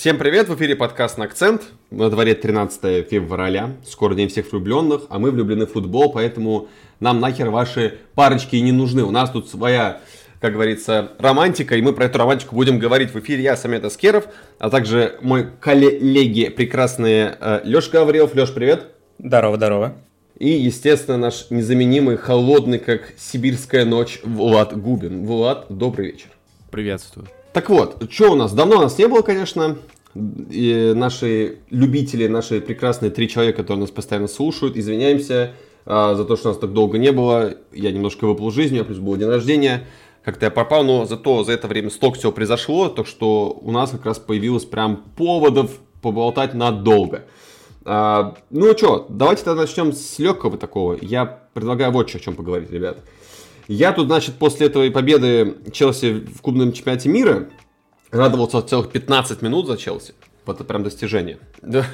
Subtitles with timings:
[0.00, 1.60] Всем привет, в эфире подкаст на акцент.
[1.90, 6.68] На дворе 13 февраля, скоро день всех влюбленных, а мы влюблены в футбол, поэтому
[7.00, 9.04] нам нахер ваши парочки не нужны.
[9.04, 10.00] У нас тут своя,
[10.40, 13.42] как говорится, романтика, и мы про эту романтику будем говорить в эфире.
[13.42, 14.28] Я, Самет Аскеров,
[14.58, 18.34] а также мой коллеги прекрасные э, Леша Гаврилов.
[18.34, 18.86] Леш, привет.
[19.18, 19.96] Здорово, здорово.
[20.38, 25.26] И, естественно, наш незаменимый, холодный, как сибирская ночь, Влад Губин.
[25.26, 26.28] Влад, добрый вечер.
[26.70, 27.28] Приветствую.
[27.52, 28.52] Так вот, что у нас?
[28.52, 29.78] Давно у нас не было, конечно.
[30.14, 35.52] И наши любители, наши прекрасные три человека, которые нас постоянно слушают, извиняемся
[35.86, 37.54] а, за то, что нас так долго не было.
[37.72, 39.86] Я немножко выпал жизнью, а плюс был день рождения.
[40.22, 43.90] Как-то я пропал, но зато за это время столько всего произошло, то что у нас
[43.90, 45.70] как раз появилось прям поводов
[46.02, 47.24] поболтать надолго.
[47.84, 50.98] А, ну что, давайте тогда начнем с легкого такого.
[51.00, 51.24] Я
[51.54, 52.98] предлагаю вот о чем поговорить, ребят.
[53.72, 57.50] Я тут, значит, после этой победы Челси в клубном чемпионате мира
[58.10, 60.12] радовался целых 15 минут за Челси.
[60.44, 61.38] Вот это прям достижение.
[61.62, 61.86] Да.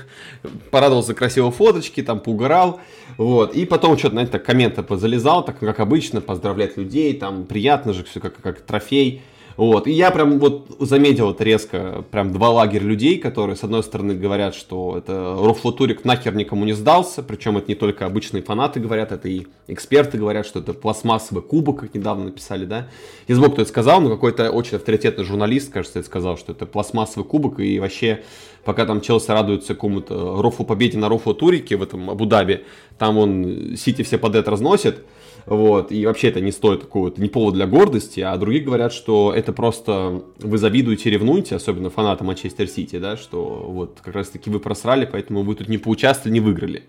[0.70, 2.80] Порадовался красивой фоточки, там поугарал.
[3.18, 3.54] Вот.
[3.54, 8.04] И потом что-то, знаете, так комменты позалезал, так как обычно, поздравлять людей, там приятно же,
[8.04, 9.20] все как, как трофей.
[9.56, 9.86] Вот.
[9.86, 14.14] И я прям вот заметил это резко, прям два лагеря людей, которые, с одной стороны,
[14.14, 19.12] говорят, что это Рофлотурик нахер никому не сдался, причем это не только обычные фанаты говорят,
[19.12, 22.88] это и эксперты говорят, что это пластмассовый кубок, как недавно написали, да.
[23.28, 26.66] Не знаю, кто это сказал, но какой-то очень авторитетный журналист, кажется, это сказал, что это
[26.66, 28.22] пластмассовый кубок, и вообще,
[28.64, 32.64] пока там Челси радуется какому-то Рофу победе на Рофу Турике в этом Абу-Даби,
[32.98, 35.04] там он Сити все подряд разносит,
[35.46, 38.92] вот, и вообще это не стоит такого, это не повод для гордости, а другие говорят,
[38.92, 44.28] что это просто вы завидуете, ревнуете, особенно фанаты Манчестер Сити, да, что вот как раз
[44.28, 46.82] таки вы просрали, поэтому вы тут не поучаствовали, не выиграли.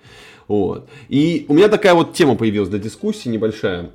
[0.48, 0.90] Вот.
[1.08, 3.92] И у меня такая вот тема появилась для дискуссии небольшая,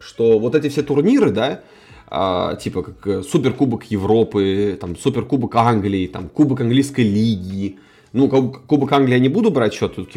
[0.00, 1.62] что вот эти все турниры, да,
[2.08, 7.78] а, типа как э, Суперкубок Европы, там Суперкубок Англии, там Кубок Английской лиги,
[8.12, 10.10] ну, Кубок Англии я не буду брать счет, тут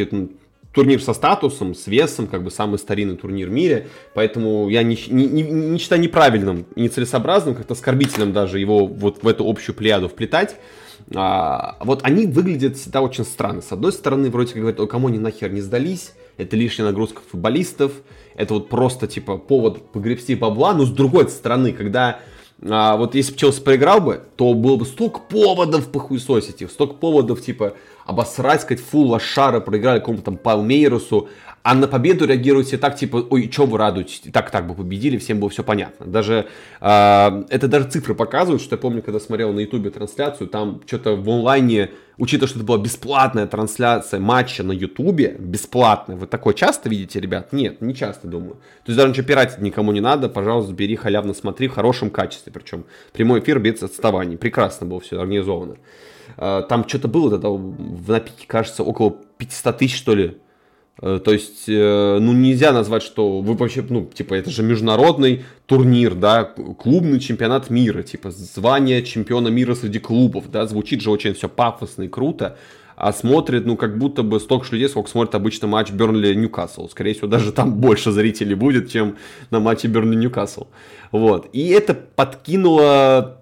[0.75, 4.99] турнир со статусом, с весом, как бы самый старинный турнир в мире, поэтому я не,
[5.07, 10.09] не, не, не считаю неправильным нецелесообразным, как-то оскорбительным даже его вот в эту общую плеяду
[10.09, 10.57] вплетать.
[11.13, 13.61] А, вот они выглядят всегда очень странно.
[13.61, 17.21] С одной стороны, вроде как говорят, о, кому они нахер не сдались, это лишняя нагрузка
[17.31, 17.93] футболистов,
[18.35, 22.19] это вот просто типа повод погребсти бабла, но с другой стороны, когда
[22.61, 27.41] а, вот если бы Челси проиграл бы, то было бы столько поводов похуесосить столько поводов,
[27.41, 27.75] типа,
[28.05, 31.29] обосрать, сказать, фу, лошара, проиграли какому-то там Палмейрусу,
[31.63, 35.39] а на победу реагируете так, типа, ой, что вы радуетесь, так так бы победили, всем
[35.39, 36.05] было все понятно.
[36.05, 36.45] Даже,
[36.79, 41.15] э, это даже цифры показывают, что я помню, когда смотрел на ютубе трансляцию, там что-то
[41.15, 41.89] в онлайне,
[42.19, 47.51] учитывая, что это была бесплатная трансляция матча на ютубе, бесплатная, вы такое часто видите, ребят?
[47.51, 48.57] Нет, не часто, думаю.
[48.83, 52.53] То есть даже ничего пиратить никому не надо, пожалуйста, бери, халявно смотри, в хорошем качестве,
[52.53, 55.77] причем прямой эфир без отставаний, прекрасно было все организовано.
[56.37, 60.37] Э, там что-то было тогда в напике, кажется, около 500 тысяч, что ли,
[61.01, 65.43] Э, то есть, э, ну, нельзя назвать, что вы вообще, ну, типа, это же международный
[65.65, 71.33] турнир, да, клубный чемпионат мира, типа, звание чемпиона мира среди клубов, да, звучит же очень
[71.33, 72.57] все пафосно и круто,
[72.95, 76.87] а смотрит, ну, как будто бы столько же людей, сколько смотрит обычно матч Бернли-Ньюкасл.
[76.89, 79.17] Скорее всего, даже там больше зрителей будет, чем
[79.51, 80.67] на матче Бернли-Ньюкасл.
[81.11, 81.49] Вот.
[81.51, 83.41] И это подкинуло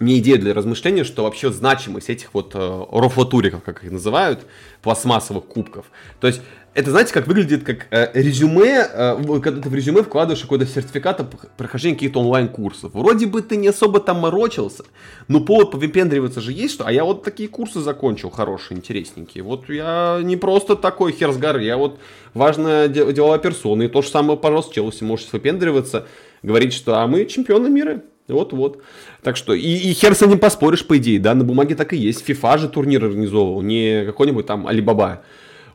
[0.00, 4.40] мне идея для размышления, что вообще значимость этих вот э, рофлатуриков, как их называют,
[4.82, 5.86] пластмассовых кубков.
[6.20, 6.40] То есть
[6.72, 11.20] это, знаете, как выглядит как э, резюме, э, когда ты в резюме вкладываешь какой-то сертификат
[11.20, 12.94] о прохождении каких-то онлайн-курсов.
[12.94, 14.84] Вроде бы ты не особо там морочился,
[15.28, 19.44] но повод повипендриваться же есть, что а я вот такие курсы закончил, хорошие, интересненькие.
[19.44, 21.98] Вот я не просто такой хер с горы, я вот
[22.32, 23.82] важная деловая персона.
[23.82, 26.06] И то же самое, пожалуйста, Челси может выпендриваться,
[26.42, 28.02] говорить, что а мы чемпионы мира.
[28.28, 28.82] Вот-вот.
[29.22, 31.96] Так что, и, и хер с этим поспоришь, по идее, да, на бумаге так и
[31.96, 32.28] есть.
[32.28, 35.22] FIFA же турнир организовывал, не какой-нибудь там Алибаба.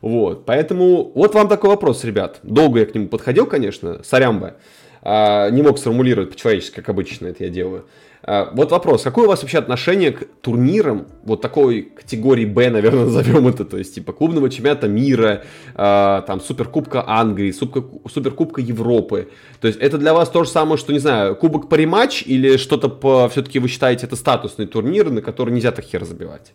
[0.00, 2.40] Вот, поэтому вот вам такой вопрос, ребят.
[2.42, 4.56] Долго я к нему подходил, конечно, сорямба.
[5.02, 7.84] А, не мог сформулировать по-человечески, как обычно это я делаю.
[8.26, 13.04] А, вот вопрос, какое у вас вообще отношение к турнирам вот такой категории Б, наверное,
[13.06, 15.44] назовем это, то есть типа клубного чемпионата мира,
[15.74, 19.30] а, там суперкубка Англии, суперкубка Европы.
[19.60, 22.56] То есть это для вас то же самое, что, не знаю, кубок по рематч или
[22.56, 26.52] что-то по, все-таки вы считаете это статусный турнир, на который нельзя так хер забивать?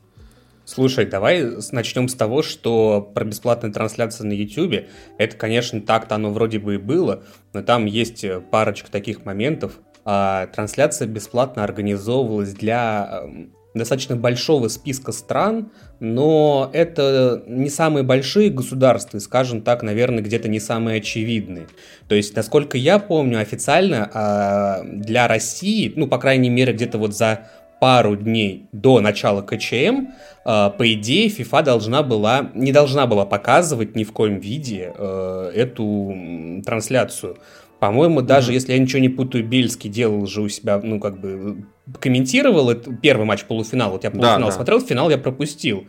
[0.66, 4.88] Слушай, давай начнем с того, что про бесплатные трансляции на YouTube,
[5.18, 7.24] это, конечно, так-то оно вроде бы и было,
[7.54, 9.80] но там есть парочка таких моментов.
[10.06, 18.50] А трансляция бесплатно организовывалась для эм, достаточно большого списка стран, но это не самые большие
[18.50, 21.68] государства, скажем так, наверное, где-то не самые очевидные.
[22.08, 27.16] То есть, насколько я помню, официально а, для России, ну, по крайней мере, где-то вот
[27.16, 27.48] за
[27.82, 30.06] пару дней до начала КЧМ,
[30.46, 35.52] э, по идее, FIFA должна была, не должна была показывать ни в коем виде э,
[35.56, 37.38] эту трансляцию.
[37.82, 38.54] По-моему, даже mm-hmm.
[38.54, 41.66] если я ничего не путаю, Бельский делал же у себя, ну, как бы,
[42.00, 43.94] комментировал это, первый матч полуфинала.
[43.94, 44.52] Вот я полуфинал да, да.
[44.52, 45.88] смотрел, финал я пропустил.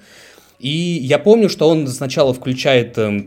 [0.59, 3.27] И я помню, что он сначала включает э,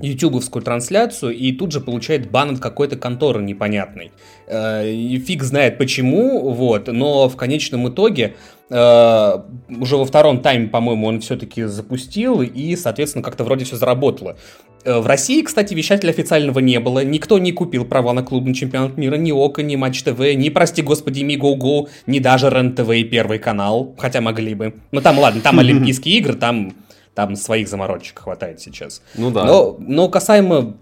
[0.00, 4.12] ютубовскую трансляцию и тут же получает бан от какой-то конторы непонятной.
[4.48, 8.34] Э, и фиг знает почему, вот, но в конечном итоге
[8.68, 9.38] э,
[9.70, 14.36] уже во втором тайме, по-моему, он все-таки запустил и, соответственно, как-то вроде все заработало.
[14.84, 17.04] Э, в России, кстати, вещателя официального не было.
[17.04, 19.16] Никто не купил права на клубный чемпионат мира.
[19.16, 23.38] Ни ОКО, ни Матч ТВ, ни, прости господи, Миго ни даже РЕН ТВ и Первый
[23.38, 23.94] канал.
[23.98, 24.74] Хотя могли бы.
[24.92, 26.74] Ну там, ладно, там Олимпийские игры, там
[27.14, 29.00] там своих заморочек хватает сейчас.
[29.14, 29.44] Ну да.
[29.44, 30.76] Но, но касаемо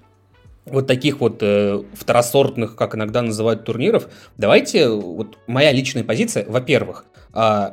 [0.64, 4.08] вот таких вот э, второсортных, как иногда называют, турниров,
[4.38, 7.70] давайте, вот моя личная позиция, во-первых, э,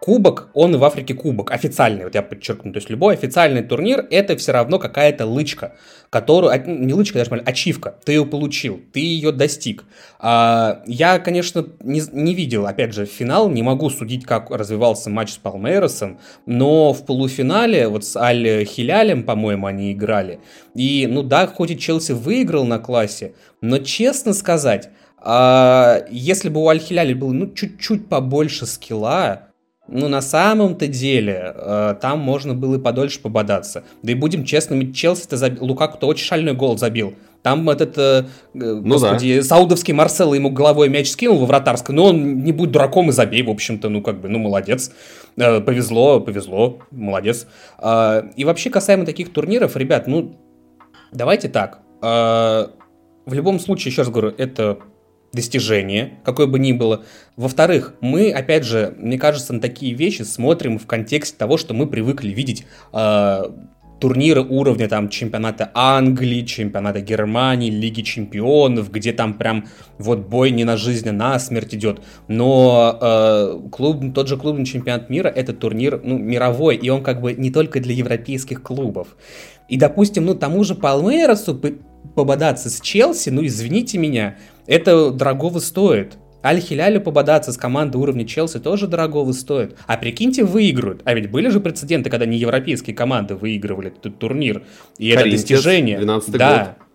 [0.00, 4.34] Кубок, он в Африке кубок, официальный, вот я подчеркну, то есть любой официальный турнир это
[4.38, 5.74] все равно какая-то лычка,
[6.08, 9.84] которую, не лычка, даже ачивка, ты ее получил, ты ее достиг.
[10.18, 15.32] А, я, конечно, не, не видел, опять же, финал, не могу судить, как развивался матч
[15.32, 20.40] с Палмейросом, но в полуфинале вот с Аль Хилялем, по-моему, они играли,
[20.74, 24.88] и, ну да, хоть и Челси выиграл на классе, но, честно сказать,
[25.18, 29.49] а, если бы у Аль Хиляля было, ну, чуть-чуть побольше скилла,
[29.90, 33.84] ну, на самом-то деле, э, там можно было и подольше пободаться.
[34.02, 37.14] Да и будем честными, Челси-то забил, Лукаку-то очень шальной гол забил.
[37.42, 39.42] Там этот, э, ну господи, да.
[39.42, 43.42] саудовский Марсело ему головой мяч скинул во вратарской, но он не будь дураком и забей,
[43.42, 44.92] в общем-то, ну как бы, ну молодец.
[45.36, 47.46] Э, повезло, повезло, молодец.
[47.78, 50.36] Э, и вообще касаемо таких турниров, ребят, ну
[51.12, 51.80] давайте так.
[52.02, 52.66] Э,
[53.26, 54.78] в любом случае, еще раз говорю, это
[55.32, 57.04] достижение, какое бы ни было.
[57.36, 61.86] Во-вторых, мы, опять же, мне кажется, на такие вещи смотрим в контексте того, что мы
[61.86, 63.42] привыкли видеть э,
[64.00, 69.66] турниры уровня там чемпионата Англии, чемпионата Германии, Лиги Чемпионов, где там прям
[69.98, 72.00] вот бой не на жизнь, а на смерть идет.
[72.26, 77.20] Но э, клуб, тот же клубный чемпионат мира это турнир ну, мировой, и он как
[77.20, 79.16] бы не только для европейских клубов.
[79.68, 81.60] И, допустим, ну тому же Палмейросу
[82.14, 84.36] пободаться с Челси, ну извините меня,
[84.66, 86.18] это дорогого стоит.
[86.42, 89.76] Аль-Хилялю пободаться с командой уровня Челси тоже дорогого стоит.
[89.86, 91.02] А прикиньте, выиграют.
[91.04, 94.62] А ведь были же прецеденты, когда не европейские команды выигрывали этот турнир.
[94.96, 95.98] И Коринтис, это достижение.
[95.98, 96.76] 12 да.
[96.78, 96.86] год.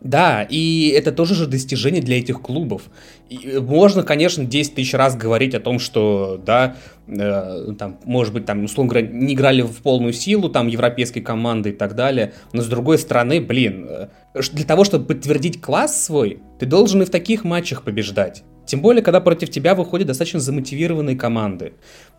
[0.00, 2.82] Да, и это тоже же достижение для этих клубов.
[3.30, 6.76] И можно, конечно, 10 тысяч раз говорить о том, что, да,
[7.08, 11.70] э, там, может быть, там, условно говоря, не играли в полную силу, там, европейской команды
[11.70, 14.08] и так далее, но с другой стороны, блин, э,
[14.52, 18.44] для того, чтобы подтвердить класс свой, ты должен и в таких матчах побеждать.
[18.66, 21.74] Тем более, когда против тебя выходят достаточно замотивированные команды.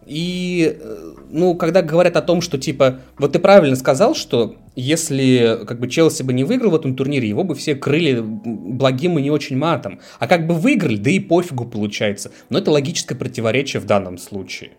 [0.06, 5.60] И, э, ну, когда говорят о том, что, типа, вот ты правильно сказал, что если,
[5.68, 9.22] как бы, Челси бы не выиграл в этом турнире, его бы все крыли благим и
[9.22, 10.00] не очень матом.
[10.20, 12.32] А как бы выиграли, да и пофигу получается.
[12.50, 14.72] Но это логическое противоречие в данном случае.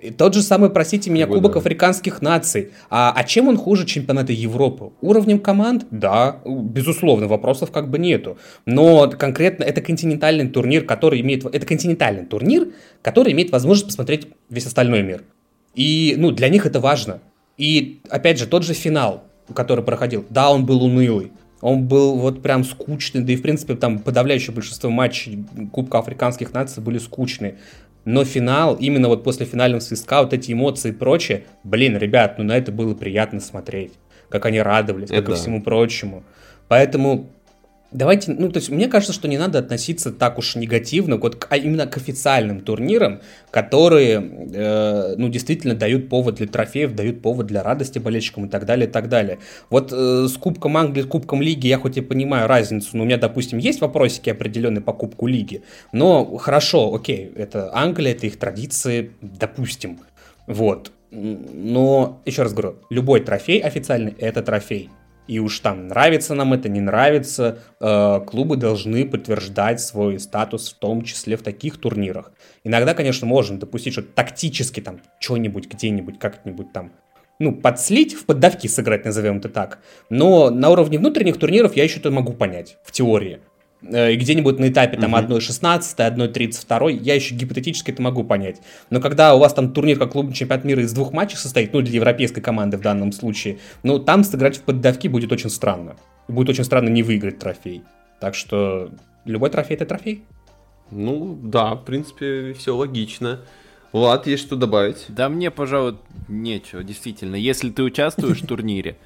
[0.00, 1.58] И тот же самый, простите меня, Кубок да.
[1.60, 2.70] африканских наций.
[2.90, 4.92] А, а чем он хуже чемпионата Европы?
[5.00, 5.86] Уровнем команд?
[5.90, 8.36] Да, безусловно, вопросов как бы нету.
[8.66, 11.44] Но конкретно это континентальный турнир, который имеет...
[11.44, 12.68] Это континентальный турнир,
[13.02, 15.24] который имеет возможность посмотреть весь остальной мир.
[15.74, 17.20] И, ну, для них это важно.
[17.56, 19.24] И, опять же, тот же финал,
[19.54, 21.32] который проходил, да, он был унылый.
[21.60, 26.52] Он был вот прям скучный, да и, в принципе, там подавляющее большинство матчей Кубка Африканских
[26.52, 27.56] наций были скучные.
[28.04, 32.44] Но финал, именно вот после финального свистка, вот эти эмоции и прочее, блин, ребят, ну
[32.44, 33.92] на это было приятно смотреть.
[34.28, 35.32] Как они радовались, это как да.
[35.32, 36.24] и всему прочему.
[36.68, 37.30] Поэтому
[37.94, 41.56] Давайте, ну, то есть, мне кажется, что не надо относиться так уж негативно, вот, а
[41.56, 43.20] именно к официальным турнирам,
[43.52, 48.66] которые, э, ну, действительно дают повод для трофеев, дают повод для радости болельщикам и так
[48.66, 49.38] далее, и так далее.
[49.70, 53.06] Вот э, с Кубком Англии, с Кубком Лиги я хоть и понимаю разницу, но у
[53.06, 58.40] меня, допустим, есть вопросики определенные по Кубку Лиги, но хорошо, окей, это Англия, это их
[58.40, 60.00] традиции, допустим,
[60.48, 60.90] вот.
[61.12, 64.90] Но, еще раз говорю, любой трофей официальный– это трофей.
[65.26, 70.78] И уж там нравится нам это, не нравится, э, клубы должны подтверждать свой статус, в
[70.78, 72.32] том числе в таких турнирах.
[72.62, 76.92] Иногда, конечно, можно допустить, что тактически там что-нибудь где-нибудь как-нибудь там
[77.38, 79.80] ну, подслить, в поддавки сыграть, назовем это так.
[80.08, 83.40] Но на уровне внутренних турниров я еще это могу понять, в теории.
[83.90, 85.34] Э, и где-нибудь на этапе там угу.
[85.34, 88.60] 1.16, 1.32, я еще гипотетически это могу понять.
[88.90, 91.82] Но когда у вас там турнир как клубный чемпионат мира из двух матчей состоит, ну,
[91.82, 95.96] для европейской команды в данном случае, ну, там сыграть в поддавки будет очень странно.
[96.28, 97.82] Будет очень странно не выиграть трофей.
[98.20, 98.90] Так что
[99.24, 100.24] любой трофей— это трофей.
[100.90, 103.40] Ну, да, в принципе, все логично.
[103.92, 105.04] Влад, есть что добавить?
[105.08, 105.96] Да мне, пожалуй,
[106.28, 107.36] нечего, действительно.
[107.36, 108.96] Если ты участвуешь в турнире,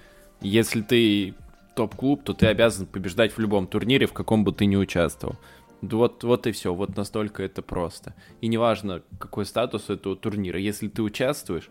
[0.40, 1.34] если ты
[1.78, 5.36] топ-клуб, то ты обязан побеждать в любом турнире, в каком бы ты ни участвовал.
[5.80, 8.14] Вот, вот и все, вот настолько это просто.
[8.40, 11.70] И неважно, какой статус этого турнира, если ты участвуешь,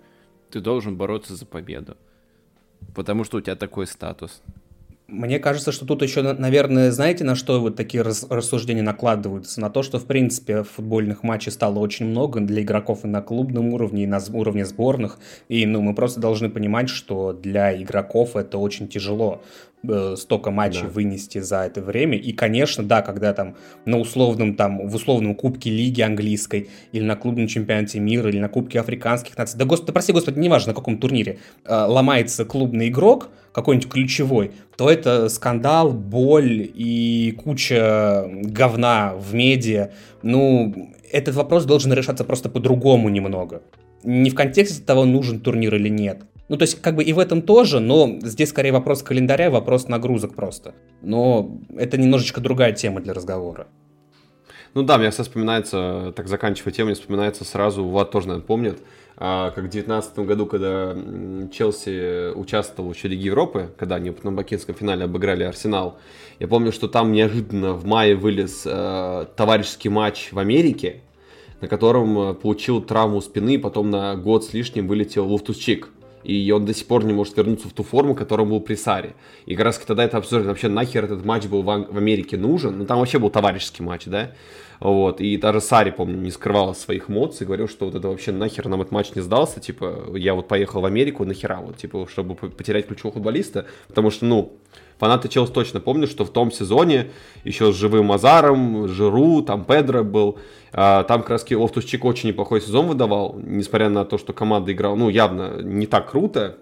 [0.50, 1.98] ты должен бороться за победу.
[2.96, 4.42] Потому что у тебя такой статус.
[5.08, 9.60] Мне кажется, что тут еще, наверное, знаете, на что вот такие рассуждения накладываются?
[9.60, 13.74] На то, что, в принципе, футбольных матчей стало очень много для игроков и на клубном
[13.74, 15.18] уровне, и на уровне сборных.
[15.50, 19.42] И, ну, мы просто должны понимать, что для игроков это очень тяжело
[19.88, 20.90] э, столько матчей да.
[20.90, 22.18] вынести за это время.
[22.18, 27.16] И, конечно, да, когда там на условном, там, в условном Кубке Лиги Английской, или на
[27.16, 30.98] клубном чемпионате мира, или на Кубке африканских наций, да, господи, прости, господи, неважно, на каком
[30.98, 39.34] турнире, э, ломается клубный игрок, какой-нибудь ключевой, то это скандал, боль и куча говна в
[39.34, 39.90] медиа.
[40.22, 43.64] Ну, этот вопрос должен решаться просто по-другому немного.
[44.04, 46.22] Не в контексте того, нужен турнир или нет.
[46.50, 49.88] Ну, то есть, как бы и в этом тоже, но здесь скорее вопрос календаря, вопрос
[49.88, 50.76] нагрузок просто.
[51.02, 53.68] Но это немножечко другая тема для разговора.
[54.74, 58.80] Ну да, мне вспоминается, так заканчивая тему, мне вспоминается сразу, Влад тоже, наверное, помнит,
[59.20, 60.96] а, как в 2019 году, когда
[61.52, 65.98] Челси участвовал еще в Лиге Европы, когда они на бакинском финале обыграли Арсенал,
[66.40, 71.02] я помню, что там неожиданно в мае вылез э, товарищеский матч в Америке,
[71.60, 75.90] на котором э, получил травму спины, потом на год с лишним вылетел Луфтусчик.
[76.24, 79.16] И он до сих пор не может вернуться в ту форму, которая был при Саре.
[79.46, 82.78] И как раз тогда это обсуждали, вообще нахер этот матч был в, в Америке нужен.
[82.78, 84.32] Ну там вообще был товарищеский матч, да.
[84.80, 88.68] Вот, и даже Сари, помню, не скрывала своих эмоций, говорил, что вот это вообще нахер
[88.68, 92.36] нам этот матч не сдался, типа, я вот поехал в Америку, нахера, вот, типа, чтобы
[92.36, 94.60] потерять ключевого футболиста, потому что, ну,
[95.00, 97.12] фанаты Челси точно помнят, что в том сезоне
[97.44, 100.40] еще с живым Азаром, Жиру, там Педро был,
[100.74, 105.10] а, там как раз очень неплохой сезон выдавал, несмотря на то, что команда играла, ну,
[105.10, 106.58] явно не так круто,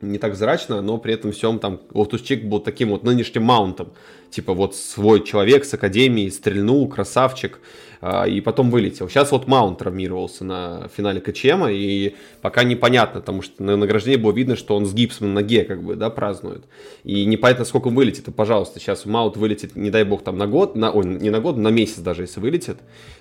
[0.00, 3.92] не так зрачно, но при этом всем там Лофтус-Чик был таким вот нынешним Маунтом.
[4.30, 7.60] Типа вот свой человек с академии стрельнул, красавчик,
[8.02, 9.08] и потом вылетел.
[9.08, 14.32] Сейчас вот Маунт травмировался на финале КЧМа, и пока непонятно, потому что на награждении было
[14.32, 16.64] видно, что он с гипсом на ноге как бы, да, празднует.
[17.04, 20.46] И непонятно, сколько он вылетит, и, пожалуйста, сейчас Маунт вылетит, не дай бог, там на
[20.46, 22.78] год, на, ой, не на год, на месяц даже, если вылетит,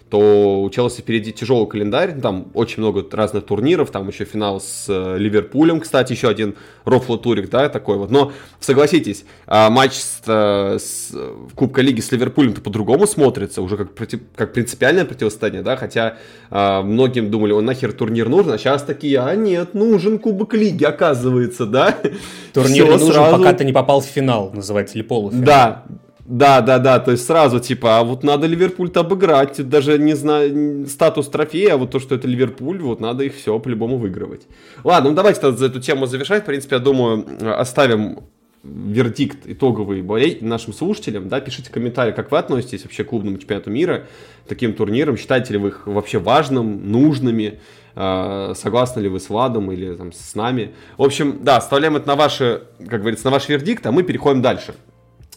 [0.10, 4.86] то у Челси впереди тяжелый календарь, там очень много разных турниров, там еще финал с
[4.88, 6.56] э, Ливерпулем, кстати, еще один
[6.86, 8.10] рофло-турик, да, такой вот.
[8.10, 11.16] Но согласитесь, а, матч с, э, с
[11.56, 13.90] Кубка Лиги с Ливерпулем-то по-другому смотрится, уже как,
[14.36, 16.18] как принципиальное противостояние, да, хотя
[16.52, 20.84] а, многим думали, он нахер турнир нужен, а сейчас такие, а нет, нужен Кубок Лиги,
[20.84, 21.98] оказывается, да.
[22.54, 23.38] Турнир Все нужен, сразу...
[23.38, 25.46] пока ты не попал в финал, называется, или полуфинал.
[25.46, 25.84] Да,
[26.26, 30.86] да, да, да, то есть сразу типа, а вот надо Ливерпуль-то обыграть, даже не знаю,
[30.88, 34.44] статус трофея, а вот то, что это Ливерпуль, вот надо их все по-любому выигрывать.
[34.84, 37.26] Ладно, ну давайте за эту тему завершать, в принципе, я думаю,
[37.60, 38.20] оставим
[38.64, 40.02] вердикт итоговый
[40.42, 44.06] нашим слушателям, да, пишите комментарии, как вы относитесь вообще к клубному чемпионату мира,
[44.48, 47.60] таким турнирам, считаете ли вы их вообще важным, нужными,
[47.96, 50.72] э, согласны ли вы с Владом или там с нами.
[50.98, 54.42] В общем, да, оставляем это на ваши, как говорится, на ваш вердикт, а мы переходим
[54.42, 54.76] дальше.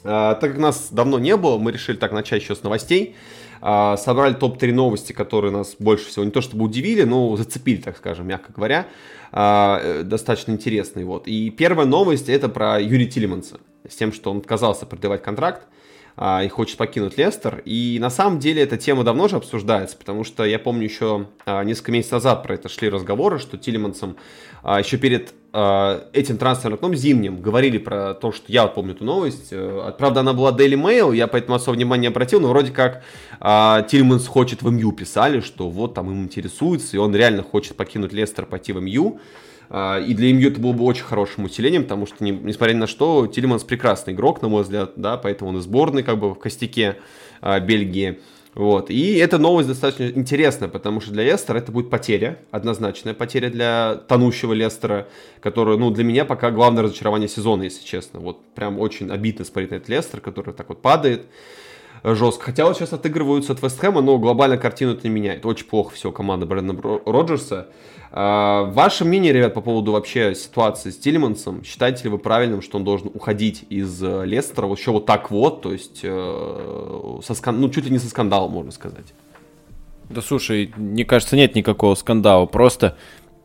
[0.04, 3.14] А, так как нас давно не было, мы решили так начать еще с новостей.
[3.61, 7.97] А, собрали топ-3 новости, которые нас больше всего не то чтобы удивили, но зацепили, так
[7.97, 8.87] скажем, мягко говоря.
[9.30, 11.04] А, э, достаточно интересные.
[11.04, 11.26] Вот.
[11.26, 13.61] И первая новость это про Юрия Тилиманса.
[13.88, 15.66] С тем, что он отказался продлевать контракт
[16.21, 17.62] и хочет покинуть Лестер.
[17.64, 21.92] И на самом деле эта тема давно же обсуждается, потому что я помню еще несколько
[21.92, 24.16] месяцев назад про это шли разговоры, что Тилимансом
[24.62, 29.04] еще перед а, этим трансферным окном зимним говорили про то, что я вот помню эту
[29.04, 29.49] новость.
[29.50, 33.02] Э, правда, она была Daily Mail, я поэтому особо внимания не обратил, но вроде как
[33.38, 33.87] а,
[34.28, 38.47] хочет в МЮ писали, что вот там им интересуется, и он реально хочет покинуть Лестер,
[38.47, 39.21] пойти в МЮ.
[39.75, 42.87] А, и для МЮ это было бы очень хорошим усилением, потому что, несмотря ни на
[42.87, 46.38] что, Тильманс прекрасный игрок, на мой взгляд, да, поэтому он и сборный как бы в
[46.38, 46.97] костяке
[47.41, 48.21] Бельгии.
[48.55, 48.91] Вот.
[48.91, 53.95] И эта новость достаточно интересная, потому что для Лестера это будет потеря, однозначная потеря для
[54.09, 55.09] тонущего Лестера,
[55.41, 58.21] который, ну, для меня пока главное разочарование сезона, если честно.
[58.21, 61.23] Вот прям очень обидно смотреть на этот Лестер, который так вот падает
[62.04, 62.44] жестко.
[62.47, 65.47] Хотя вот сейчас отыгрываются от Вестхэма, но глобально картину это не меняет.
[65.47, 67.68] Очень плохо все команда Брэндона Роджерса.
[68.14, 71.64] А, ваше мнение, ребят, по поводу вообще ситуации с Тилимансом?
[71.64, 75.30] Считаете ли вы правильным, что он должен уходить из э, Лестера вот еще вот так
[75.30, 77.59] вот, то есть э, со скан...
[77.59, 79.06] ну, чуть ли не со скандалом, можно сказать?
[80.11, 82.44] Да слушай, мне кажется, нет никакого скандала.
[82.44, 82.99] Просто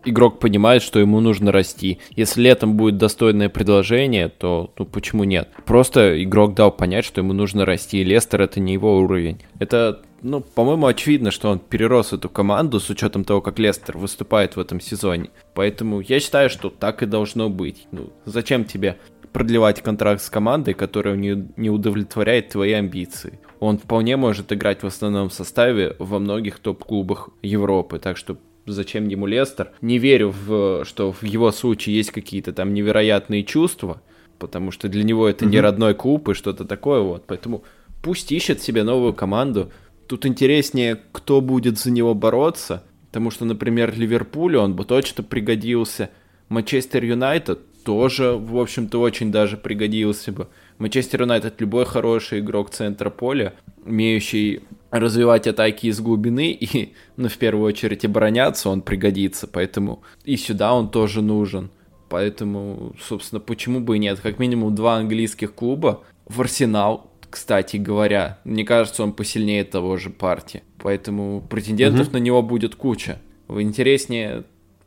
[0.09, 1.99] игрок понимает, что ему нужно расти.
[2.15, 5.49] Если летом будет достойное предложение, то ну, почему нет?
[5.65, 8.03] Просто игрок дал понять, что ему нужно расти.
[8.03, 9.41] Лестер это не его уровень.
[9.59, 14.55] Это ну, по-моему, очевидно, что он перерос эту команду с учетом того, как Лестер выступает
[14.55, 15.29] в этом сезоне.
[15.53, 17.87] Поэтому я считаю, что так и должно быть.
[17.91, 18.97] Ну, зачем тебе
[19.31, 23.39] продлевать контракт с командой, которая не, не удовлетворяет твои амбиции?
[23.59, 28.37] Он вполне может играть в основном составе во многих топ-клубах Европы, так что
[28.71, 29.71] зачем ему Лестер?
[29.81, 34.01] Не верю, в, что в его случае есть какие-то там невероятные чувства,
[34.39, 35.49] потому что для него это mm-hmm.
[35.49, 37.63] не родной клуб и что-то такое вот, поэтому
[38.01, 39.71] пусть ищет себе новую команду,
[40.07, 46.09] Тут интереснее, кто будет за него бороться, потому что, например, Ливерпулю он бы точно пригодился.
[46.47, 50.47] Манчестер Юнайтед тоже, в общем-то, очень даже пригодился бы.
[50.77, 53.53] Манчестер Юнайтед любой хороший игрок центра поля,
[53.85, 60.37] умеющий развивать атаки из глубины и, ну, в первую очередь, обороняться, он пригодится, поэтому и
[60.37, 61.69] сюда он тоже нужен.
[62.09, 64.21] Поэтому, собственно, почему бы и нет?
[64.21, 68.39] Как минимум два английских клуба в Арсенал кстати говоря.
[68.43, 70.63] Мне кажется, он посильнее того же партии.
[70.79, 72.17] Поэтому претендентов угу.
[72.17, 73.19] на него будет куча.
[73.49, 74.43] Интереснее,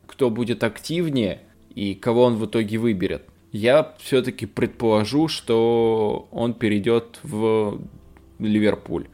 [0.07, 1.41] кто будет активнее
[1.73, 3.23] и кого он в итоге выберет.
[3.51, 7.79] Я все-таки предположу, что он перейдет в
[8.39, 9.07] Ливерпуль.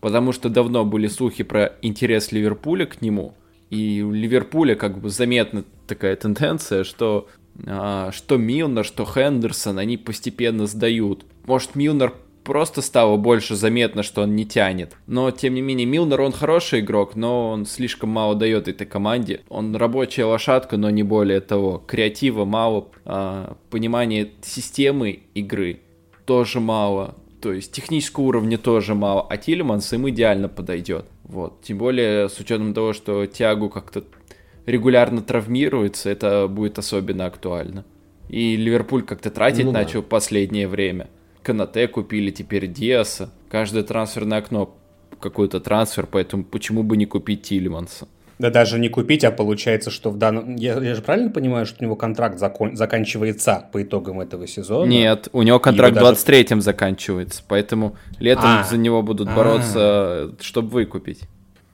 [0.00, 3.34] Потому что давно были слухи про интерес Ливерпуля к нему.
[3.70, 7.28] И у Ливерпуля как бы заметна такая тенденция, что
[7.66, 11.24] а, что Милнер, что Хендерсон, они постепенно сдают.
[11.46, 14.96] Может, Милнер просто стало больше заметно, что он не тянет.
[15.06, 19.40] Но, тем не менее, Милнер, он хороший игрок, но он слишком мало дает этой команде.
[19.48, 21.82] Он рабочая лошадка, но не более того.
[21.86, 25.80] Креатива мало, а, понимания системы игры
[26.24, 27.16] тоже мало.
[27.40, 31.06] То есть технического уровня тоже мало, а Тилеманс им идеально подойдет.
[31.24, 31.62] Вот.
[31.62, 34.04] Тем более, с учетом того, что Тягу как-то
[34.64, 37.84] регулярно травмируется, это будет особенно актуально.
[38.28, 40.08] И Ливерпуль как-то тратить ну, начал да.
[40.08, 41.08] последнее время.
[41.42, 43.32] Канате купили, теперь Диаса.
[43.48, 44.76] Каждое трансферное окно
[45.20, 48.08] какой-то трансфер, поэтому почему бы не купить Тильманса?
[48.38, 50.56] Да даже не купить, а получается, что в данном...
[50.56, 52.76] Я, я же правильно понимаю, что у него контракт закон...
[52.76, 54.88] заканчивается по итогам этого сезона?
[54.88, 56.62] Нет, у него контракт в 23-м даже...
[56.62, 61.20] заканчивается, поэтому летом а, за него будут бороться, а, чтобы выкупить.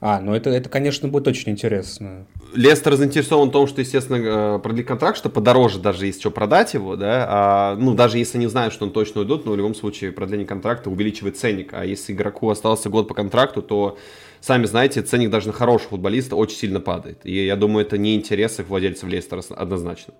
[0.05, 2.25] А, ну это, это, конечно, будет очень интересно.
[2.53, 6.73] Лестер заинтересован в том, что, естественно, э, продлить контракт, что подороже даже есть что продать
[6.73, 9.73] его, да, а, ну, даже если не знают, что он точно уйдет, но в любом
[9.73, 13.97] случае продление контракта увеличивает ценник, а если игроку остался год по контракту, то,
[14.43, 18.15] сами знаете, ценник даже на хорошего футболиста очень сильно падает, и я думаю, это не
[18.15, 20.13] интересы владельцев Лестера однозначно.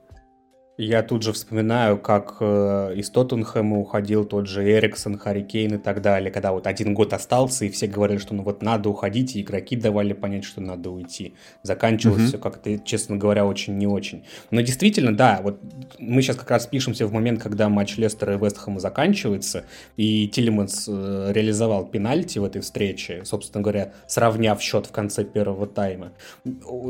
[0.76, 5.78] Я тут же вспоминаю, как э, из Тоттенхэма уходил тот же Эриксон, Харри Кейн и
[5.78, 9.36] так далее, когда вот один год остался, и все говорили, что ну вот надо уходить,
[9.36, 11.36] и игроки давали понять, что надо уйти.
[11.62, 12.28] Заканчивалось mm-hmm.
[12.28, 14.24] все как-то, честно говоря, очень не очень.
[14.50, 15.60] Но действительно, да, вот
[16.00, 20.88] мы сейчас как раз пишемся в момент, когда матч Лестера и Вестхэма заканчивается, и Тиллиманс
[20.88, 26.14] э, реализовал пенальти в этой встрече, собственно говоря, сравняв счет в конце первого тайма.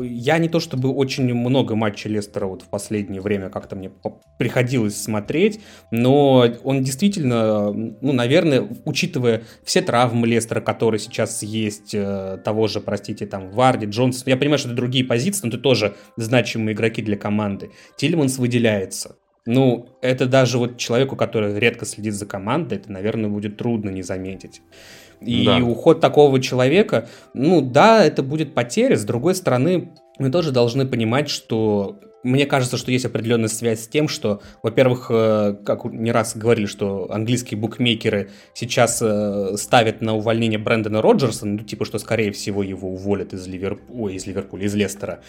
[0.02, 3.90] Я не то чтобы очень много матчей Лестера вот в последнее время как-то это мне
[4.38, 5.60] приходилось смотреть,
[5.90, 12.80] но он действительно, ну, наверное, учитывая все травмы Лестера, которые сейчас есть, э, того же,
[12.80, 17.02] простите, там, Варди, Джонс, я понимаю, что это другие позиции, но это тоже значимые игроки
[17.02, 17.70] для команды.
[17.96, 19.16] Тилеманс выделяется.
[19.46, 24.02] Ну, это даже вот человеку, который редко следит за командой, это, наверное, будет трудно не
[24.02, 24.62] заметить.
[25.20, 25.58] И да.
[25.58, 28.96] уход такого человека, ну да, это будет потеря.
[28.96, 33.88] С другой стороны, мы тоже должны понимать, что мне кажется, что есть определенная связь с
[33.88, 40.14] тем, что, во-первых, э, как не раз говорили, что английские букмекеры сейчас э, ставят на
[40.14, 43.82] увольнение Брэндона Роджерса, ну, типа, что, скорее всего, его уволят из, Ливерп...
[43.92, 45.20] Ой, из Ливерпуля, из Лестера.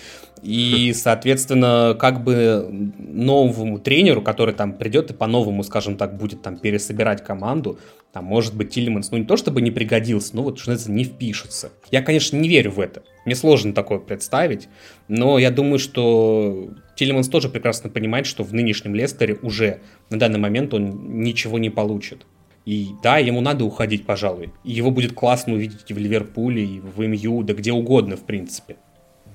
[0.42, 6.58] И, соответственно, как бы новому тренеру, который там придет и по-новому, скажем так, будет там
[6.58, 7.78] пересобирать команду,
[8.16, 11.04] там, может быть, Тиллиманс, ну, не то чтобы не пригодился, но вот, что это не
[11.04, 11.72] впишется.
[11.92, 13.04] Я, конечно, не верю в это.
[13.26, 14.70] Мне сложно такое представить,
[15.10, 20.40] но я думаю, что Тиллиманс тоже прекрасно понимает, что в нынешнем Лестере уже на данный
[20.40, 22.26] момент он ничего не получит.
[22.66, 24.52] И да, ему надо уходить, пожалуй.
[24.64, 28.24] И его будет классно увидеть и в Ливерпуле, и в МЮ, да где угодно, в
[28.24, 28.78] принципе.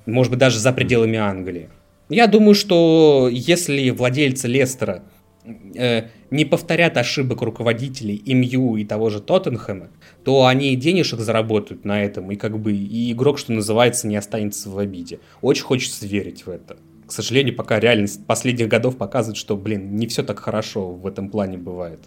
[0.05, 1.69] Может быть, даже за пределами Англии.
[2.09, 5.03] Я думаю, что если владельцы Лестера
[5.45, 9.91] э, не повторят ошибок руководителей МЮ и того же Тоттенхэма,
[10.25, 14.69] то они денежек заработают на этом, и как бы и игрок, что называется, не останется
[14.69, 15.19] в обиде.
[15.41, 16.75] Очень хочется верить в это
[17.11, 21.27] к сожалению, пока реальность последних годов показывает, что, блин, не все так хорошо в этом
[21.27, 21.99] плане бывает.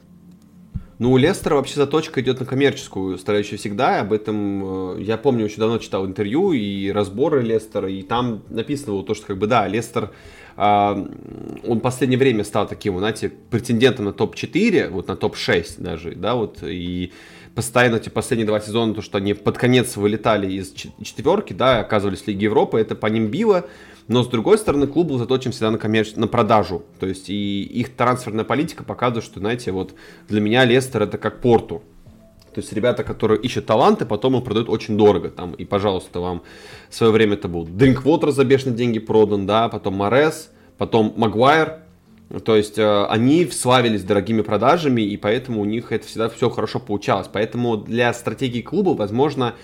[0.98, 4.00] Ну, у Лестера вообще заточка идет на коммерческую старающую всегда.
[4.00, 8.94] Об этом э, я помню, очень давно читал интервью и разборы Лестера, и там написано
[8.94, 10.10] было то, что как бы да, Лестер
[10.56, 10.94] а,
[11.66, 16.34] он в последнее время стал таким, знаете, претендентом на топ-4, вот на топ-6 даже, да,
[16.34, 17.12] вот, и
[17.54, 22.22] постоянно эти последние два сезона, то, что они под конец вылетали из четверки, да, оказывались
[22.22, 23.66] в Лиге Европы, это по ним било,
[24.06, 26.14] но с другой стороны, клуб был заточен всегда на, коммерч...
[26.16, 26.82] на продажу.
[27.00, 29.94] То есть и их трансферная политика показывает, что, знаете, вот
[30.28, 31.82] для меня Лестер это как Порту.
[32.54, 35.30] То есть ребята, которые ищут таланты, потом их продают очень дорого.
[35.30, 36.42] Там, и, пожалуйста, вам
[36.88, 41.80] в свое время это был Drinkwater за бешеные деньги продан, да, потом Морес, потом Магуайр.
[42.44, 46.78] То есть э, они славились дорогими продажами, и поэтому у них это всегда все хорошо
[46.78, 47.28] получалось.
[47.32, 49.54] Поэтому для стратегии клуба, возможно,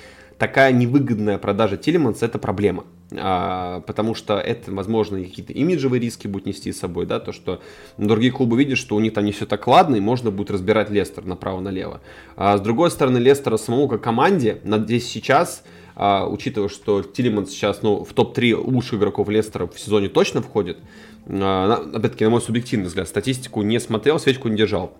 [0.40, 2.84] такая невыгодная продажа Тилеманса это проблема.
[3.12, 7.60] А, потому что это, возможно, какие-то имиджевые риски будет нести с собой, да, то, что
[7.98, 10.88] другие клубы видят, что у них там не все так ладно, и можно будет разбирать
[10.90, 12.00] Лестер направо-налево.
[12.36, 15.62] А с другой стороны, Лестера самому как команде, надеюсь, сейчас,
[15.94, 20.78] а, учитывая, что Тилеман сейчас ну, в топ-3 лучших игроков Лестера в сезоне точно входит,
[21.26, 24.96] а, опять-таки, на мой субъективный взгляд, статистику не смотрел, свечку не держал.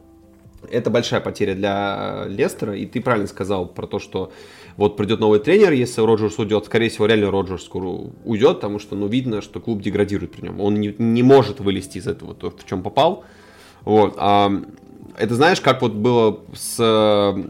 [0.70, 4.31] Это большая потеря для Лестера, и ты правильно сказал про то, что
[4.76, 8.96] вот придет новый тренер, если Роджерс уйдет, скорее всего, реально Роджерс скоро уйдет, потому что,
[8.96, 10.61] ну, видно, что клуб деградирует при нем.
[10.61, 13.24] Он не, не может вылезти из этого, то, в чем попал.
[13.85, 14.14] Вот.
[14.18, 14.52] А,
[15.16, 16.76] это знаешь, как вот было с,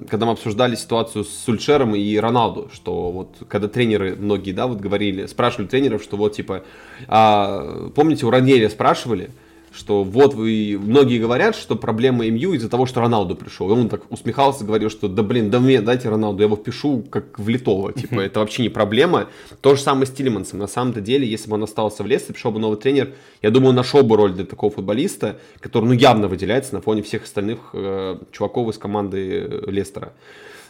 [0.09, 4.80] когда мы обсуждали ситуацию с Сульшером и Роналду, что вот когда тренеры многие, да, вот
[4.80, 6.64] говорили, спрашивали тренеров, что вот типа,
[7.06, 9.30] а, помните, у Раньеля спрашивали,
[9.72, 13.68] что вот вы, многие говорят, что проблема МЮ из-за того, что Роналду пришел.
[13.70, 17.04] И он так усмехался, говорил, что да блин, да мне дайте Роналду, я его впишу
[17.09, 19.28] как влитого, типа это вообще не проблема.
[19.61, 20.59] То же самое с Тилемансом.
[20.59, 23.72] На самом-то деле, если бы он остался в Лесте, пришел бы новый тренер, я думаю,
[23.72, 28.18] нашел бы роль для такого футболиста, который ну явно выделяется на фоне всех остальных э,
[28.33, 30.12] чуваков из команды Лестера.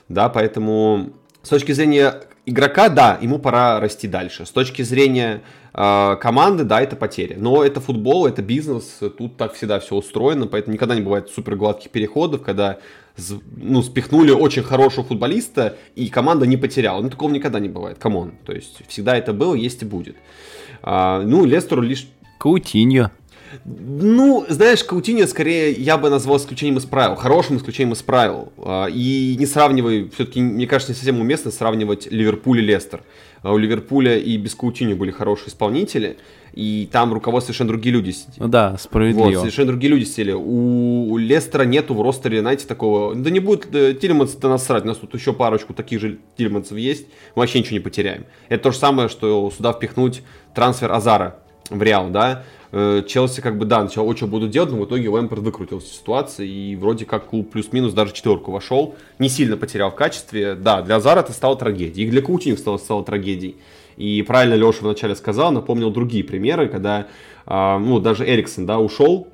[0.08, 4.46] Да, поэтому с точки зрения игрока, да, ему пора расти дальше.
[4.46, 7.36] С точки зрения э, команды, да, это потеря.
[7.38, 11.56] Но это футбол, это бизнес, тут так всегда все устроено, поэтому никогда не бывает супер
[11.56, 12.78] гладких переходов, когда
[13.56, 17.02] ну, спихнули очень хорошего футболиста, и команда не потеряла.
[17.02, 18.32] Ну, такого никогда не бывает, come on.
[18.44, 20.16] То есть, всегда это было, есть и будет.
[20.82, 22.08] А, ну, Лестеру лишь...
[22.38, 23.10] Каутиньо.
[23.64, 28.52] Ну, знаешь, Каутиньо скорее я бы назвал исключением из правил, хорошим исключением из правил.
[28.58, 33.02] А, и не сравнивай, все-таки, мне кажется, не совсем уместно сравнивать Ливерпуль и Лестер.
[33.42, 36.18] А у Ливерпуля и без Каутиньо были хорошие исполнители,
[36.52, 38.38] и там руководство совершенно другие люди сидели.
[38.38, 39.26] Ну да, справедливо.
[39.26, 40.32] Вот, совершенно другие люди сидели.
[40.32, 43.14] У, Лестера нету в ростере, знаете, такого...
[43.14, 47.06] Да не будет э, Тилеманс-то насрать, у нас тут еще парочку таких же Тилемансов есть,
[47.34, 48.26] мы вообще ничего не потеряем.
[48.48, 50.22] Это то же самое, что сюда впихнуть
[50.54, 51.36] трансфер Азара
[51.70, 55.08] в Реал, да, Э, Челси как бы, да, начал очень буду делать, но в итоге
[55.08, 59.90] Лэмпорт выкрутился из ситуации, и вроде как клуб плюс-минус даже четверку вошел, не сильно потерял
[59.90, 60.54] в качестве.
[60.54, 63.56] Да, для Зара это стало трагедией, и для Каутинho стало, стало трагедией.
[63.96, 67.08] И правильно Леша вначале сказал, напомнил другие примеры, когда,
[67.44, 69.28] а, ну, даже Эриксон, да, ушел,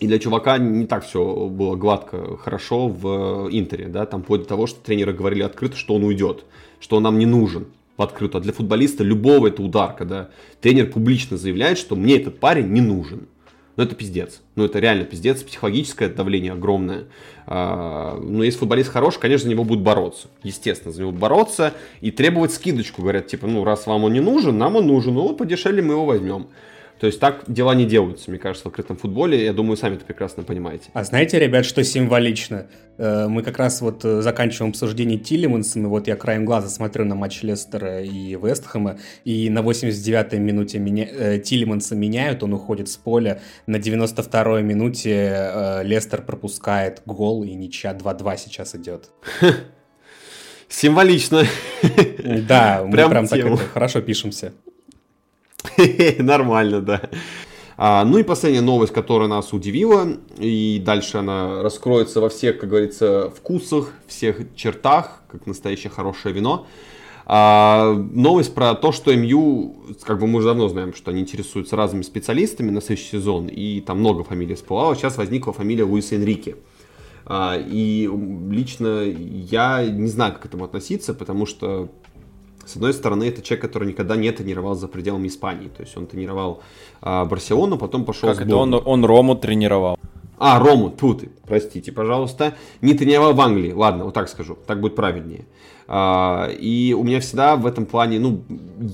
[0.00, 4.48] и для чувака не так все было гладко, хорошо в Интере, да, там вплоть до
[4.48, 6.44] того, что тренеры говорили открыто, что он уйдет,
[6.80, 7.66] что он нам не нужен
[8.00, 8.40] в открытую.
[8.40, 12.80] А для футболиста любого это удар, когда тренер публично заявляет, что мне этот парень не
[12.80, 13.28] нужен.
[13.76, 14.40] Ну, это пиздец.
[14.56, 15.42] Ну, это реально пиздец.
[15.42, 17.04] Психологическое давление огромное.
[17.46, 20.28] А, но если футболист хорош, конечно, за него будут бороться.
[20.42, 23.02] Естественно, за него бороться и требовать скидочку.
[23.02, 25.14] Говорят, типа, ну, раз вам он не нужен, нам он нужен.
[25.14, 26.48] Ну, подешевле мы его возьмем.
[27.00, 29.42] То есть так дела не делаются, мне кажется, в открытом футболе.
[29.42, 30.90] Я думаю, сами это прекрасно понимаете.
[30.92, 32.66] А знаете, ребят, что символично?
[32.98, 37.06] Э, мы как раз вот э, заканчиваем обсуждение Тиллимансом, и вот я краем глаза смотрю
[37.06, 41.08] на матч Лестера и Вестхэма, и на 89-й минуте меня...
[41.10, 43.40] Э, Тиллиманса меняют, он уходит с поля.
[43.66, 49.08] На 92-й минуте Лестер пропускает гол, и ничья 2-2 сейчас идет.
[50.68, 51.44] Символично.
[52.46, 54.52] Да, мы прям, прям так хорошо пишемся.
[56.18, 57.02] Нормально, да.
[57.82, 60.06] А, ну и последняя новость, которая нас удивила,
[60.38, 66.66] и дальше она раскроется во всех, как говорится, вкусах, всех чертах, как настоящее хорошее вино.
[67.24, 71.76] А, новость про то, что МЮ, как бы мы уже давно знаем, что они интересуются
[71.76, 74.94] разными специалистами на следующий сезон, и там много фамилий всплывало.
[74.94, 76.56] Сейчас возникла фамилия Луиса Энрике.
[77.24, 78.10] А, и
[78.50, 81.88] лично я не знаю, как к этому относиться, потому что
[82.66, 85.68] с одной стороны, это человек, который никогда не тренировал за пределами Испании.
[85.68, 86.62] То есть он тренировал
[87.00, 89.98] а, Барселону, потом пошел как это он, он Рому тренировал?
[90.38, 92.54] А, Рому, тут, простите, пожалуйста.
[92.80, 95.46] Не тренировал в Англии, ладно, вот так скажу, так будет правильнее.
[95.86, 98.42] А, и у меня всегда в этом плане, ну,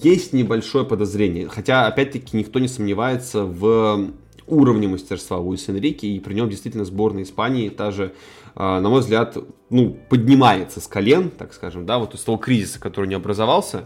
[0.03, 1.47] есть небольшое подозрение.
[1.49, 4.11] Хотя, опять-таки, никто не сомневается в
[4.47, 8.13] уровне мастерства Луиса Энрике, и при нем действительно сборная Испании, та же
[8.57, 9.37] на мой взгляд,
[9.71, 13.85] ну, поднимается с колен, так скажем, да, вот из того кризиса, который не образовался,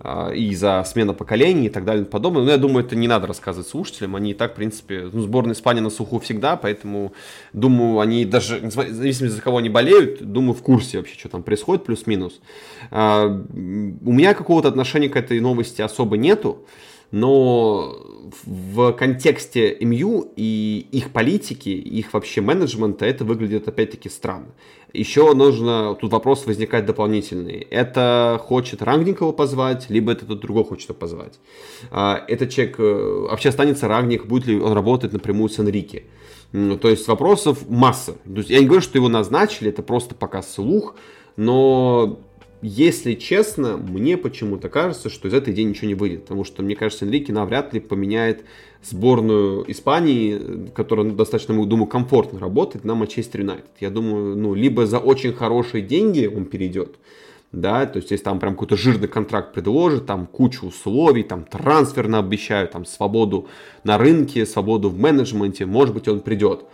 [0.00, 2.42] а, и за смена поколений и так далее и подобное.
[2.42, 4.16] Но я думаю, это не надо рассказывать слушателям.
[4.16, 7.14] Они и так, в принципе, ну, сборная Испании на суху всегда, поэтому,
[7.52, 11.42] думаю, они даже, в зависимости за кого они болеют, думаю, в курсе вообще, что там
[11.42, 12.40] происходит, плюс-минус.
[12.90, 16.66] А, у меня какого-то отношения к этой новости особо нету,
[17.14, 17.96] но
[18.44, 24.48] в контексте МЮ и их политики, их вообще менеджмента это выглядит опять-таки странно.
[24.92, 27.68] Еще нужно, тут вопрос возникает дополнительный.
[27.70, 31.38] Это хочет Рангникова позвать, либо это тот другой хочет позвать.
[31.92, 36.02] А, этот человек э, вообще останется Рангник, будет ли он работать напрямую с Энрике.
[36.50, 38.16] То есть вопросов масса.
[38.24, 40.96] То есть я не говорю, что его назначили, это просто пока слух,
[41.36, 42.18] но
[42.66, 46.22] если честно, мне почему-то кажется, что из этой идеи ничего не выйдет.
[46.22, 48.46] Потому что, мне кажется, Энрике навряд ли поменяет
[48.82, 53.70] сборную Испании, которая ну, достаточно, думаю, комфортно работает, на Манчестер Юнайтед.
[53.80, 56.96] Я думаю, ну, либо за очень хорошие деньги он перейдет,
[57.52, 62.18] да, то есть если там прям какой-то жирный контракт предложит, там кучу условий, там трансферно
[62.18, 63.46] обещают, там свободу
[63.84, 66.64] на рынке, свободу в менеджменте, может быть он придет.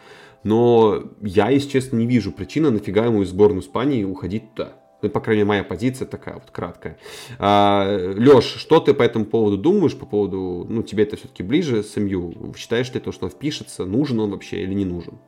[0.44, 4.79] Но я, если честно, не вижу причины, нафига ему из сборной Испании уходить туда.
[5.02, 6.98] Ну, по крайней мере, моя позиция такая вот краткая.
[7.38, 11.82] А, Леш, что ты по этому поводу думаешь, по поводу, ну, тебе это все-таки ближе,
[11.82, 12.54] семью?
[12.56, 15.18] Считаешь ли то, что он впишется, нужен он вообще или не нужен?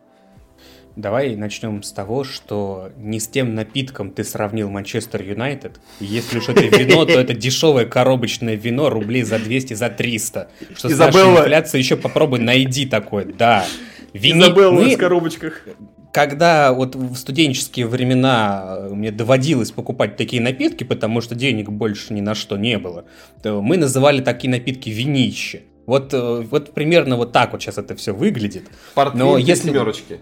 [0.94, 5.80] Давай начнем с того, что не с тем напитком ты сравнил Манчестер Юнайтед.
[6.00, 10.50] Если уж это вино, то это дешевое коробочное вино рублей за 200, за 300.
[10.76, 13.64] Что с нашей инфляцией еще попробуй найди такое, да.
[14.12, 14.40] Вини...
[14.40, 14.94] Изабелла мы...
[14.94, 15.66] в коробочках
[16.12, 22.12] когда вот в студенческие времена э, мне доводилось покупать такие напитки, потому что денег больше
[22.12, 23.06] ни на что не было,
[23.42, 25.62] то мы называли такие напитки винище.
[25.86, 28.64] Вот, э, вот примерно вот так вот сейчас это все выглядит.
[28.94, 30.20] Портвейн Но если семерочки.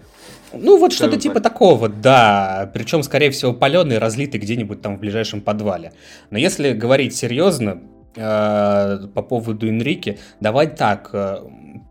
[0.53, 2.71] Ну, вот что-то типа такого, да.
[2.75, 5.93] Причем, скорее всего, паленый, разлитый где-нибудь там в ближайшем подвале.
[6.31, 7.83] Но если говорить серьезно,
[8.17, 11.39] э, по поводу Энрике, давай так, э,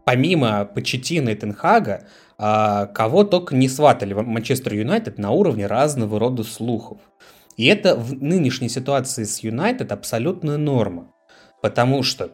[0.05, 2.05] помимо Почетина и Тенхага,
[2.39, 6.99] кого только не сватали в Манчестер Юнайтед на уровне разного рода слухов.
[7.57, 11.11] И это в нынешней ситуации с Юнайтед абсолютная норма.
[11.61, 12.31] Потому что,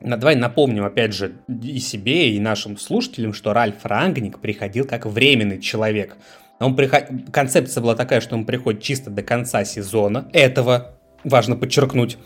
[0.00, 5.60] давай напомним опять же и себе, и нашим слушателям, что Ральф Рангник приходил как временный
[5.60, 6.16] человек.
[6.60, 7.06] Он приход...
[7.32, 10.94] Концепция была такая, что он приходит чисто до конца сезона, этого
[11.24, 12.18] важно подчеркнуть,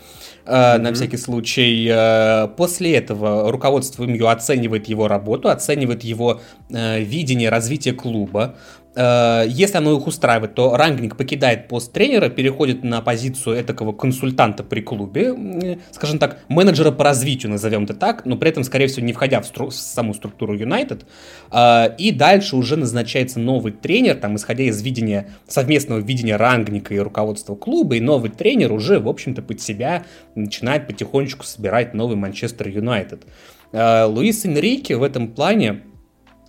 [0.49, 0.77] mm-hmm.
[0.81, 1.87] на всякий случай.
[1.89, 8.55] Э, после этого руководство МЮ оценивает его работу, оценивает его э, видение развития клуба,
[8.99, 14.81] если оно их устраивает, то Рангник покидает пост тренера, переходит на позицию этакого консультанта при
[14.81, 19.13] клубе, скажем так, менеджера по развитию, назовем это так, но при этом, скорее всего, не
[19.13, 21.05] входя в, стру- в саму структуру Юнайтед.
[21.51, 26.99] Э, и дальше уже назначается новый тренер, там, исходя из видения, совместного видения Рангника и
[26.99, 32.67] руководства клуба, и новый тренер уже, в общем-то, под себя начинает потихонечку собирать новый Манчестер
[32.67, 33.23] Юнайтед.
[33.71, 35.81] Э, Луис Энрике в этом плане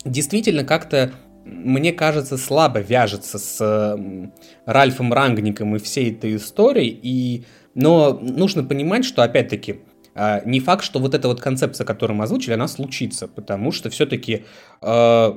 [0.04, 1.12] действительно как-то
[1.50, 3.98] мне кажется, слабо вяжется с
[4.66, 6.98] Ральфом Рангником и всей этой историей.
[7.02, 7.44] И...
[7.74, 9.80] Но нужно понимать, что, опять-таки,
[10.14, 13.90] а, не факт, что вот эта вот концепция, которую мы озвучили, она случится, потому что
[13.90, 14.44] все-таки
[14.82, 15.32] э,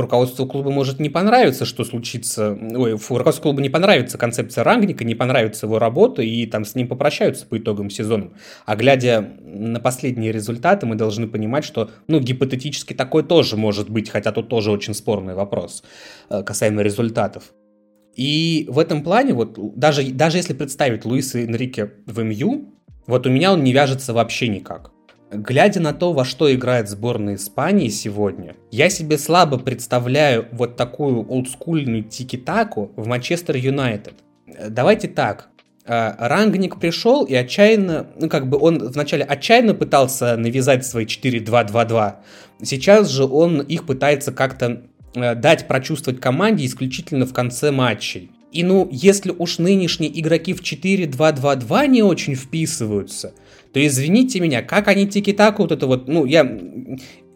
[0.00, 5.14] руководству клуба может не понравиться, что случится, ой, руководству клуба не понравится концепция Рангника, не
[5.14, 8.30] понравится его работа, и там с ним попрощаются по итогам сезона.
[8.64, 14.08] А глядя на последние результаты, мы должны понимать, что, ну, гипотетически такое тоже может быть,
[14.08, 15.84] хотя тут тоже очень спорный вопрос
[16.30, 17.52] э, касаемо результатов.
[18.16, 22.72] И в этом плане, вот даже, даже если представить Луиса Энрике в МЮ,
[23.06, 24.92] вот у меня он не вяжется вообще никак.
[25.32, 31.26] Глядя на то, во что играет сборная Испании сегодня, я себе слабо представляю вот такую
[31.26, 34.12] олдскульную тики-таку в Манчестер Юнайтед.
[34.68, 35.48] Давайте так,
[35.86, 42.16] э, Рангник пришел и отчаянно, ну как бы он вначале отчаянно пытался навязать свои 4-2-2-2,
[42.62, 44.82] сейчас же он их пытается как-то
[45.14, 48.32] э, дать прочувствовать команде исключительно в конце матчей.
[48.52, 53.32] И ну, если уж нынешние игроки в 4-2-2-2 не очень вписываются,
[53.72, 56.58] то извините меня, как они тики-таку вот это вот, ну, я,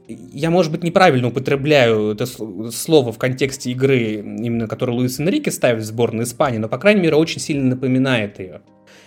[0.08, 5.82] я, может быть, неправильно употребляю это слово в контексте игры, именно которую Луис Энрике ставит
[5.82, 8.60] в сборную Испании, но, по крайней мере, очень сильно напоминает ее.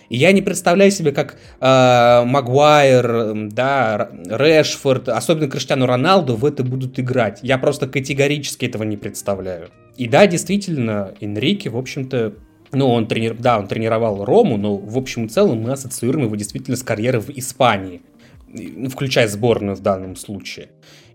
[0.09, 6.63] И я не представляю себе, как э, Магуайр, да, Решфорд, особенно Криштиану Роналду в это
[6.63, 7.39] будут играть.
[7.43, 9.69] Я просто категорически этого не представляю.
[9.97, 12.33] И да, действительно, Энрике, в общем-то,
[12.71, 16.35] ну, он тренер, да, он тренировал Рому, но в общем и целом мы ассоциируем его
[16.35, 18.01] действительно с карьерой в Испании,
[18.47, 20.69] ну, включая сборную в данном случае.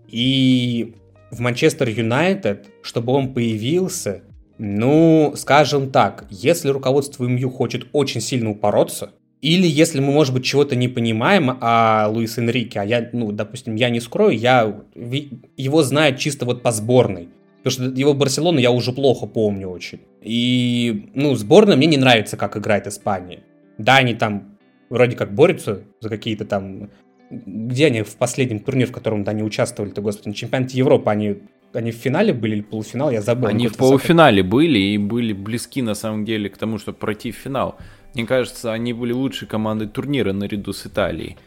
[0.07, 0.95] И
[1.31, 4.21] в Манчестер Юнайтед, чтобы он появился,
[4.57, 9.11] ну, скажем так, если руководство МЮ хочет очень сильно упороться,
[9.45, 13.75] Или если мы, может быть, чего-то не понимаем о Луис Энрике, а я, ну, допустим,
[13.75, 17.29] я не скрою, я его знаю чисто вот по сборной.
[17.63, 19.99] Потому что его Барселону я уже плохо помню очень.
[20.25, 23.43] И, ну, сборная мне не нравится, как играет Испания.
[23.77, 24.57] Да, они там
[24.89, 26.89] вроде как борются за какие-то там...
[27.29, 31.37] Где они в последнем турнире, в котором да, они участвовали-то, господи, на чемпионате Европы, они
[31.73, 33.49] они в финале были или полуфинал, я забыл.
[33.49, 37.35] Они в полуфинале были и были близки на самом деле к тому, чтобы пройти в
[37.35, 37.75] финал.
[38.13, 41.37] Мне кажется, они были лучшей командой турнира наряду с Италией.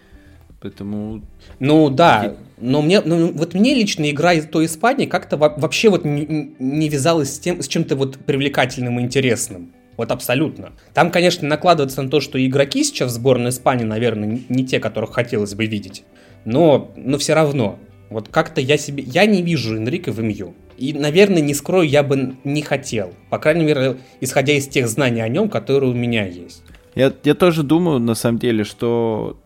[0.61, 1.23] Поэтому...
[1.61, 6.05] Ну да, но мне, ну, вот мне лично игра из той Испании как-то вообще вот
[6.05, 9.73] не, не вязалась с тем, с чем-то вот привлекательным и интересным.
[9.97, 10.73] Вот абсолютно.
[10.95, 15.13] Там, конечно, накладывается на то, что игроки сейчас в сборной Испании, наверное, не те, которых
[15.13, 16.05] хотелось бы видеть.
[16.45, 17.79] Но, но все равно.
[18.11, 19.03] Вот как-то я себе...
[19.05, 20.55] Я не вижу Энрика в МЮ.
[20.77, 23.13] И, наверное, не скрою, я бы не хотел.
[23.29, 26.63] По крайней мере, исходя из тех знаний о нем, которые у меня есть.
[26.95, 29.37] Я, я тоже думаю, на самом деле, что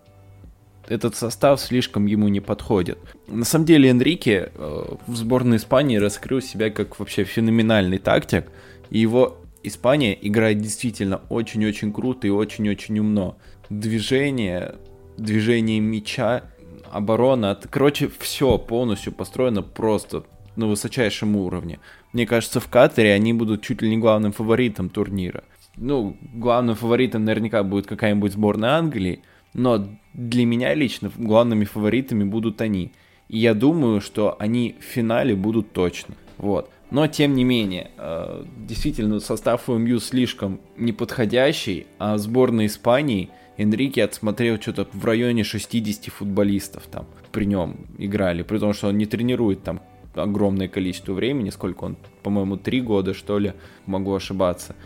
[0.88, 2.98] этот состав слишком ему не подходит.
[3.28, 8.46] На самом деле Энрике э, в сборной Испании раскрыл себя как вообще феноменальный тактик,
[8.90, 13.36] и его Испания играет действительно очень-очень круто и очень-очень умно.
[13.70, 14.74] Движение,
[15.16, 16.42] движение мяча,
[16.90, 20.24] оборона, короче, все полностью построено просто
[20.56, 21.78] на высочайшем уровне.
[22.12, 25.44] Мне кажется, в Катаре они будут чуть ли не главным фаворитом турнира.
[25.76, 29.22] Ну, главным фаворитом наверняка будет какая-нибудь сборная Англии,
[29.54, 32.92] но для меня лично главными фаворитами будут они.
[33.28, 36.14] И я думаю, что они в финале будут точно.
[36.38, 36.70] Вот.
[36.90, 44.60] Но, тем не менее, э, действительно, состав МЮ слишком неподходящий, а сборная Испании Энрике отсмотрел
[44.60, 49.62] что-то в районе 60 футболистов там при нем играли, при том, что он не тренирует
[49.62, 49.80] там
[50.14, 53.54] огромное количество времени, сколько он, по-моему, три года, что ли,
[53.86, 54.76] могу ошибаться.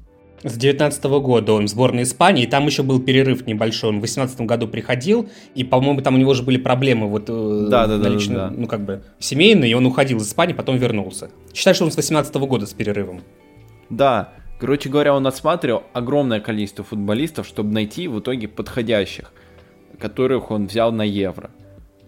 [0.42, 3.90] С 19 года он в сборной Испании, и там еще был перерыв небольшой.
[3.90, 7.66] Он в 18 году приходил, и, по-моему, там у него же были проблемы вот э,
[7.70, 8.54] да, да, да, лично, да, да.
[8.56, 11.30] ну как бы семейные, и он уходил из Испании, потом вернулся.
[11.54, 13.22] Считай, что он с 18 года с перерывом.
[13.88, 19.32] Да, короче говоря, он отсматривал огромное количество футболистов, чтобы найти в итоге подходящих,
[19.98, 21.50] которых он взял на евро.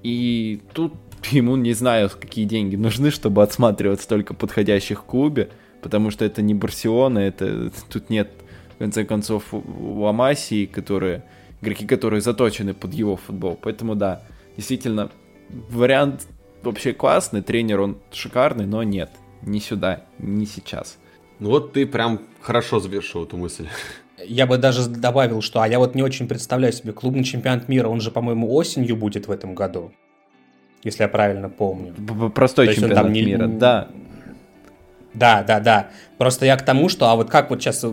[0.02, 0.92] И тут
[1.30, 5.48] ему не знаю, какие деньги нужны, чтобы отсматривать столько подходящих в клубе
[5.82, 8.30] потому что это не Барселона, это тут нет,
[8.74, 11.24] в конце концов, Ламасии, которые,
[11.60, 13.58] игроки, которые заточены под его футбол.
[13.60, 14.22] Поэтому да,
[14.56, 15.10] действительно,
[15.70, 16.26] вариант
[16.62, 19.10] вообще классный, тренер он шикарный, но нет,
[19.42, 20.98] не сюда, не сейчас.
[21.38, 23.68] Ну вот ты прям хорошо завершил эту мысль.
[24.24, 27.88] Я бы даже добавил, что а я вот не очень представляю себе клубный чемпионат мира,
[27.88, 29.92] он же, по-моему, осенью будет в этом году,
[30.82, 31.94] если я правильно помню.
[32.34, 33.88] Простой чемпионат мира, да.
[35.14, 35.90] Да, да, да.
[36.18, 37.84] Просто я к тому, что, а вот как вот сейчас...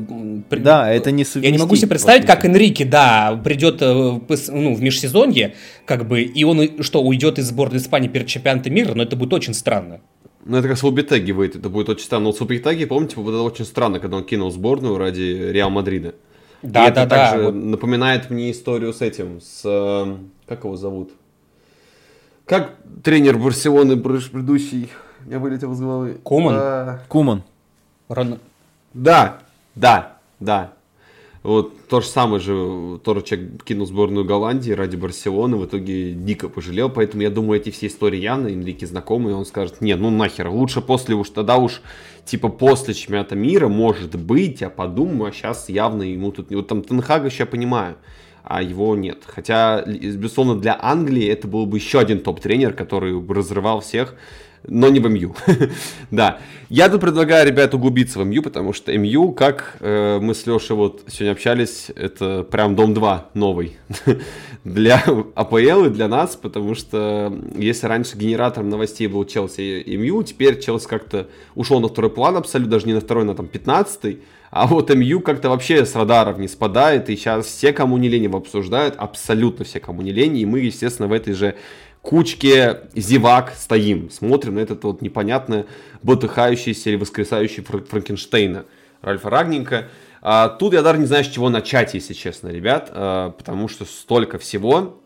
[0.50, 4.82] Да, это не Я не могу себе представить, как Энрике, да, придет э, ну, в
[4.82, 9.16] межсезонье, как бы, и он что, уйдет из сборной Испании перед чемпионатом мира, но это
[9.16, 10.02] будет очень странно.
[10.44, 12.26] Ну, это как с Лубитеги выйдет, это будет очень странно.
[12.26, 16.16] Но с Лубитеги, помните, было очень странно, когда он кинул сборную ради Реал Мадрида.
[16.62, 17.30] Да, и да, это да.
[17.32, 17.56] также вот...
[17.56, 19.62] напоминает мне историю с этим, с...
[19.64, 21.12] Э, как его зовут?
[22.46, 24.90] Как тренер Барселоны предыдущий
[25.26, 26.18] я вылетел из головы.
[26.24, 26.56] Куман?
[26.58, 27.00] А...
[27.08, 27.44] Куман.
[28.10, 28.40] Рон...
[28.94, 29.40] Да,
[29.76, 30.74] да, да.
[31.46, 36.50] Вот то же самое же, тоже человек кинул сборную Голландии ради Барселоны, в итоге дико
[36.50, 40.50] пожалел, поэтому я думаю, эти все истории явно, Энрике знакомые, он скажет, нет, ну нахер,
[40.50, 41.84] лучше после уж, тогда уж,
[42.26, 46.82] типа после чемпионата мира, может быть, я подумаю, а сейчас явно ему тут, вот там
[46.82, 47.98] Тенхага еще я понимаю,
[48.44, 49.22] а его нет.
[49.28, 54.16] Хотя, безусловно, для Англии это был бы еще один топ-тренер, который разрывал всех,
[54.68, 55.36] но не в МЮ.
[56.12, 56.40] да.
[56.70, 60.76] Я тут предлагаю, ребят, углубиться в МЮ, потому что МЮ, как э, мы с Лешей
[60.76, 63.78] вот сегодня общались, это прям дом 2 новый
[64.64, 65.04] для
[65.36, 70.60] АПЛ и для нас, потому что если раньше генератором новостей был Челси и МЮ, теперь
[70.60, 74.18] Челси как-то ушел на второй план абсолютно, даже не на второй, на там 15
[74.56, 78.24] а вот МЮ как-то вообще с радаров не спадает, и сейчас все, кому не лень,
[78.24, 81.56] его обсуждают, абсолютно все, кому не лень, и мы, естественно, в этой же
[82.06, 85.66] кучке зевак стоим, смотрим на этот вот непонятно
[86.04, 88.66] ботыхающийся или воскресающий Франкенштейна
[89.02, 89.90] Ральфа Рагненко.
[90.22, 93.86] А, тут я даже не знаю, с чего начать, если честно, ребят, а, потому что
[93.86, 95.02] столько всего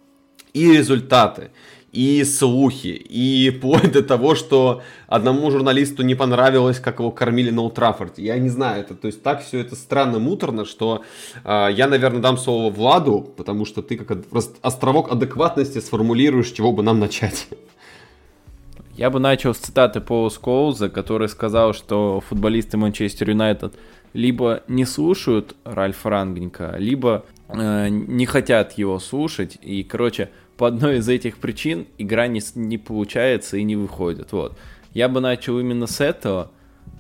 [0.54, 1.52] и результаты,
[1.92, 7.64] и слухи, и вплоть до того, что одному журналисту не понравилось, как его кормили на
[7.64, 8.24] Утрафорте.
[8.24, 11.04] Я не знаю, это, то есть так все это странно, муторно, что
[11.44, 14.20] э, я, наверное, дам слово Владу, потому что ты как
[14.62, 17.48] островок адекватности сформулируешь, чего бы нам начать.
[18.96, 23.74] Я бы начал с цитаты Пола Скоуза, который сказал, что футболисты Манчестер Юнайтед
[24.14, 30.30] либо не слушают Ральфа Рангника, либо э, не хотят его слушать, и, короче,
[30.60, 34.57] по одной из этих причин игра не, не получается и не выходит, вот.
[34.93, 36.51] Я бы начал именно с этого,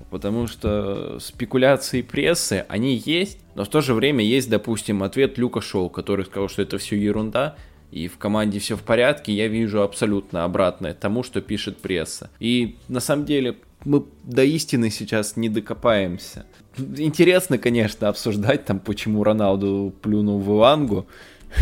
[0.09, 5.59] потому что спекуляции прессы, они есть, но в то же время есть, допустим, ответ Люка
[5.59, 7.57] Шоу, который сказал, что это все ерунда,
[7.91, 12.29] и в команде все в порядке, я вижу абсолютно обратное тому, что пишет пресса.
[12.39, 16.45] И на самом деле мы до истины сейчас не докопаемся.
[16.77, 21.07] Интересно, конечно, обсуждать там, почему Роналду плюнул в Илангу,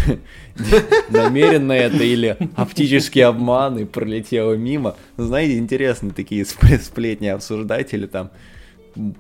[1.09, 4.95] намеренно это или оптический обман и пролетело мимо.
[5.17, 8.31] Знаете, интересно такие сплетни обсуждать или там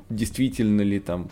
[0.09, 1.29] действительно ли там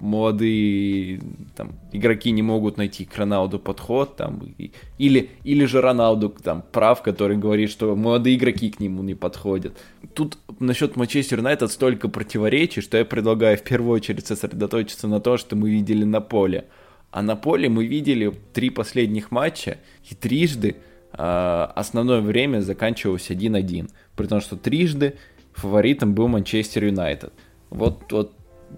[0.00, 1.20] молодые
[1.56, 6.62] там, игроки не могут найти к Роналду подход, там, и, или, или же Роналду там
[6.72, 9.76] прав, который говорит, что молодые игроки к нему не подходят.
[10.12, 15.38] Тут насчет Манчестер Юнайтед столько противоречий, что я предлагаю в первую очередь сосредоточиться на том,
[15.38, 16.66] что мы видели на поле.
[17.14, 19.78] А на поле мы видели три последних матча,
[20.10, 20.74] и трижды
[21.12, 23.88] э, основное время заканчивалось 1-1.
[24.16, 25.14] При том, что трижды
[25.52, 27.32] фаворитом был Манчестер Юнайтед.
[27.70, 28.32] Вот, вот,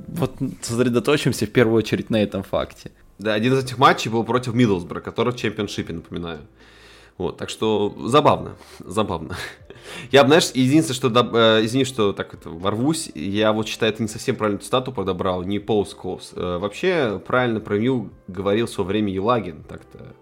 [0.09, 2.91] вот сосредоточимся в первую очередь на этом факте.
[3.19, 6.41] Да, один из этих матчей был против Миддлсбро, который в чемпионшипе, напоминаю.
[7.19, 9.37] Вот, так что забавно, забавно.
[10.11, 14.09] Я, знаешь, единственное, что, э, извини, что так это ворвусь, я вот считаю, это не
[14.09, 16.33] совсем правильную цитату подобрал, не Пол Сколс.
[16.35, 20.15] Э, вообще, правильно про Мил говорил в свое время Елагин, так-то,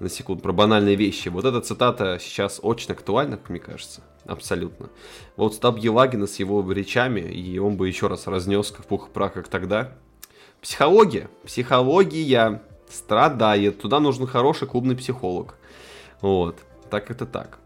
[0.00, 1.28] на секунду, про банальные вещи.
[1.28, 4.88] Вот эта цитата сейчас очень актуальна, как мне кажется, абсолютно.
[5.36, 9.12] Вот стаб Елагина с его речами, и он бы еще раз разнес как пух и
[9.12, 9.92] прах, как тогда.
[10.60, 15.56] Психология, психология страдает, туда нужен хороший клубный психолог.
[16.20, 16.58] Вот,
[16.90, 17.58] так это так.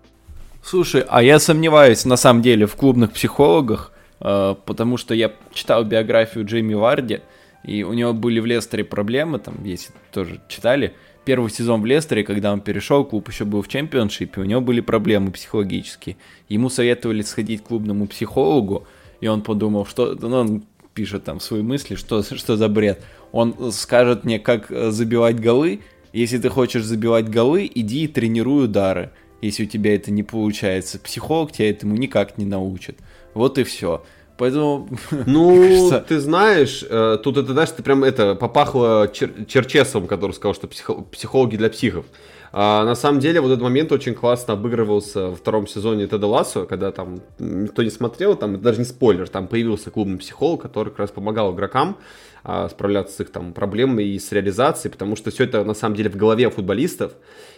[0.62, 5.84] Слушай, а я сомневаюсь на самом деле в клубных психологах, э, потому что я читал
[5.84, 7.20] биографию Джейми Варди,
[7.64, 10.94] и у него были в Лестере проблемы, там, если тоже читали,
[11.24, 14.80] первый сезон в Лестере, когда он перешел, клуб еще был в чемпионшипе, у него были
[14.80, 16.16] проблемы психологические.
[16.48, 18.86] Ему советовали сходить к клубному психологу,
[19.20, 20.16] и он подумал, что...
[20.20, 23.02] Ну, он пишет там свои мысли, что, что за бред.
[23.32, 25.80] Он скажет мне, как э, забивать голы.
[26.12, 30.98] Если ты хочешь забивать голы, иди и тренируй удары если у тебя это не получается.
[30.98, 32.98] Психолог тебя этому никак не научит.
[33.34, 34.02] Вот и все.
[34.36, 34.88] Поэтому...
[35.26, 36.04] Ну, кажется...
[36.06, 40.66] ты знаешь, э, тут это, знаешь, ты прям это попахло чер Черчесовым, который сказал, что
[40.66, 42.06] психо психологи для психов.
[42.52, 46.66] А, на самом деле, вот этот момент очень классно обыгрывался во втором сезоне Теда Лассо,
[46.66, 50.98] когда там никто не смотрел, там даже не спойлер, там появился клубный психолог, который как
[50.98, 51.96] раз помогал игрокам
[52.42, 55.96] а, справляться с их там проблемами и с реализацией, потому что все это на самом
[55.96, 57.12] деле в голове футболистов,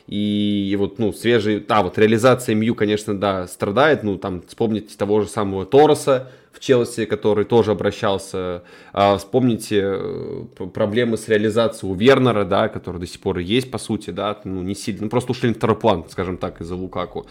[0.07, 4.97] и, и вот, ну, свежий, да, вот реализация МЮ, конечно, да, страдает, ну, там, вспомните
[4.97, 8.62] того же самого Тороса, в Челси, который тоже обращался.
[8.93, 13.78] А, вспомните э, проблемы с реализацией у Вернера, да, который до сих пор есть, по
[13.78, 17.26] сути, да, ну, не сильно, ну, просто ушли на второй план, скажем так, из-за Лукаку.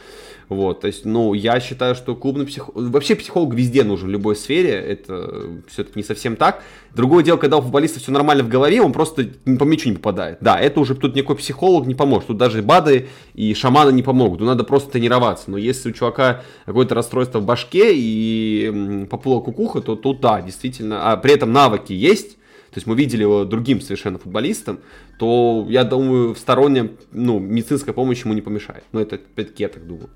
[0.52, 4.36] Вот, то есть, ну, я считаю, что клубный психолог, вообще психолог везде нужен, в любой
[4.36, 6.62] сфере, это все-таки не совсем так.
[6.93, 10.39] Другое дело, когда у футболиста все нормально в голове, он просто по мячу не попадает.
[10.41, 14.39] Да, это уже тут никакой психолог не поможет, тут даже БАДы и шаманы не помогут,
[14.39, 15.49] тут надо просто тренироваться.
[15.49, 21.14] Но если у чувака какое-то расстройство в башке и поплыла кукуха, то тут да, действительно,
[21.14, 24.80] а при этом навыки есть, то есть мы видели его другим совершенно футболистом,
[25.18, 28.84] то, я думаю, в стороннем, ну, медицинская помощь ему не помешает.
[28.91, 30.10] Но это, опять-таки, я так думаю.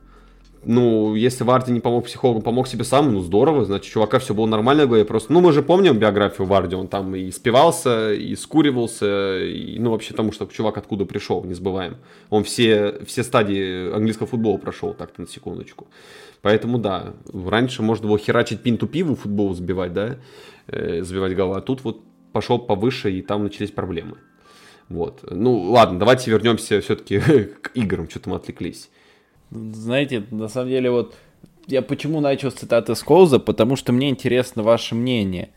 [0.67, 4.47] Ну, если Варди не помог психологу, помог себе сам, ну, здорово, значит, чувака все было
[4.47, 8.35] нормально в голове, просто, ну, мы же помним биографию Варди, он там и спивался, и
[8.35, 11.97] скуривался, и, ну, вообще тому, что чувак откуда пришел, не забываем.
[12.31, 15.87] Он все, все стадии английского футбола прошел, так-то на секундочку.
[16.41, 20.17] Поэтому да, раньше можно было херачить пинту пиву, футбол забивать, да,
[20.67, 21.57] э, забивать голова.
[21.57, 22.01] А тут вот
[22.31, 24.17] пошел повыше, и там начались проблемы.
[24.89, 25.23] Вот.
[25.29, 27.19] Ну, ладно, давайте вернемся все-таки
[27.61, 28.89] к играм, что-то мы отвлеклись.
[29.51, 31.15] Знаете, на самом деле, вот
[31.67, 35.49] я почему начал с цитаты Сколза, потому что мне интересно ваше мнение.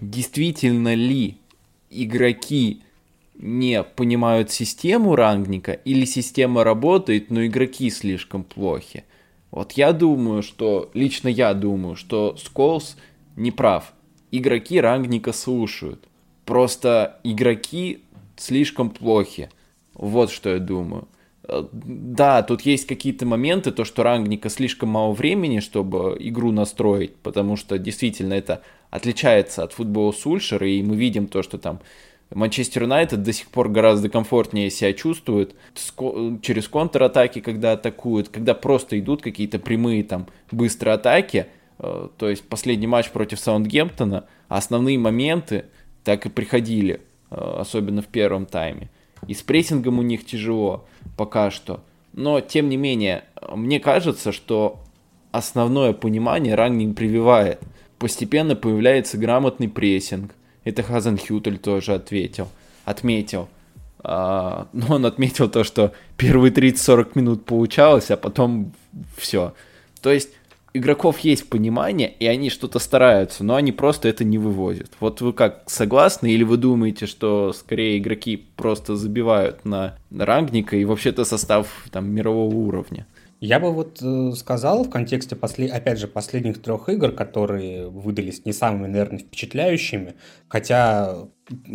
[0.00, 1.36] Действительно ли
[1.90, 2.82] игроки
[3.34, 9.04] не понимают систему рангника, или система работает, но игроки слишком плохи?
[9.50, 12.96] Вот я думаю, что, лично я думаю, что Сколс
[13.36, 13.92] не прав.
[14.30, 16.08] Игроки рангника слушают.
[16.46, 18.02] Просто игроки
[18.36, 19.50] слишком плохи.
[19.92, 21.06] Вот что я думаю.
[21.44, 27.16] Э, да, тут есть какие-то моменты, то, что рангника слишком мало времени, чтобы игру настроить,
[27.16, 31.80] потому что действительно это отличается от футбола Сульшера, и мы видим то, что там
[32.34, 35.54] Манчестер Юнайтед до сих пор гораздо комфортнее себя чувствует
[36.42, 41.46] через контратаки, когда атакуют, когда просто идут какие-то прямые там быстрые атаки.
[41.78, 45.66] Э, то есть последний матч против Саундгемптона, основные моменты
[46.04, 48.90] так и приходили, э, особенно в первом тайме.
[49.28, 50.84] И с прессингом у них тяжело
[51.16, 51.80] пока что.
[52.12, 54.80] Но, тем не менее, мне кажется, что
[55.30, 57.60] основное понимание рангинг прививает.
[57.98, 60.32] Постепенно появляется грамотный прессинг.
[60.64, 62.48] Это Хазенхютель тоже ответил,
[62.84, 63.48] отметил.
[64.04, 68.72] А, но он отметил то, что первые 30-40 минут получалось, а потом
[69.16, 69.54] все.
[70.00, 70.30] То есть
[70.74, 74.90] игроков есть понимание, и они что-то стараются, но они просто это не вывозят.
[75.00, 80.84] Вот вы как, согласны, или вы думаете, что скорее игроки просто забивают на рангника и
[80.84, 83.06] вообще-то состав там мирового уровня?
[83.44, 88.44] Я бы вот э, сказал в контексте, после, опять же, последних трех игр, которые выдались
[88.44, 90.14] не самыми, наверное, впечатляющими,
[90.46, 91.26] хотя,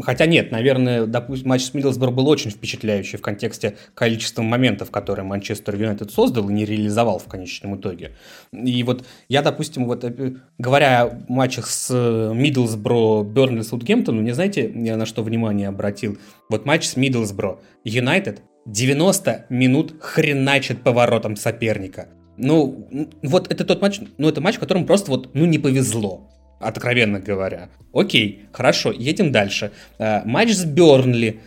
[0.02, 5.26] хотя нет, наверное, допустим, матч с Миддлсбро был очень впечатляющий в контексте количества моментов, которые
[5.26, 8.12] Манчестер Юнайтед создал и не реализовал в конечном итоге.
[8.52, 11.92] И вот я, допустим, вот э, говоря о матчах с
[12.34, 16.18] Миддлсбро, Бернли, Саутгемптон, не знаете, я на что внимание обратил?
[16.50, 22.10] Вот матч с Миддлсбро, Юнайтед 90 минут хреначит поворотом соперника.
[22.38, 22.88] Ну,
[23.24, 27.20] вот это тот матч, ну это матч, в котором просто вот, ну не повезло, откровенно
[27.20, 27.70] говоря.
[27.93, 29.72] Окей, хорошо, едем дальше.
[29.99, 31.39] Э, матч с Бернли.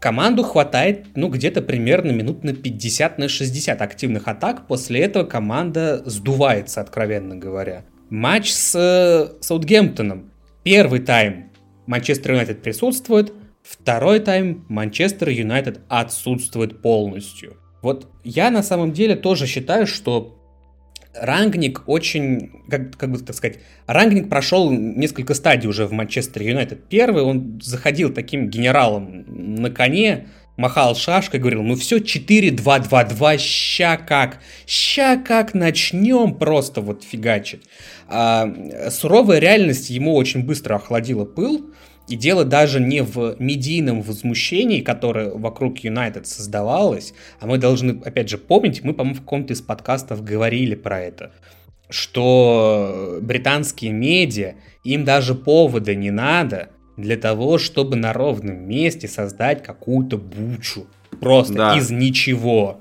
[0.00, 4.66] Команду хватает, ну, где-то примерно минут на 50, на 60 активных атак.
[4.66, 7.84] После этого команда сдувается, откровенно говоря.
[8.08, 10.30] Матч с э, Саутгемптоном.
[10.62, 11.50] Первый тайм
[11.86, 13.32] Манчестер Юнайтед присутствует,
[13.68, 17.56] Второй тайм Манчестер Юнайтед отсутствует полностью.
[17.82, 20.38] Вот я на самом деле тоже считаю, что
[21.20, 26.88] Рангник очень, как, как бы так сказать, Рангник прошел несколько стадий уже в Манчестер Юнайтед.
[26.88, 29.24] Первый, он заходил таким генералом
[29.56, 37.04] на коне, махал шашкой, говорил, ну все, 4-2-2-2, ща как, ща как начнем просто вот
[37.04, 37.62] фигачить.
[38.08, 41.70] А, суровая реальность ему очень быстро охладила пыл,
[42.08, 48.28] и дело даже не в медийном возмущении, которое вокруг Юнайтед создавалось, а мы должны, опять
[48.28, 51.32] же, помнить, мы, по-моему, в каком-то из подкастов говорили про это,
[51.90, 54.54] что британские медиа,
[54.84, 60.86] им даже повода не надо для того, чтобы на ровном месте создать какую-то бучу.
[61.20, 61.76] Просто да.
[61.76, 62.80] из ничего.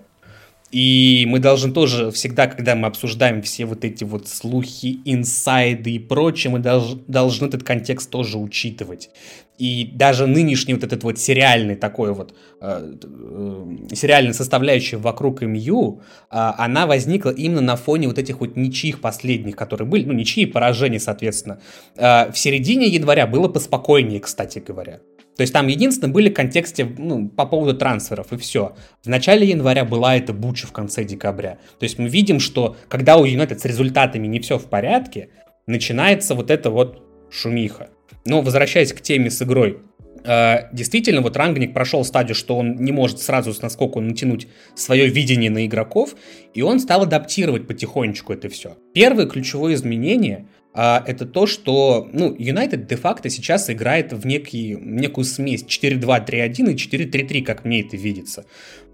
[0.76, 6.00] И мы должны тоже всегда, когда мы обсуждаем все вот эти вот слухи, инсайды и
[6.00, 9.10] прочее, мы долж, должны этот контекст тоже учитывать.
[9.58, 16.02] И даже нынешний вот этот вот сериальный такой вот, э, э, сериальная составляющая вокруг МЮ,
[16.02, 20.46] э, она возникла именно на фоне вот этих вот ничьих последних, которые были, ну, ничьи
[20.46, 21.62] поражения, соответственно.
[21.96, 25.00] Э, в середине января было поспокойнее, кстати говоря.
[25.38, 28.76] То есть там единственное были в контексте ну, по поводу трансферов и все.
[29.04, 31.58] В начале января была эта буча в конце декабря.
[31.78, 35.30] То есть мы видим, что когда у Юнайтед с результатами не все в порядке,
[35.68, 37.90] начинается вот эта вот шумиха.
[38.26, 39.80] Но возвращаясь к теме с игрой,
[40.24, 45.08] э, действительно, вот Рангник прошел стадию, что он не может сразу с наскоку натянуть свое
[45.08, 46.16] видение на игроков,
[46.54, 48.78] и он стал адаптировать потихонечку это все.
[48.94, 50.48] Первое ключевое изменение
[50.78, 56.76] а, это то, что, ну, Юнайтед де-факто сейчас играет в некий, некую смесь 4-2-3-1 и
[56.76, 58.46] 4-3-3, как мне это видится.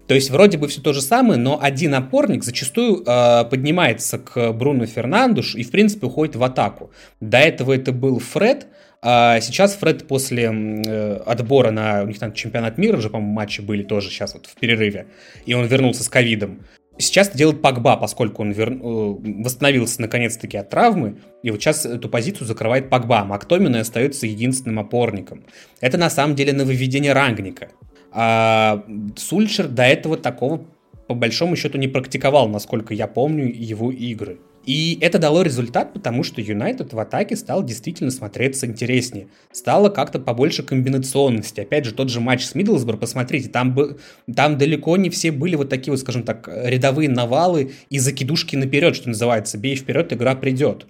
[0.06, 4.52] То есть вроде бы все то же самое, но один опорник зачастую э, поднимается к
[4.52, 6.92] Бруно Фернандуш и, в принципе, уходит в атаку.
[7.20, 8.68] До этого это был Фред,
[9.04, 13.60] а сейчас Фред после э, отбора на у них там чемпионат мира уже, по-моему, матчи
[13.60, 15.06] были тоже сейчас вот в перерыве,
[15.44, 16.60] и он вернулся с ковидом.
[16.98, 18.70] Сейчас это делает Пакба, поскольку он вер...
[18.70, 23.24] Э, восстановился наконец-таки от травмы, и вот сейчас эту позицию закрывает Пакба.
[23.24, 25.44] Мактомин остается единственным опорником.
[25.80, 27.70] Это на самом деле нововведение рангника.
[28.12, 28.84] А
[29.16, 30.64] Сульшер до этого такого
[31.08, 34.38] по большому счету не практиковал, насколько я помню его игры.
[34.64, 39.28] И это дало результат, потому что Юнайтед в атаке стал действительно смотреться интереснее.
[39.50, 41.60] Стало как-то побольше комбинационности.
[41.60, 43.98] Опять же, тот же матч с Миддлсбор, посмотрите, там, бы,
[44.34, 48.94] там далеко не все были вот такие вот, скажем так, рядовые навалы и закидушки наперед,
[48.94, 49.58] что называется.
[49.58, 50.86] Бей вперед, игра придет.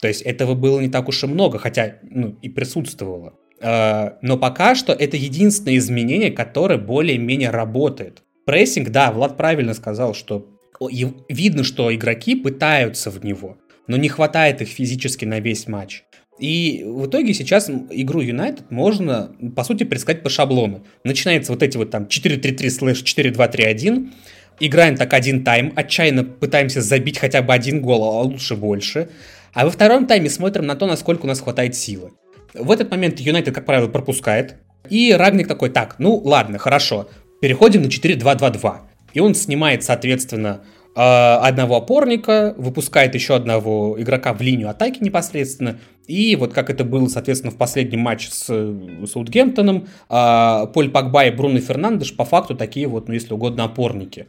[0.00, 3.34] То есть этого было не так уж и много, хотя ну, и присутствовало.
[3.62, 8.22] А, но пока что это единственное изменение, которое более-менее работает.
[8.44, 14.62] Прессинг, да, Влад правильно сказал, что видно, что игроки пытаются в него, но не хватает
[14.62, 16.04] их физически на весь матч.
[16.38, 20.84] И в итоге сейчас игру Юнайтед можно, по сути, предсказать по шаблону.
[21.04, 24.10] Начинается вот эти вот там 4-3-3 слэш 4-2-3-1,
[24.58, 29.10] играем так один тайм, отчаянно пытаемся забить хотя бы один гол, а лучше больше.
[29.52, 32.10] А во втором тайме смотрим на то, насколько у нас хватает силы.
[32.52, 34.56] В этот момент Юнайтед, как правило, пропускает.
[34.90, 37.08] И Рагник такой, так, ну ладно, хорошо,
[37.40, 38.78] переходим на 4-2-2-2.
[39.14, 40.60] И он снимает, соответственно,
[40.94, 47.08] одного опорника, выпускает еще одного игрока в линию атаки непосредственно, и вот как это было,
[47.08, 53.08] соответственно, в последнем матче с Саутгемптоном, Поль Пакба и Бруно Фернандеш по факту такие вот,
[53.08, 54.26] ну если угодно, опорники.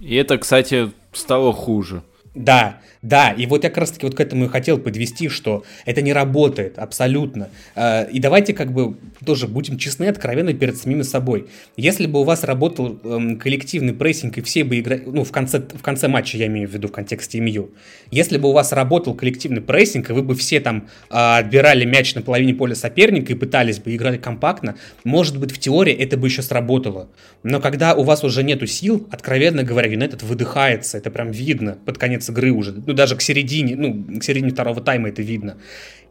[0.00, 2.02] И это, кстати, стало хуже.
[2.36, 5.64] Да, да, и вот я как раз таки вот к этому и хотел подвести, что
[5.86, 7.48] это не работает абсолютно.
[7.74, 11.46] А, и давайте как бы тоже будем честны откровенны перед самими собой.
[11.78, 15.60] Если бы у вас работал эм, коллективный прессинг и все бы играли, ну в конце,
[15.60, 17.70] в конце матча я имею в виду в контексте МЮ,
[18.10, 22.14] если бы у вас работал коллективный прессинг и вы бы все там а, отбирали мяч
[22.14, 26.26] на половине поля соперника и пытались бы играть компактно, может быть в теории это бы
[26.26, 27.08] еще сработало.
[27.42, 31.96] Но когда у вас уже нету сил, откровенно говоря, Юнайтед выдыхается, это прям видно под
[31.96, 32.72] конец игры уже.
[32.72, 35.58] Ну даже к середине, ну, к середине второго тайма это видно.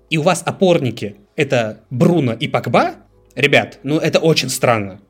[0.09, 2.95] И у вас опорники это Бруно и Пакба,
[3.35, 5.01] ребят, ну это очень странно.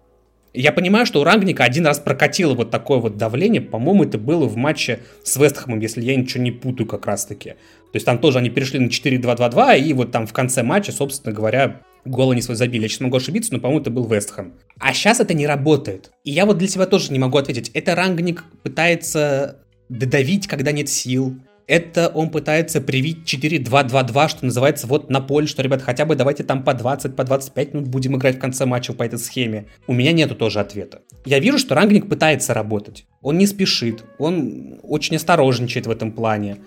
[0.56, 4.46] Я понимаю, что у Рангника один раз прокатило вот такое вот давление, по-моему, это было
[4.46, 7.50] в матче с Вестхэмом, если я ничего не путаю как раз-таки.
[7.52, 11.36] То есть там тоже они перешли на 4-2-2-2, и вот там в конце матча, собственно
[11.36, 12.84] говоря, гол они свой забили.
[12.84, 14.54] Я сейчас могу ошибиться, но, по-моему, это был Вестхэм.
[14.80, 16.12] А сейчас это не работает.
[16.24, 17.72] И я вот для себя тоже не могу ответить.
[17.74, 25.10] Это Рангник пытается додавить, когда нет сил это он пытается привить 4-2-2-2, что называется, вот
[25.10, 28.36] на поле, что, ребят, хотя бы давайте там по 20, по 25 минут будем играть
[28.36, 29.68] в конце матча по этой схеме.
[29.88, 31.02] У меня нету тоже ответа.
[31.26, 33.06] Я вижу, что Рангник пытается работать.
[33.22, 36.58] Он не спешит, он очень осторожничает в этом плане,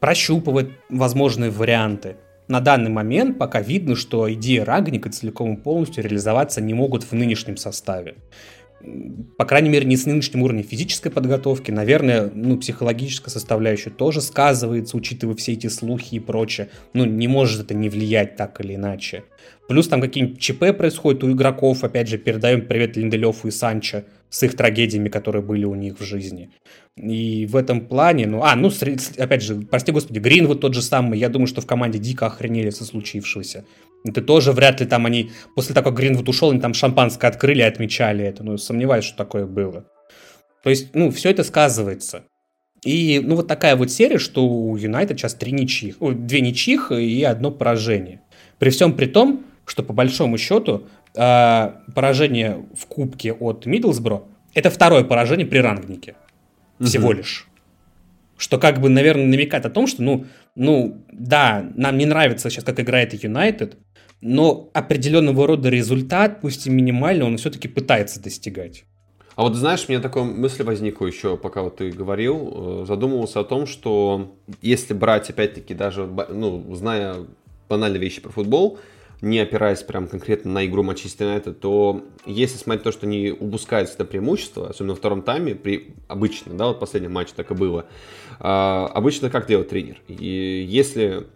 [0.00, 2.16] прощупывает возможные варианты.
[2.46, 7.12] На данный момент пока видно, что идеи Рангника целиком и полностью реализоваться не могут в
[7.12, 8.14] нынешнем составе
[9.36, 11.70] по крайней мере, не с нынешним уровнем физической подготовки.
[11.70, 16.68] Наверное, ну, психологическая составляющая тоже сказывается, учитывая все эти слухи и прочее.
[16.92, 19.24] Ну, не может это не влиять так или иначе.
[19.68, 21.82] Плюс там какие-нибудь ЧП происходят у игроков.
[21.82, 26.04] Опять же, передаем привет Линделеву и Санчо с их трагедиями, которые были у них в
[26.04, 26.50] жизни.
[26.96, 28.70] И в этом плане, ну, а, ну,
[29.18, 32.70] опять же, прости господи, Гринвуд тот же самый, я думаю, что в команде дико охренели
[32.70, 33.64] со случившегося.
[34.10, 37.60] Это тоже вряд ли там они, после того, как Гринвуд ушел, они там шампанское открыли
[37.60, 38.42] и отмечали это.
[38.42, 39.84] Ну, сомневаюсь, что такое было.
[40.62, 42.24] То есть, ну, все это сказывается.
[42.84, 47.22] И, ну, вот такая вот серия, что у Юнайтед сейчас три ничьих, две ничьих и
[47.24, 48.22] одно поражение.
[48.58, 54.70] При всем при том, что по большому счету э, поражение в кубке от Миддлсбро это
[54.70, 56.16] второе поражение при рангнике.
[56.80, 57.18] Всего угу.
[57.18, 57.46] лишь.
[58.36, 62.64] Что как бы, наверное, намекает о том, что, ну, ну, да, нам не нравится сейчас,
[62.64, 63.76] как играет Юнайтед,
[64.20, 68.84] но определенного рода результат, пусть и минимальный, он все-таки пытается достигать.
[69.36, 73.38] А вот знаешь, у меня такая мысль возникла еще, пока вот ты говорил, э, задумывался
[73.38, 77.14] о том, что если брать, опять-таки, даже, ну, зная
[77.68, 78.80] банальные вещи про футбол,
[79.20, 83.90] не опираясь прям конкретно на игру Манчестер Юнайтед, то если смотреть то, что они упускают
[83.90, 87.86] это преимущество, особенно во втором тайме, при, обычно, да, вот последний матч так и было,
[88.40, 90.00] а, обычно как делает тренер?
[90.08, 91.26] И если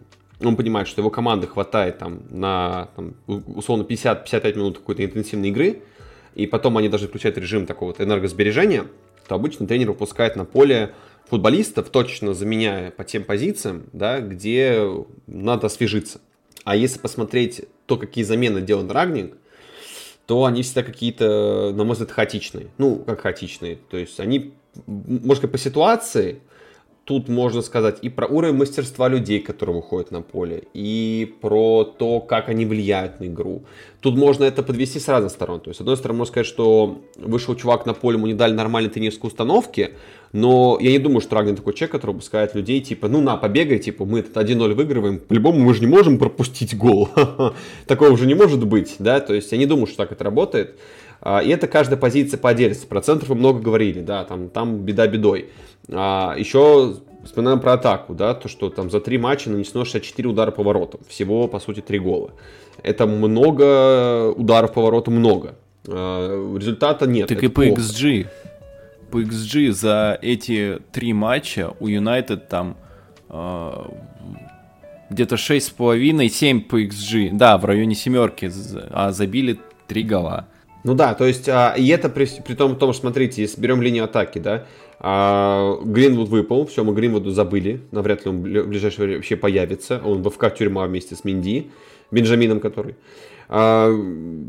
[0.48, 5.82] он понимает, что его команды хватает там на там, условно 50-55 минут какой-то интенсивной игры,
[6.34, 8.86] и потом они даже включают режим такого вот энергосбережения,
[9.28, 10.94] то обычно тренер выпускает на поле
[11.28, 14.86] футболистов, точно заменяя по тем позициям, да, где
[15.26, 16.20] надо освежиться.
[16.64, 19.34] А если посмотреть то, какие замены делает Рагник,
[20.26, 22.68] то они всегда какие-то, на мой взгляд, хаотичные.
[22.78, 23.76] Ну, как хаотичные.
[23.90, 24.54] То есть они,
[24.86, 26.40] может быть, по ситуации,
[27.04, 32.20] тут можно сказать и про уровень мастерства людей, которые выходят на поле, и про то,
[32.20, 33.64] как они влияют на игру.
[34.00, 35.60] Тут можно это подвести с разных сторон.
[35.60, 38.52] То есть, с одной стороны, можно сказать, что вышел чувак на поле, ему не дали
[38.52, 39.94] нормальной тренерской установки,
[40.32, 43.78] но я не думаю, что Рагнер такой человек, который выпускает людей, типа, ну на, побегай,
[43.78, 47.08] типа, мы этот 1-0 выигрываем, по-любому мы же не можем пропустить гол.
[47.86, 50.78] Такого уже не может быть, да, то есть я не думаю, что так это работает.
[51.22, 52.84] А, и это каждая позиция по отдельности.
[52.84, 55.50] Про центр вы много говорили, да, там, там беда бедой.
[55.88, 60.50] А, еще вспоминаем про атаку, да, то, что там за три матча нанесено 64 удара
[60.50, 61.00] по воротам.
[61.08, 62.32] Всего, по сути, три гола.
[62.82, 65.54] Это много ударов по воротам, много.
[65.86, 67.28] А, результата нет.
[67.28, 67.80] Так и по плохо.
[67.80, 68.26] XG.
[69.12, 72.78] По XG за эти три матча у Юнайтед там
[73.28, 73.72] э,
[75.10, 77.30] где-то 6,5-7 по XG.
[77.32, 78.50] Да, в районе семерки,
[78.90, 80.48] а забили три гола.
[80.84, 84.04] Ну да, то есть, а, и это при, при том, том, смотрите, если берем линию
[84.04, 84.66] атаки, да,
[84.98, 90.00] а, Гринвуд выпал, все, мы Гринвуду забыли, навряд ли он в ближайшее время вообще появится,
[90.04, 91.70] он в ФК тюрьма вместе с Минди,
[92.10, 92.96] Бенджамином который.
[93.48, 93.92] А,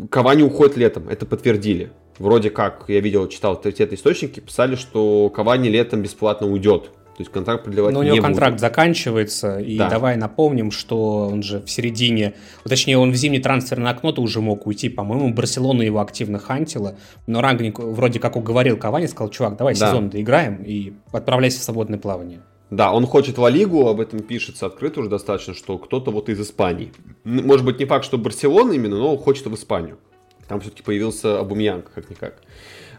[0.10, 1.92] Кавани уходит летом, это подтвердили.
[2.18, 7.32] Вроде как, я видел, читал авторитетные источники, писали, что Кавани летом бесплатно уйдет То есть
[7.32, 8.26] контракт продлевать Но у не него будет.
[8.26, 9.88] контракт заканчивается, и Да.
[9.90, 12.34] давай напомним, что он же в середине,
[12.66, 16.96] ну, точнее, он в зимнее трансферное окно-то уже мог уйти, по-моему, Барселона его активно хантила,
[17.28, 19.90] но Рангник вроде как уговорил Кавани, сказал, чувак, давай Да.
[19.90, 22.40] сезон доиграем и отправляйся в свободное плавание.
[22.72, 26.42] Да, он хочет Ла Лигу, об этом пишется открыто уже достаточно, что кто-то вот из
[26.42, 26.92] Испании.
[27.24, 30.00] Может быть, не факт, что Барселона именно, но хочет в Испанию.
[30.48, 32.42] Там все-таки появился Абумьянг, как-никак.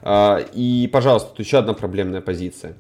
[0.03, 2.75] А, И, пожалуйста, тут еще одна проблемная позиция.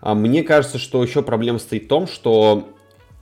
[0.00, 2.68] А, Мне кажется, что еще проблема стоит в том, что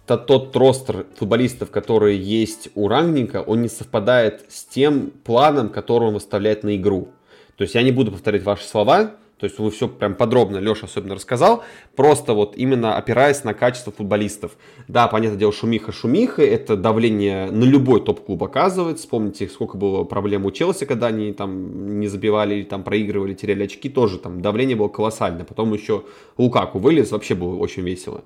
[0.07, 6.09] то- тот ростер футболистов, которые есть у Рангника, он не совпадает с тем планом, который
[6.09, 7.09] он выставляет на игру.
[7.57, 10.87] То есть я не буду повторять ваши слова, то есть вы все прям подробно, Леша
[10.87, 11.63] особенно рассказал,
[11.95, 14.53] просто вот именно опираясь на качество футболистов.
[14.89, 18.99] Да, понятное дело, шумиха шумиха, это давление на любой топ-клуб оказывает.
[18.99, 23.65] Вспомните, сколько было проблем у Челси, когда они там не забивали, или там проигрывали, теряли
[23.65, 25.45] очки, тоже там давление было колоссальное.
[25.45, 26.03] Потом еще
[26.37, 28.25] Лукаку вылез, вообще было очень весело.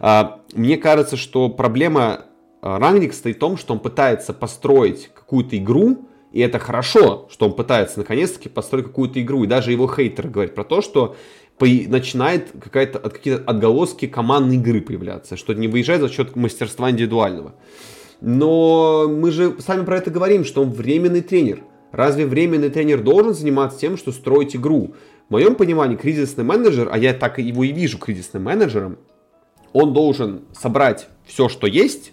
[0.00, 2.26] А, Мне кажется, что проблема
[2.62, 7.46] а, Рангник стоит в том, что он пытается построить какую-то игру, и это хорошо, что
[7.46, 9.44] он пытается наконец-таки построить какую-то игру.
[9.44, 11.16] И даже его хейтеры говорят про то, что
[11.60, 17.54] начинает какая-то, от- какие-то отголоски командной игры появляться, что не выезжает за счет мастерства индивидуального.
[18.20, 21.64] Но мы же сами про это говорим, что он временный тренер.
[21.92, 24.94] Разве временный тренер должен заниматься тем, что строить игру?
[25.28, 28.98] В моем понимании кризисный менеджер, а я так его и вижу кризисным менеджером,
[29.72, 32.12] он должен собрать все, что есть,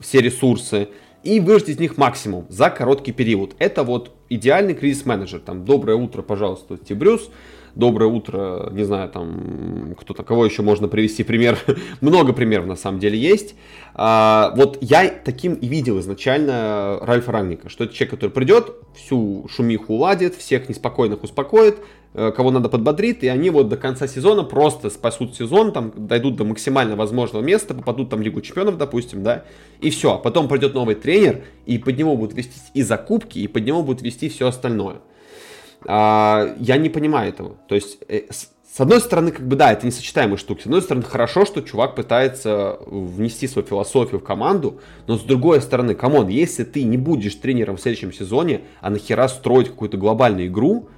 [0.00, 0.88] все ресурсы,
[1.26, 3.54] и выжать из них максимум за короткий период.
[3.58, 5.40] Это вот идеальный кризис-менеджер.
[5.40, 7.30] Там, доброе утро, пожалуйста, Тибрюс.
[7.74, 11.58] Доброе утро, не знаю, там, кто-то, кого еще можно привести пример.
[12.00, 13.54] Много примеров, на самом деле, есть.
[13.92, 19.46] А, вот я таким и видел изначально Ральфа Рангника, что это человек, который придет, всю
[19.50, 21.76] шумиху уладит, всех неспокойных успокоит,
[22.16, 26.44] кого надо подбодрит, и они вот до конца сезона просто спасут сезон, там, дойдут до
[26.44, 29.44] максимально возможного места, попадут там в Лигу Чемпионов, допустим, да,
[29.80, 30.18] и все.
[30.18, 34.02] Потом придет новый тренер, и под него будут вести и закупки, и под него будут
[34.02, 34.96] вести все остальное.
[35.84, 37.56] А, я не понимаю этого.
[37.68, 38.22] То есть, э,
[38.76, 40.62] с одной стороны, как бы да, это несочетаемые штуки.
[40.62, 45.62] С одной стороны, хорошо, что чувак пытается внести свою философию в команду, но с другой
[45.62, 49.96] стороны, come on, если ты не будешь тренером в следующем сезоне, а нахера строить какую-то
[49.96, 50.90] глобальную игру,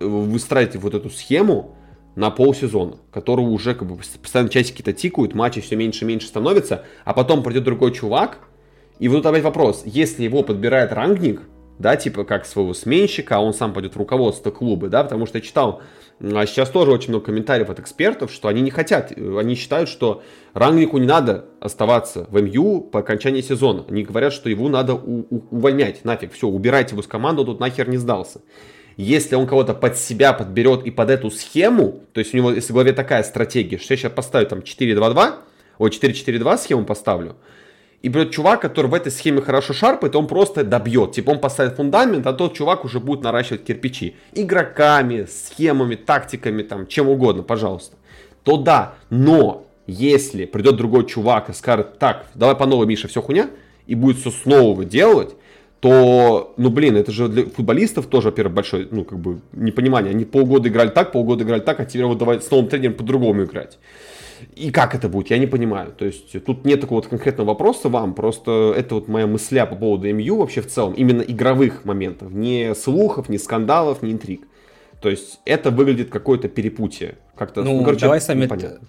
[0.00, 1.76] выстраивать вот эту схему
[2.14, 6.84] на полсезона, которую уже как бы постоянно часики-то тикают, матчи все меньше и меньше становятся,
[7.04, 8.38] а потом придет другой чувак,
[8.98, 11.42] и вот тут опять вопрос, если его подбирает рангник,
[11.78, 15.38] да, типа как своего сменщика, а он сам пойдет в руководство клуба, да, потому что
[15.38, 15.82] я читал,
[16.20, 19.90] а сейчас тоже очень много комментариев от экспертов, что они не хотят, э, они считают,
[19.90, 20.22] что
[20.54, 23.84] Рангнику не надо оставаться в МЮ по окончании сезона.
[23.88, 27.60] Они говорят, что его надо у- увольнять, нафиг, все, убирайте его с команды, он тут
[27.60, 28.40] нахер не сдался.
[28.96, 32.72] Если он кого-то под себя подберет и под эту схему, то есть у него, если
[32.72, 35.34] в голове такая стратегия, что я сейчас поставлю там 4-2-2,
[35.78, 37.36] ой, 4-4-2 схему поставлю,
[38.00, 41.12] и придет чувак, который в этой схеме хорошо шарпает, он просто добьет.
[41.12, 44.16] Типа он поставит фундамент, а тот чувак уже будет наращивать кирпичи.
[44.32, 47.96] Игроками, схемами, тактиками, там, чем угодно, пожалуйста.
[48.44, 53.20] То да, но если придет другой чувак и скажет, так, давай по новой, Миша, все
[53.20, 53.50] хуйня,
[53.86, 55.34] и будет все снова выделывать,
[55.86, 60.10] то, ну, блин, это же для футболистов тоже, во-первых, большое, ну, как бы, непонимание.
[60.10, 63.44] Они полгода играли так, полгода играли так, а теперь вот давай с новым тренером по-другому
[63.44, 63.78] играть.
[64.56, 65.92] И как это будет, я не понимаю.
[65.96, 69.76] То есть тут нет такого вот конкретного вопроса вам, просто это вот моя мысля по
[69.76, 74.40] поводу МЮ вообще в целом, именно игровых моментов, не слухов, не скандалов, не интриг.
[75.00, 77.14] То есть это выглядит какое-то перепутье.
[77.36, 78.42] Как-то, Ну, короче, давай сами...
[78.42, 78.88] непонятно.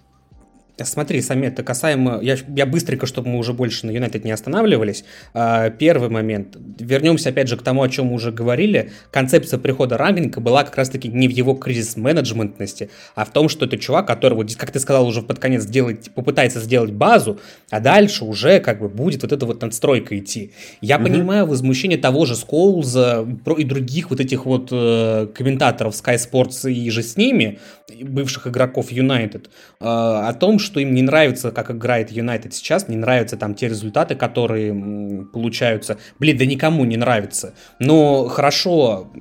[0.83, 2.19] Смотри, Самет, это касаемо...
[2.21, 5.03] Я, я быстренько, чтобы мы уже больше на Юнайтед не останавливались.
[5.33, 6.57] А, Первый момент.
[6.79, 8.91] Вернемся опять же к тому, о чем мы уже говорили.
[9.11, 13.77] Концепция прихода Рангника была как раз-таки не в его кризис-менеджментности, а в том, что это
[13.77, 18.23] чувак, который, вот, как ты сказал, уже под конец делать, попытается сделать базу, а дальше
[18.25, 20.51] уже как бы будет вот эта вот надстройка идти.
[20.81, 21.07] Я Мгм.
[21.11, 23.25] понимаю возмущение того же Скоулза
[23.57, 27.59] и других вот этих вот э, комментаторов Sky Sports и же с ними,
[28.01, 29.47] бывших игроков Юнайтед,
[29.79, 33.67] э, о том, что им не нравится, как играет Юнайтед сейчас, не нравятся там те
[33.67, 35.97] результаты, которые получаются.
[36.19, 37.55] Блин, да никому не нравится.
[37.79, 39.11] Но хорошо,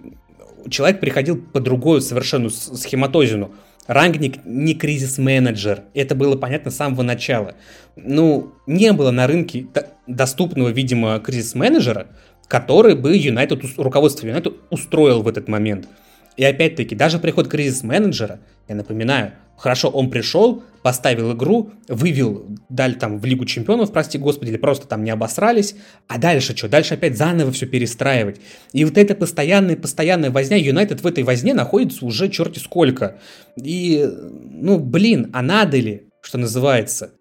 [0.68, 3.52] человек приходил по другую совершенно схематозину.
[3.86, 5.84] Рангник не кризис-менеджер.
[5.94, 7.54] Это было понятно с самого начала.
[7.94, 9.66] Ну, не было на рынке
[10.08, 12.08] доступного, видимо, кризис-менеджера,
[12.48, 15.88] который бы Юнайтед, руководство Юнайтед устроил в этот момент.
[16.36, 23.18] И опять-таки, даже приход кризис-менеджера, я напоминаю, хорошо, он пришел, поставил игру, вывел, дали там
[23.18, 25.74] в Лигу Чемпионов, прости господи, или просто там не обосрались,
[26.08, 26.68] а дальше что?
[26.68, 28.40] Дальше опять заново все перестраивать.
[28.72, 33.18] И вот эта постоянная, постоянная возня, Юнайтед в этой возне находится уже черти сколько.
[33.56, 34.08] И,
[34.50, 36.06] ну, блин, а надо ли?
[36.26, 37.12] что называется.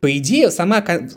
[0.00, 1.10] По идее, сама кон-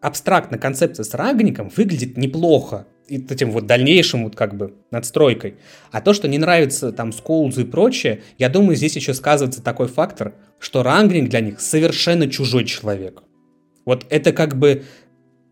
[0.00, 2.86] абстрактная концепция с рангником выглядит неплохо.
[3.12, 5.56] Этим вот дальнейшим вот как бы надстройкой.
[5.90, 9.88] А то, что не нравится там Сколзу и прочее, я думаю, здесь еще сказывается такой
[9.88, 13.22] фактор, что рангник для них совершенно чужой человек.
[13.84, 14.84] Вот это как бы,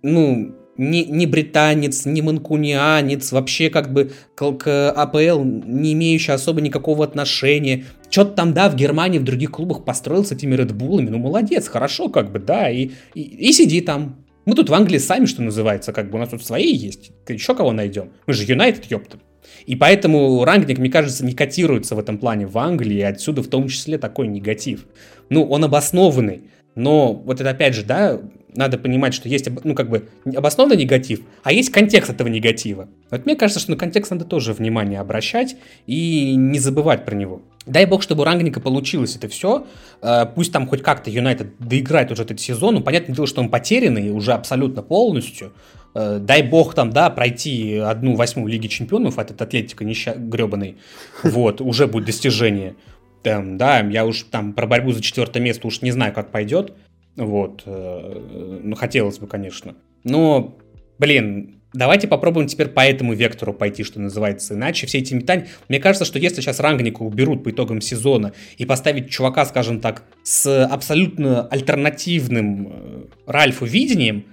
[0.03, 6.63] ну, не, не британец, не манкунианец, вообще как бы к, к АПЛ не имеющий особо
[6.63, 7.85] никакого отношения.
[8.09, 11.11] Что-то там, да, в Германии, в других клубах построил с этими Редбулами.
[11.11, 14.25] Ну, молодец, хорошо, как бы, да, и, и, и сиди там.
[14.47, 17.13] Мы тут в Англии сами, что называется, как бы у нас тут свои есть.
[17.29, 18.13] Еще кого найдем?
[18.27, 19.19] Мы же Юнайтед, ёпта.
[19.67, 23.49] И поэтому рангник, мне кажется, не котируется в этом плане в Англии, и отсюда в
[23.49, 24.87] том числе такой негатив.
[25.29, 28.21] Ну, он обоснованный, но вот это опять же, да,
[28.55, 32.89] надо понимать, что есть, ну, как бы, обоснованный негатив, а есть контекст этого негатива.
[33.11, 37.43] Вот мне кажется, что на контекст надо тоже внимание обращать и не забывать про него.
[37.67, 39.67] Дай бог, чтобы у Рангника получилось это все.
[40.03, 42.77] Э, пусть там хоть как-то Юнайтед доиграет уже этот сезон.
[42.77, 45.53] Ну, понятное дело, что он потерянный уже абсолютно полностью.
[45.95, 50.15] Э, дай бог там, да, пройти одну восьмую Лиги Чемпионов от этой Атлетика неща...
[50.15, 50.79] гребаной.
[51.23, 52.77] Вот, уже будет достижение.
[53.23, 56.73] Там, да, я уж там про борьбу за четвертое место уж не знаю, как пойдет.
[57.21, 57.63] Вот.
[57.67, 59.75] Э, ну, хотелось бы, конечно.
[60.05, 60.59] Но,
[60.99, 64.55] блин, давайте попробуем теперь по этому вектору пойти, что называется.
[64.55, 65.49] Иначе все эти метания...
[65.69, 70.05] Мне кажется, что если сейчас Рангника уберут по итогам сезона и поставить чувака, скажем так,
[70.23, 74.25] с абсолютно альтернативным э, Ральфу видением,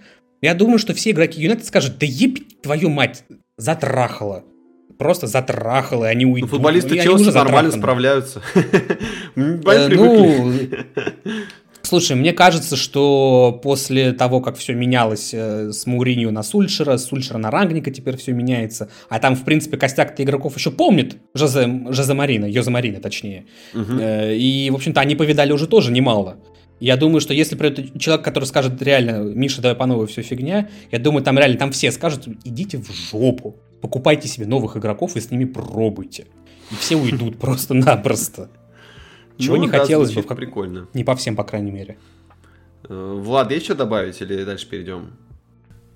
[0.41, 3.25] я думаю, что все игроки Юнайтед скажут, да ебить твою мать,
[3.57, 4.45] затрахало.
[4.97, 6.49] Просто затрахало, и они ну, уйдут.
[6.49, 8.41] Ну, футболисты Челси нормально справляются.
[9.35, 10.51] Э, ну,
[11.87, 17.05] Слушай, мне кажется, что после того, как все менялось э, с Мауринью на Сульшера, с
[17.05, 21.85] Сульшера на Рангника теперь все меняется, а там, в принципе, костяк-то игроков еще помнит Жозе,
[21.87, 23.45] Жозе Марина, Йозе Марина, точнее.
[23.73, 24.01] Угу.
[24.01, 26.35] И, в общем-то, они повидали уже тоже немало.
[26.81, 30.69] Я думаю, что если придет человек, который скажет реально, Миша, давай по новой все фигня,
[30.91, 35.21] я думаю, там реально там все скажут, идите в жопу, покупайте себе новых игроков и
[35.21, 36.25] с ними пробуйте.
[36.69, 38.49] И все уйдут просто-напросто.
[39.37, 40.23] Чего ну, не да, хотелось бы.
[40.23, 40.37] Как...
[40.37, 40.87] Прикольно.
[40.93, 41.97] Не по всем, по крайней мере.
[42.89, 45.11] Э, Влад, есть что добавить или дальше перейдем?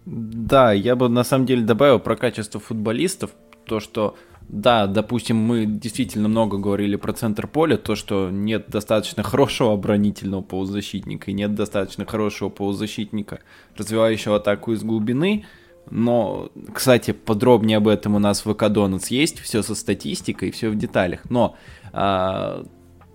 [0.05, 3.31] Да, я бы на самом деле добавил про качество футболистов.
[3.65, 4.15] То, что,
[4.49, 10.41] да, допустим, мы действительно много говорили про центр поля, то, что нет достаточно хорошего оборонительного
[10.41, 13.41] полузащитника и нет достаточно хорошего полузащитника,
[13.77, 15.45] развивающего атаку из глубины.
[15.89, 20.75] Но, кстати, подробнее об этом у нас в Экадонец есть, все со статистикой, все в
[20.77, 21.29] деталях.
[21.29, 21.55] Но
[21.91, 22.65] а,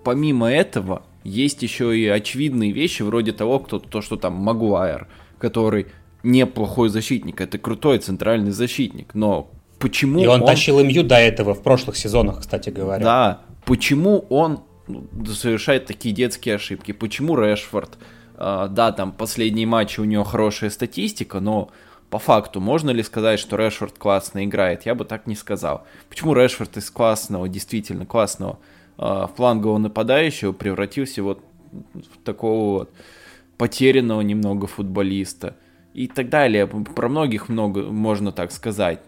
[0.07, 5.87] помимо этого, есть еще и очевидные вещи, вроде того, кто, то, что там Магуайр, который
[6.23, 9.51] неплохой защитник, это крутой центральный защитник, но
[9.81, 13.05] почему И он, он тащил МЮ до этого в прошлых сезонах, кстати говоря.
[13.05, 14.61] Да, почему он
[15.27, 17.99] совершает такие детские ошибки, почему Решфорд,
[18.37, 21.71] э, да, там последние матчи у него хорошая статистика, но
[22.11, 24.87] по факту, можно ли сказать, что Решфорд классно играет?
[24.87, 25.85] Я бы так не сказал.
[26.09, 28.61] Почему Решфорд из классного, действительно классного
[28.99, 31.43] э, флангового нападающего превратился вот
[31.95, 32.91] в такого вот
[33.59, 35.57] потерянного немного футболиста
[35.95, 36.67] и так далее.
[36.67, 39.01] Про многих много можно так сказать.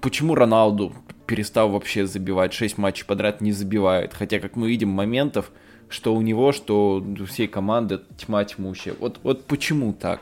[0.00, 0.92] Почему Роналду
[1.26, 2.52] перестал вообще забивать?
[2.52, 4.14] 6 матчей подряд не забивает.
[4.14, 5.50] Хотя, как мы видим, моментов,
[5.88, 8.94] что у него, что у всей команды тьма тьмущая.
[8.98, 10.20] Вот, вот почему так?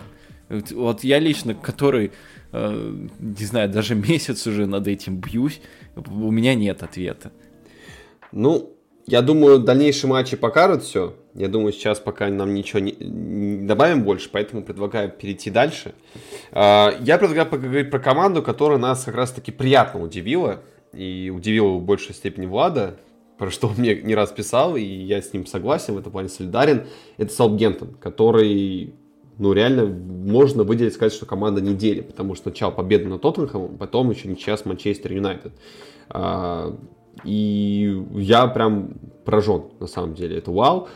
[0.48, 2.12] Вот я лично, который,
[2.52, 5.60] э, не знаю, даже месяц уже над этим бьюсь,
[5.94, 7.30] у меня нет ответа.
[8.32, 8.74] Ну,
[9.10, 11.14] я думаю, дальнейшие матчи покажут все.
[11.34, 15.94] Я думаю, сейчас пока нам ничего не, не добавим больше, поэтому предлагаю перейти дальше.
[16.52, 20.60] А, я предлагаю поговорить про команду, которая нас как раз-таки приятно удивила.
[20.92, 22.96] И удивила в большей степени Влада,
[23.36, 26.28] про что он мне не раз писал, и я с ним согласен, в этом плане
[26.28, 26.86] солидарен.
[27.16, 28.94] Это Саутгемптон, который
[29.38, 34.10] ну, реально можно выделить, сказать, что команда недели, потому что сначала победа на Тоттенхэм, потом
[34.10, 35.52] еще ничья с Манчестер Юнайтед.
[37.24, 38.94] И я прям
[39.24, 40.38] поражен, на самом деле.
[40.38, 40.88] Это вау.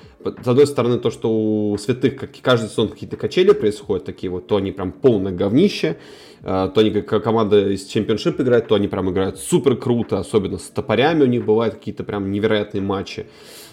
[0.42, 4.46] С одной стороны, то, что у святых как каждый сезон какие-то качели происходят, такие вот,
[4.46, 5.98] то они прям полное говнище,
[6.42, 10.58] а, то они как команда из чемпионшип играет, то они прям играют супер круто, особенно
[10.58, 13.26] с топорями у них бывают какие-то прям невероятные матчи.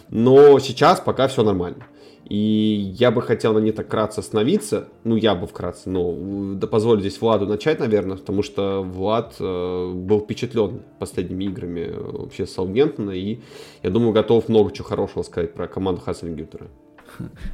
[0.09, 1.87] Но сейчас пока все нормально.
[2.26, 4.88] И я бы хотел на ней так вкратце остановиться.
[5.03, 9.91] Ну, я бы вкратце, но да позволю здесь Владу начать, наверное, потому что Влад э,
[9.93, 13.39] был впечатлен последними играми э, вообще Саутгемптона, и
[13.84, 16.67] я думаю, готов много чего хорошего сказать про команду Хассельгютера.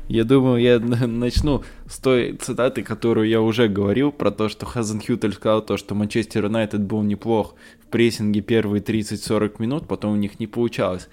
[0.08, 5.34] Я думаю, я начну с той цитаты, которую я уже говорил, про то, что Хазенхютель
[5.34, 10.40] сказал то, что Манчестер Юнайтед был неплох в прессинге первые 30-40 минут, потом у них
[10.40, 11.10] не получалось.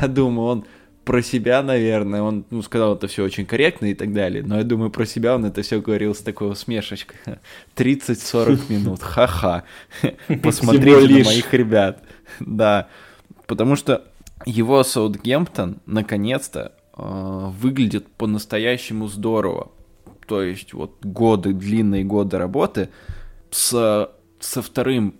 [0.00, 0.64] Я думаю, он
[1.04, 4.64] про себя, наверное, он ну, сказал это все очень корректно и так далее, но я
[4.64, 7.16] думаю, про себя он это все говорил с такой усмешечкой.
[7.76, 9.64] 30-40 минут, ха-ха.
[10.42, 12.02] Посмотрите на моих ребят.
[12.40, 12.88] Да,
[13.46, 14.04] потому что
[14.46, 17.02] его Саутгемптон наконец-то э,
[17.60, 19.70] выглядит по-настоящему здорово.
[20.26, 22.88] То есть вот годы, длинные годы работы
[23.50, 25.14] с, со вторым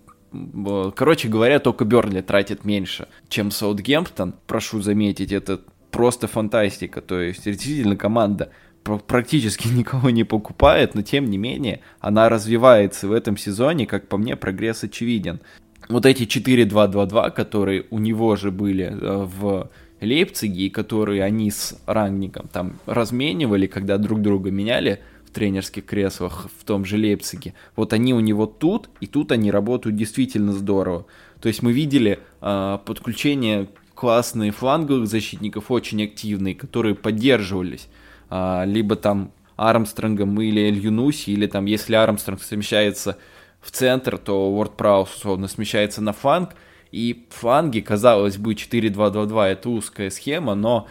[0.95, 4.33] Короче говоря, только Бернли тратит меньше, чем Саутгемптон.
[4.47, 5.61] Прошу заметить, это
[5.93, 7.01] просто фантастика.
[7.01, 8.49] То есть действительно команда
[8.83, 14.17] практически никого не покупает, но тем не менее она развивается в этом сезоне, как по
[14.17, 15.39] мне, прогресс очевиден.
[15.87, 19.69] Вот эти 4-2-2-2, которые у него же были э, в
[20.01, 26.47] Лейпциге, и которые они с Рангником там разменивали, когда друг друга меняли в тренерских креслах
[26.57, 27.53] в том же Лейпциге.
[27.75, 31.05] Вот они у него тут, и тут они работают действительно здорово.
[31.41, 33.67] То есть мы видели э, подключение
[34.03, 37.87] классные фланговых защитников, очень активные, которые поддерживались.
[38.29, 43.17] А, либо там Армстронгом или Эль Юнуси, или там, если Армстронг смещается
[43.61, 46.49] в центр, то Уорд Праус условно смещается на фланг,
[46.91, 50.85] и фланги, казалось бы, 4-2-2-2 это узкая схема, но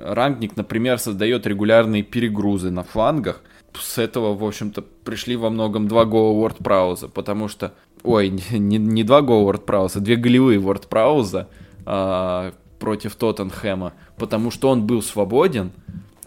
[0.00, 3.42] Рангник, например, создает регулярные перегрузы на флангах.
[3.76, 7.74] С этого, в общем-то, пришли во многом два гола Уорд Прауза, потому что...
[8.04, 11.48] Ой, не, не два гола Уорд Прауза, две голевые Уорд Прауза—
[11.86, 15.72] э, против Тоттенхэма, потому что он был свободен,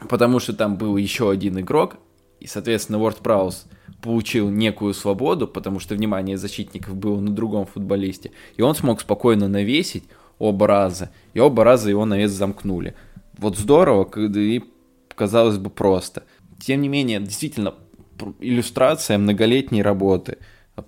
[0.09, 1.97] потому что там был еще один игрок,
[2.39, 3.65] и, соответственно, Уорд Праус
[4.01, 9.47] получил некую свободу, потому что внимание защитников было на другом футболисте, и он смог спокойно
[9.47, 10.05] навесить
[10.39, 12.95] оба раза, и оба раза его навес замкнули.
[13.37, 14.63] Вот здорово, и
[15.15, 16.23] казалось бы просто.
[16.59, 17.75] Тем не менее, действительно,
[18.39, 20.37] иллюстрация многолетней работы.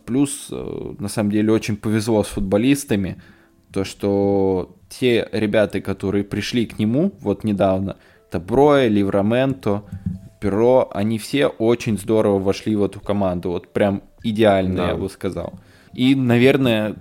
[0.05, 3.22] Плюс, э, на самом деле, очень повезло с футболистами–
[3.72, 7.97] то, что те ребята, которые пришли к нему вот недавно,
[8.28, 9.84] это Броя, Ливраменто,
[10.39, 14.88] Перо, они все очень здорово вошли в эту команду, вот прям идеально, да.
[14.89, 15.53] я бы сказал.
[15.93, 16.95] И, наверное,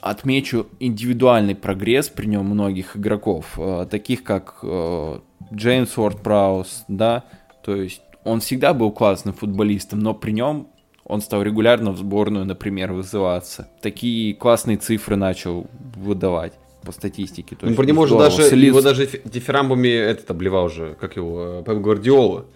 [0.00, 5.20] отмечу индивидуальный прогресс при нем многих игроков, э, таких как э,
[5.54, 7.24] Джеймс Уорд Праус, да,
[7.64, 10.68] то есть он всегда был классным футболистом, но при нем
[11.08, 13.68] он стал регулярно в сборную, например, вызываться.
[13.80, 16.54] Такие классные цифры начал выдавать
[16.84, 17.54] по статистике.
[17.56, 18.68] То ну, про него же даже, Слиз...
[18.68, 22.46] его даже дифирамбами этот обливал уже, как его, Пеп Гвардиола.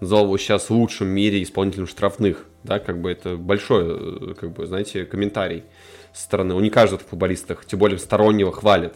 [0.00, 2.46] Назвал его сейчас в лучшем мире исполнителем штрафных.
[2.62, 5.64] Да, как бы это большой, э, как бы, знаете, комментарий
[6.14, 6.54] со стороны.
[6.54, 8.94] Он не каждый в футболистах, тем более стороннего, хвалит.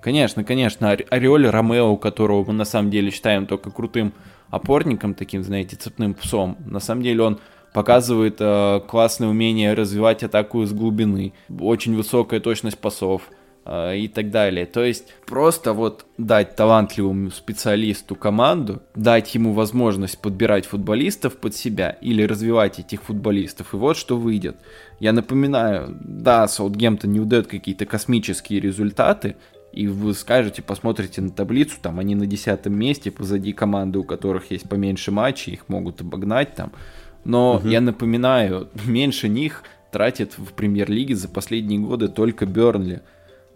[0.00, 0.90] Конечно, конечно.
[0.90, 4.14] Ореоль Ромео, которого мы на самом деле считаем только крутым
[4.50, 6.56] опорником, таким, знаете, цепным псом.
[6.66, 7.40] На самом деле он
[7.72, 13.22] показывает э, классное умение развивать атаку из глубины, очень высокая точность пасов
[13.64, 14.66] э, и так далее.
[14.66, 21.90] То есть просто вот дать талантливому специалисту команду, дать ему возможность подбирать футболистов под себя
[22.00, 24.56] или развивать этих футболистов, и вот что выйдет.
[25.00, 29.36] Я напоминаю, да, Саутгемптон не удает какие-то космические результаты,
[29.72, 34.50] и вы скажете, посмотрите на таблицу, там они на десятом месте, позади команды, у которых
[34.50, 36.72] есть поменьше матчей, их могут обогнать там.
[37.24, 37.68] Но угу.
[37.68, 43.02] я напоминаю, меньше них тратит в премьер-лиге за последние годы только Бернли.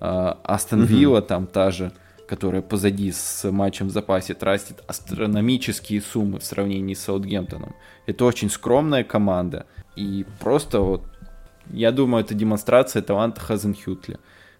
[0.00, 1.26] А, Астон Вилла угу.
[1.26, 1.92] там та же,
[2.28, 7.74] которая позади с матчем в запасе, тратит астрономические суммы в сравнении с Саутгемптоном.
[8.06, 9.66] Это очень скромная команда.
[9.96, 11.02] И просто вот,
[11.70, 14.18] я думаю, это демонстрация таланта Хазенхютля.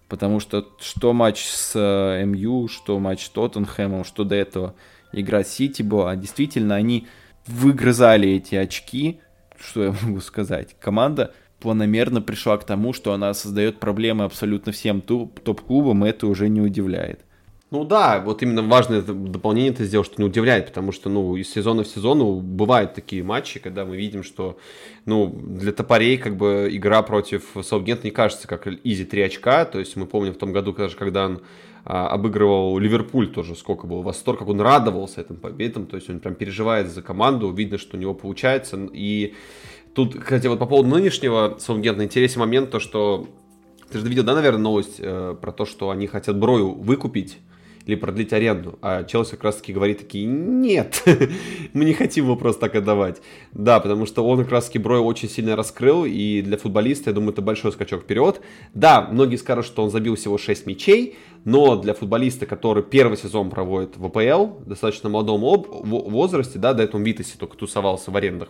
[0.08, 4.74] Потому что что матч с э, МЮ, что матч с Тоттенхэмом, что до этого
[5.12, 7.08] игра Сити была, действительно, они
[7.46, 9.20] выгрызали эти очки,
[9.58, 15.00] что я могу сказать, команда планомерно пришла к тому, что она создает проблемы абсолютно всем
[15.00, 17.20] топ-клубам, и это уже не удивляет.
[17.72, 21.50] Ну да, вот именно важное дополнение ты сделал, что не удивляет, потому что, ну, из
[21.50, 24.56] сезона в сезон ну, бывают такие матчи, когда мы видим, что,
[25.04, 29.80] ну, для топорей, как бы, игра против Саутгемптона не кажется как изи 3 очка, то
[29.80, 31.40] есть мы помним в том году, даже когда он
[31.88, 36.18] а, обыгрывал Ливерпуль тоже, сколько был восторг, как он радовался этим победам, то есть он
[36.18, 39.34] прям переживает за команду, видно, что у него получается, и
[39.94, 43.28] тут, кстати, вот по поводу нынешнего Саунгента интересный момент, то, что
[43.88, 47.38] ты же видел, да, наверное, новость э, про то, что они хотят Брою выкупить,
[47.86, 48.78] или продлить аренду.
[48.82, 51.02] А Челси как раз таки говорит такие, нет,
[51.72, 53.22] мы не хотим его просто так отдавать.
[53.52, 57.14] Да, потому что он как раз таки Брой очень сильно раскрыл, и для футболиста, я
[57.14, 58.40] думаю, это большой скачок вперед.
[58.74, 61.16] Да, многие скажут, что он забил всего 6 мячей,
[61.46, 67.00] но для футболиста, который первый сезон проводит в АПЛ, достаточно молодом возрасте, да, до этого
[67.00, 68.48] Витасе только тусовался в арендах,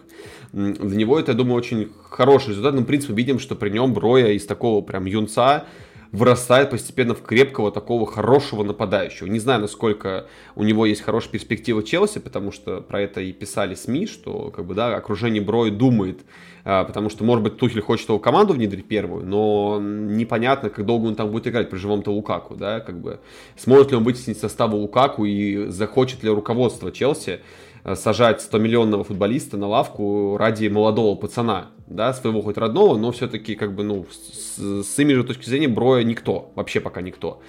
[0.53, 2.75] для него это, я думаю, очень хороший результат.
[2.75, 5.67] Ну, в принципе, видим, что при нем Броя из такого прям юнца
[6.11, 9.27] вырастает постепенно в крепкого такого хорошего нападающего.
[9.27, 13.75] Не знаю, насколько у него есть хорошая перспектива Челси, потому что про это и писали
[13.75, 16.21] СМИ, что как бы, да, окружение Броя думает,
[16.67, 21.15] потому что, может быть, Тухель хочет его команду внедрить первую, но непонятно, как долго он
[21.15, 23.21] там будет играть при живом-то Лукаку, да, как бы,
[23.57, 27.41] сможет ли он вытеснить состава Лукаку и захочет ли руководство Челси
[27.87, 33.55] Э, сажать 100-миллионного футболиста на лавку ради молодого пацана, да, своего хоть родного, но все-таки,
[33.55, 37.41] как бы, ну, с, с имиджа точки зрения Броя никто, вообще пока никто.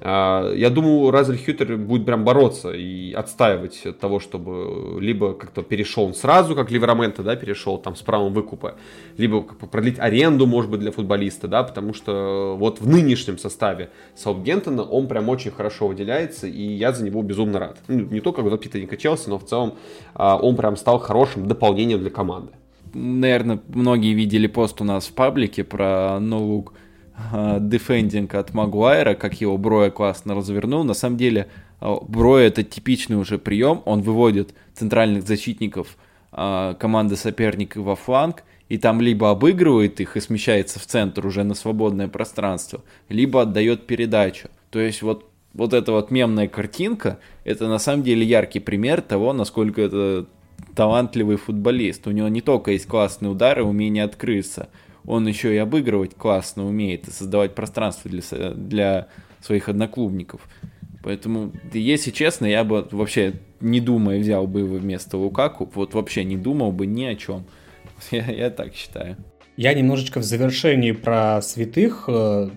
[0.00, 5.62] А, я думаю, Разель Хютер будет прям бороться и отстаивать от того, чтобы либо как-то
[5.62, 8.76] перешел он сразу, как Ливераменто, да, перешел там с правом выкупа,
[9.18, 14.82] либо продлить аренду, может быть, для футболиста, да, потому что вот в нынешнем составе Саутгемптона
[14.82, 17.78] он прям очень хорошо выделяется, и я за него безумно рад.
[17.88, 19.74] Ну, не только как воспитанника Челси, но в целом
[20.14, 22.52] а, он прям стал хорошим дополнением для команды.
[22.94, 26.74] Наверное, многие видели пост у нас в паблике про ноулук
[27.60, 30.84] дефендинг от Магуайра, как его Броя классно развернул.
[30.84, 31.48] На самом деле,
[31.80, 33.82] а, Броя это типичный уже прием.
[33.84, 35.96] Он выводит центральных защитников
[36.32, 41.44] а, команды соперника во фланг, и там либо обыгрывает их и смещается в центр уже
[41.44, 44.48] на свободное пространство, либо отдает передачу.
[44.70, 49.34] То есть вот вот эта вот мемная картинка, это на самом деле яркий пример того,
[49.34, 50.26] насколько это
[50.74, 52.06] талантливый футболист.
[52.06, 54.68] У него не только есть классные удары, умение открыться,
[55.04, 59.08] он еще и обыгрывать классно умеет и создавать пространство для, для
[59.40, 60.48] своих одноклубников.
[61.02, 66.24] Поэтому, если честно, я бы вообще не думая взял бы его вместо Лукаку, вот вообще
[66.24, 67.44] не думал бы ни о чем.
[68.10, 69.16] Я, я так считаю.
[69.56, 72.50] Я немножечко в завершении про святых э,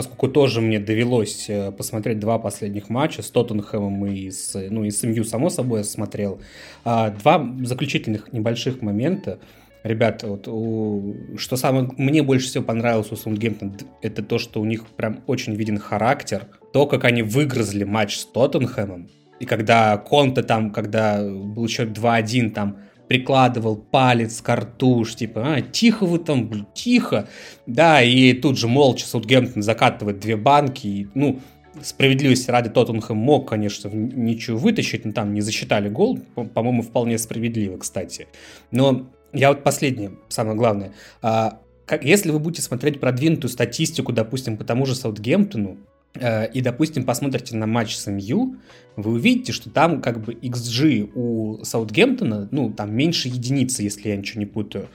[0.00, 4.90] поскольку тоже мне довелось э, посмотреть два последних матча с Тоттенхэмом и с, ну, и
[4.90, 6.40] с МЮ, само собой, я смотрел.
[6.86, 9.40] А, два заключительных небольших момента.
[9.82, 14.64] Ребята, вот, у, что самое мне больше всего понравилось у Саундгемптона, это то, что у
[14.64, 16.46] них прям очень виден характер.
[16.72, 19.10] То, как они выгрызли матч с Тоттенхэмом.
[19.38, 22.78] И когда Конте там, когда был счет 2-1, там
[23.10, 27.28] прикладывал палец к рту, типа, а, тихо вы там, блин, тихо.
[27.66, 30.86] Да, и тут же молча Саутгемптон закатывает две банки.
[30.86, 31.40] И, ну,
[31.82, 36.20] справедливости ради Тоттенхэм мог, конечно, ничего вытащить, но там не засчитали гол,
[36.54, 38.28] по-моему, вполне справедливо, кстати.
[38.70, 40.92] Но я вот последнее, самое главное.
[41.20, 45.78] А, как, если вы будете смотреть продвинутую статистику, допустим, по тому же Саутгемптону,
[46.14, 48.56] и, допустим, посмотрите на матч с МЮ,
[48.96, 54.16] вы увидите, что там как бы XG у Саутгемптона, ну, там меньше единицы, если я
[54.16, 54.88] ничего не путаю.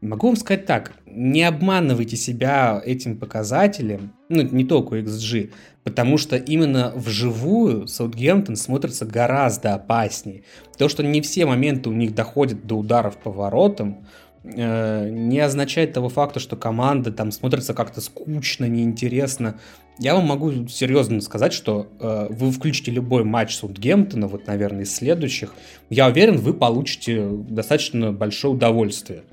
[0.00, 5.52] Могу вам сказать так, не обманывайте себя этим показателем, ну, не только XG,
[5.84, 10.42] потому что именно вживую Саутгемптон смотрится гораздо опаснее.
[10.76, 14.04] То, что не все моменты у них доходят до ударов по воротам,
[14.42, 19.60] э, не означает того факта, что команда там смотрится как-то скучно, неинтересно.
[19.98, 24.94] Я вам могу серьезно сказать, что э, вы включите любой матч Саутгемптона, вот, наверное, из
[24.94, 25.54] следующих,
[25.90, 29.24] я уверен, вы получите достаточно большое удовольствие,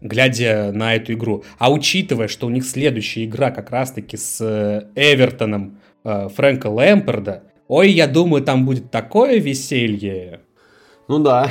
[0.00, 1.44] глядя на эту игру.
[1.58, 7.42] А учитывая, что у них следующая игра как раз-таки с э, Эвертоном э, Фрэнка Лэмпорда,
[7.66, 10.40] ой, я думаю, там будет такое веселье.
[11.08, 11.50] Ну да.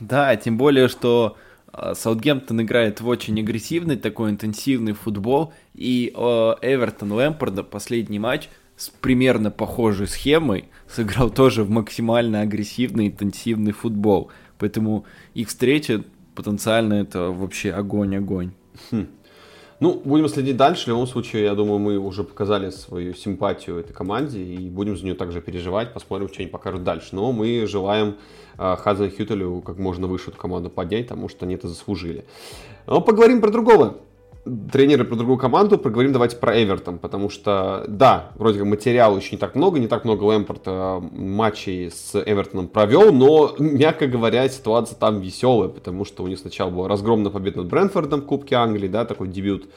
[0.00, 1.36] Да, тем более, что
[1.72, 8.88] Саутгемптон играет в очень агрессивный, такой интенсивный футбол, и э, Эвертон Лэмпорда последний матч с
[8.88, 14.30] примерно похожей схемой сыграл тоже в максимально агрессивный, интенсивный футбол.
[14.58, 15.04] Поэтому
[15.34, 16.04] их встреча
[16.34, 18.52] потенциально это вообще огонь-огонь.
[18.90, 19.06] Хм.
[19.80, 20.84] Ну, будем следить дальше.
[20.84, 25.04] В любом случае, я думаю, мы уже показали свою симпатию этой команде и будем за
[25.04, 25.94] нее также переживать.
[25.94, 27.08] Посмотрим, что они покажут дальше.
[27.12, 28.16] Но мы желаем
[28.58, 32.26] э, Хазан Хютелю как можно выше эту команду поднять, потому что они это заслужили.
[32.86, 33.96] Но поговорим про другого
[34.44, 39.32] тренеры про другую команду, поговорим давайте про Эвертон, потому что, да, вроде как материала еще
[39.32, 44.96] не так много, не так много Лэмпорта матчей с Эвертоном провел, но, мягко говоря, ситуация
[44.96, 48.88] там веселая, потому что у них сначала была разгромная победа над Брэнфордом в Кубке Англии,
[48.88, 49.68] да, такой дебют,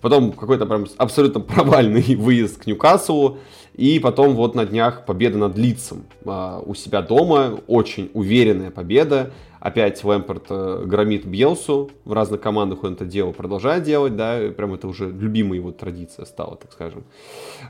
[0.00, 3.38] потом какой-то прям абсолютно провальный выезд к Ньюкаслу,
[3.74, 9.32] и потом вот на днях победа над Лицем а, у себя дома, очень уверенная победа,
[9.64, 14.74] Опять Лэмпорт э, громит Бьелсу, в разных командах он это делал, продолжает делать, да, прям
[14.74, 17.04] это уже любимая его традиция стала, так скажем.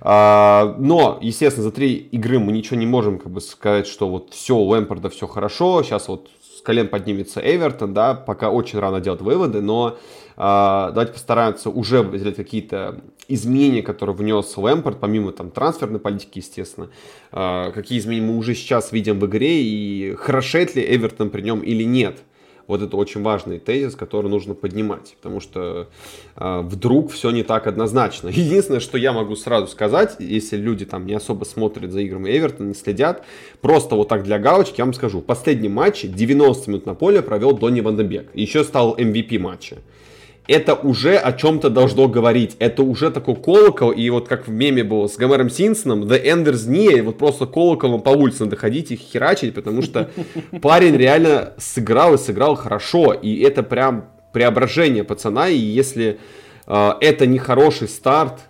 [0.01, 4.35] А, но, естественно, за три игры мы ничего не можем как бы сказать, что вот
[4.35, 9.01] все, у Лэмпорда все хорошо, сейчас вот с колен поднимется Эвертон, да, пока очень рано
[9.01, 9.97] делать выводы, но
[10.37, 16.90] а, давайте постараемся уже сделать какие-то изменения, которые внес Лэмпорт, помимо там трансферной политики, естественно.
[17.32, 21.60] А, какие изменения мы уже сейчас видим в игре и хорошеет ли Эвертон при нем
[21.60, 22.18] или нет.
[22.66, 25.88] Вот это очень важный тезис, который нужно поднимать, потому что
[26.36, 28.28] э, вдруг все не так однозначно.
[28.34, 32.68] Единственное, что я могу сразу сказать, если люди там не особо смотрят за играми Эвертона,
[32.68, 33.24] не следят,
[33.60, 35.20] просто вот так для галочки я вам скажу.
[35.20, 38.30] В последнем матче 90 минут на поле провел Донни Вандебек.
[38.34, 39.78] Еще стал MVP матча
[40.47, 42.57] это уже о чем-то должно говорить.
[42.59, 46.69] Это уже такой колокол, и вот как в меме было с Гомером Синсоном, The Enders
[46.69, 50.11] не, вот просто колоколом по улице надо ходить и херачить, потому что
[50.62, 56.19] парень реально сыграл и сыграл хорошо, и это прям преображение пацана, и если
[56.66, 58.41] э, это не хороший старт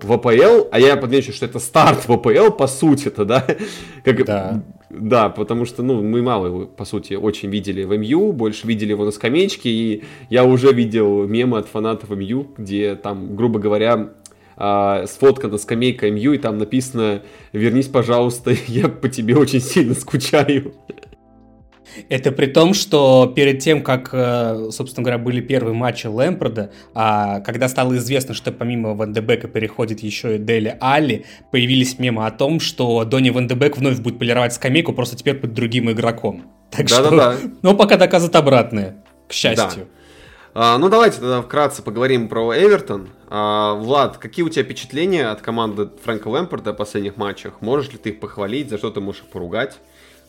[0.00, 3.46] в АПЛ, а я подмечу, что это старт в АПЛ, по сути-то, да?
[4.04, 4.62] Как, да.
[4.92, 8.90] Да, потому что, ну, мы мало его, по сути, очень видели в МЮ, больше видели
[8.90, 14.10] его на скамеечке, и я уже видел мемы от фанатов МЮ, где там, грубо говоря,
[14.54, 17.22] а, сфоткана скамейка МЮ, и там написано
[17.54, 20.74] «Вернись, пожалуйста, я по тебе очень сильно скучаю».
[22.08, 27.40] Это при том, что перед тем, как, э, собственно говоря, были первые матчи Лэмпорда, а
[27.40, 32.30] когда стало известно, что помимо Ван Дебека переходит еще и Дели Алли, появились мемы о
[32.30, 36.44] том, что Донни Ван Дебек вновь будет полировать скамейку, просто теперь под другим игроком.
[36.70, 37.36] Так да, что, да, да.
[37.62, 39.86] но пока доказывает обратное, к счастью.
[39.86, 40.02] Да.
[40.54, 43.08] А, ну давайте тогда вкратце поговорим про Эвертон.
[43.28, 47.60] А, Влад, какие у тебя впечатления от команды Фрэнка Лэмпорда в последних матчах?
[47.60, 49.78] Можешь ли ты их похвалить, за что ты можешь их поругать?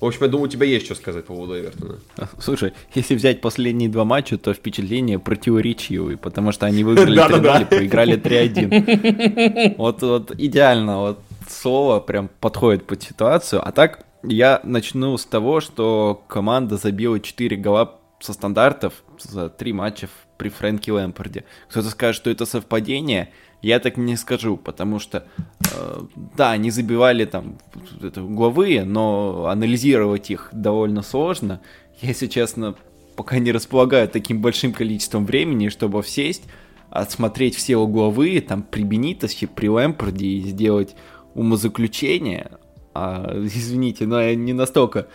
[0.04, 1.98] В общем, я думаю, у тебя есть что сказать по поводу Эвертона.
[2.38, 8.18] Слушай, если взять последние два матча, то впечатления противоречивые, потому что они выиграли 3-0 проиграли
[8.18, 9.76] 3-1.
[9.78, 13.66] Вот, вот идеально, вот слово прям подходит под ситуацию.
[13.66, 19.72] А так, я начну с того, что команда забила 4 гола со стандартов за 3
[19.72, 21.46] матча при Фрэнке Лэмпорде.
[21.70, 23.30] Кто-то скажет, что это совпадение,
[23.64, 25.26] я так не скажу, потому что,
[25.72, 26.02] э,
[26.36, 27.58] да, они забивали там
[28.02, 31.62] это, угловые, но анализировать их довольно сложно.
[32.02, 32.76] Я, если честно,
[33.16, 36.44] пока не располагаю таким большим количеством времени, чтобы сесть,
[36.90, 40.94] отсмотреть все угловые, там, при Бенитосе, при Лэмпорде и сделать
[41.34, 42.52] умозаключение.
[42.94, 45.08] А, извините, но я не настолько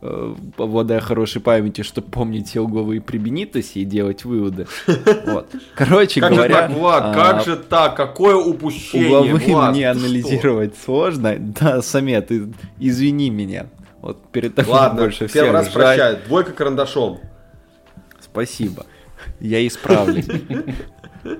[0.00, 4.66] обладая хорошей памятью, чтобы помнить все угловые при Бенитосе и делать выводы.
[5.26, 5.50] Вот.
[5.74, 6.54] Короче как говоря...
[6.54, 7.96] Же так, Влад, а, как же так?
[7.96, 10.84] Какое упущение, Угловые Влад, мне анализировать что?
[10.84, 11.36] сложно.
[11.38, 13.66] Да, Самет, ты извини меня.
[14.00, 16.18] Вот перед тобой Ладно, больше всех раз прощаю.
[16.26, 17.18] Двойка карандашом.
[18.20, 18.86] Спасибо.
[19.40, 20.28] Я исправлюсь.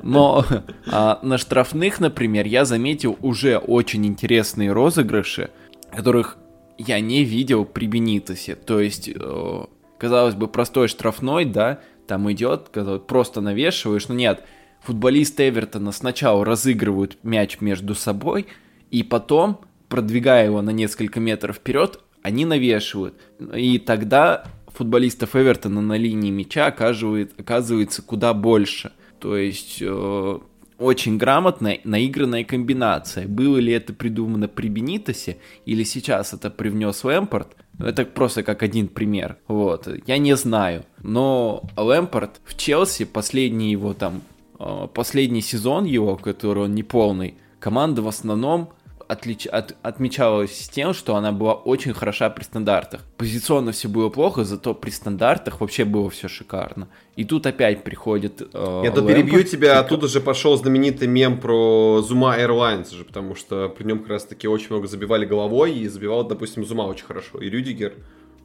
[0.02, 0.44] Но
[0.90, 5.50] а, на штрафных, например, я заметил уже очень интересные розыгрыши,
[5.92, 6.38] которых
[6.78, 8.54] я не видел при Бенитосе.
[8.54, 9.64] То есть, э,
[9.98, 12.70] казалось бы, простой штрафной, да, там идет,
[13.06, 14.44] просто навешиваешь, но нет,
[14.80, 18.46] футболисты Эвертона сначала разыгрывают мяч между собой,
[18.90, 23.14] и потом, продвигая его на несколько метров вперед, они навешивают.
[23.54, 28.92] И тогда футболистов Эвертона на линии мяча оказывает, оказывается куда больше.
[29.18, 30.38] То есть э,
[30.78, 33.26] очень грамотная, наигранная комбинация.
[33.26, 37.56] Было ли это придумано при Бенитосе или сейчас это привнес Лэмпорт?
[37.78, 39.36] Это просто как один пример.
[39.48, 40.84] Вот, я не знаю.
[41.02, 44.22] Но Лэмпорт в Челси последний его там,
[44.58, 48.70] э, последний сезон его, который он не полный, команда в основном
[49.08, 49.46] отлич...
[49.46, 49.76] от...
[49.82, 53.02] отмечалась тем, что она была очень хороша при стандартах.
[53.16, 56.88] Позиционно все было плохо, зато при стандартах вообще было все шикарно.
[57.16, 59.78] И тут опять приходит э, Я то перебью тебя, и...
[59.78, 64.24] оттуда же пошел знаменитый мем про Zuma Airlines же, потому что при нем как раз
[64.24, 67.94] таки очень много забивали головой, и забивал, допустим, Зума очень хорошо, и Рюдигер.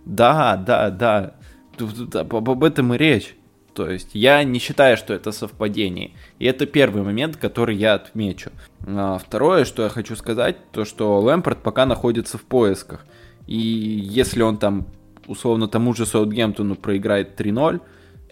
[0.06, 1.36] Да, да, да.
[1.78, 3.36] Тут, тут, об, об этом и речь.
[3.74, 6.12] То есть я не считаю, что это совпадение.
[6.40, 8.52] И это первый момент, который я отмечу.
[8.86, 13.06] А второе, что я хочу сказать, то что Лэмпорт пока находится в поисках.
[13.48, 14.88] И если он там,
[15.28, 17.82] условно, тому же Саутгемптону проиграет 3-0,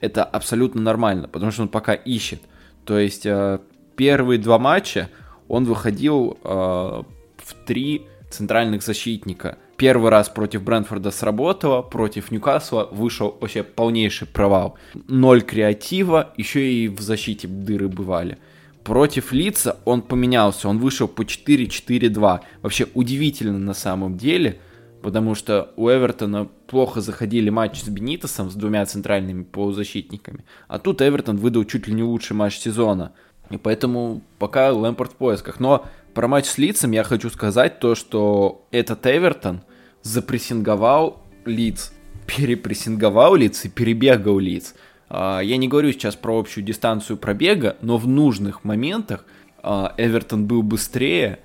[0.01, 2.41] это абсолютно нормально, потому что он пока ищет.
[2.85, 3.59] То есть э,
[3.95, 5.09] первые два матча
[5.47, 13.37] он выходил э, в три центральных защитника– Первый раз против Брэнфорда сработало, против Ньюкасла вышел
[13.39, 14.77] вообще полнейший провал.
[15.07, 18.39] Ноль креатива, еще и в защите дыры бывали.
[18.83, 22.41] Против Лица он поменялся, он вышел по 4-4-2.
[22.61, 24.59] Вообще удивительно на самом деле,
[25.01, 30.43] потому что у Эвертона плохо заходили матчи с Бенитосом, с двумя центральными полузащитниками.
[30.67, 33.13] А тут Эвертон выдал чуть ли не лучший матч сезона.
[33.49, 35.61] И поэтому пока Лэмпорт в поисках.
[35.61, 39.61] Но про матч с Лицем я хочу сказать то, что этот Эвертон
[40.01, 41.93] запрессинговал лиц,
[42.25, 44.75] перепрессинговал лиц и перебегал лиц.
[45.09, 49.25] А, я не говорю сейчас про общую дистанцию пробега, но в нужных моментах
[49.61, 51.39] а, Эвертон был быстрее,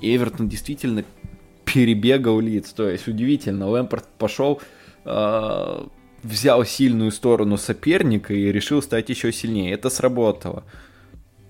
[0.00, 1.04] и Эвертон действительно
[1.64, 2.72] перебегал лиц.
[2.72, 4.60] То есть удивительно, Лэмпорт пошел
[5.04, 5.88] а,
[6.26, 9.72] взял сильную сторону соперника и решил стать еще сильнее.
[9.72, 10.64] Это сработало.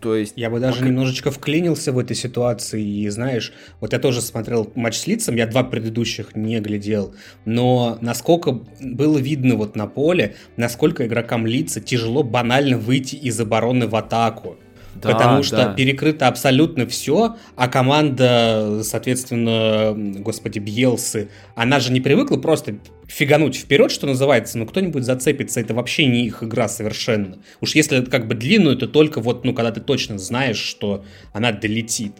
[0.00, 0.34] То есть...
[0.36, 0.88] Я бы даже пока...
[0.88, 5.46] немножечко вклинился в этой ситуации, и знаешь, вот я тоже смотрел матч с лицом, я
[5.46, 7.14] два предыдущих не глядел,
[7.44, 13.86] но насколько было видно вот на поле, насколько игрокам лица тяжело банально выйти из обороны
[13.86, 14.56] в атаку.
[15.02, 15.74] Да, потому что да.
[15.74, 23.90] перекрыто абсолютно все, а команда, соответственно, господи, Бьелсы, она же не привыкла просто фигануть вперед,
[23.90, 27.38] что называется, но кто-нибудь зацепится, это вообще не их игра совершенно.
[27.60, 31.52] Уж если как бы длинную, то только вот, ну, когда ты точно знаешь, что она
[31.52, 32.12] долетит.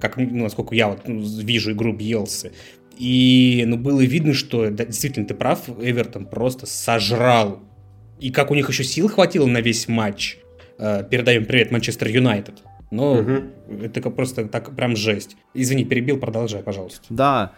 [0.00, 2.52] Как, ну, насколько я вот ну, вижу игру Бьелсы.
[2.98, 7.60] И, ну, было видно, что, да, действительно, ты прав, Эвертон просто сожрал.
[8.20, 10.38] И как у них еще сил хватило на весь матч–
[10.82, 12.62] э, передаем привет Манчестер Юнайтед.
[12.90, 13.32] Но угу.
[13.82, 15.36] это просто так прям жесть.
[15.54, 17.00] Извини, перебил, продолжай, пожалуйста.
[17.08, 17.52] Да,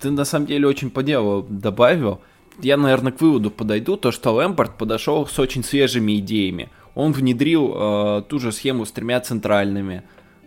[0.00, 2.20] ты на самом деле очень по делу добавил.
[2.60, 6.70] Я, наверное, к выводу подойду, то, что Лэмпорт подошел с очень свежими идеями.
[6.94, 10.02] Он внедрил э, ту же схему с тремя центральными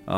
[0.06, 0.12] э,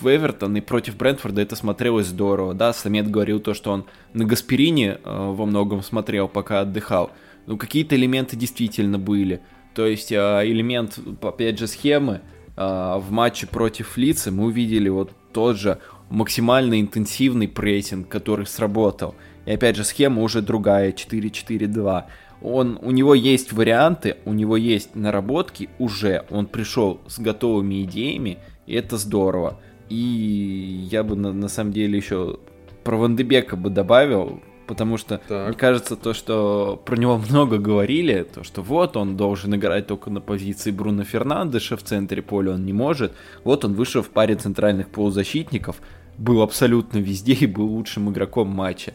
[0.00, 2.52] в Эвертон, и против Брентфорда это смотрелось здорово.
[2.52, 7.12] Да, Самет говорил то, что он на Гасперине э, во многом смотрел, пока отдыхал.
[7.46, 9.40] Ну, какие-то элементы действительно были.
[9.74, 12.22] То есть а, элемент, опять же, схемы
[12.56, 15.78] а, в матче против Лица мы увидели вот тот же
[16.08, 19.14] максимально интенсивный прессинг, который сработал.
[19.46, 22.04] И опять же, схема уже другая, 4-4-2.
[22.42, 28.38] Он, у него есть варианты, у него есть наработки уже, он пришел с готовыми идеями,
[28.66, 29.60] и это здорово.
[29.88, 32.38] И я бы на, на самом деле еще
[32.82, 34.40] про Вандебека бы добавил,
[34.70, 35.48] потому что так.
[35.48, 40.10] мне кажется то, что про него много говорили, то что вот он должен играть только
[40.10, 43.12] на позиции Бруно Фернандеша в центре поля, он не может.
[43.42, 45.82] Вот он вышел в паре центральных полузащитников,
[46.18, 48.94] был абсолютно везде и был лучшим игроком матча.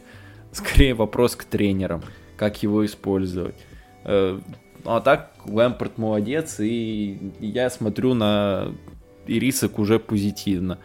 [0.53, 2.03] Скорее вопрос к тренерам,
[2.38, 3.56] как его использовать.
[4.06, 4.39] Э,
[4.85, 8.72] ну а так, Лэмпорт молодец, и я смотрю на
[9.27, 10.80] Ирисок уже позитивно.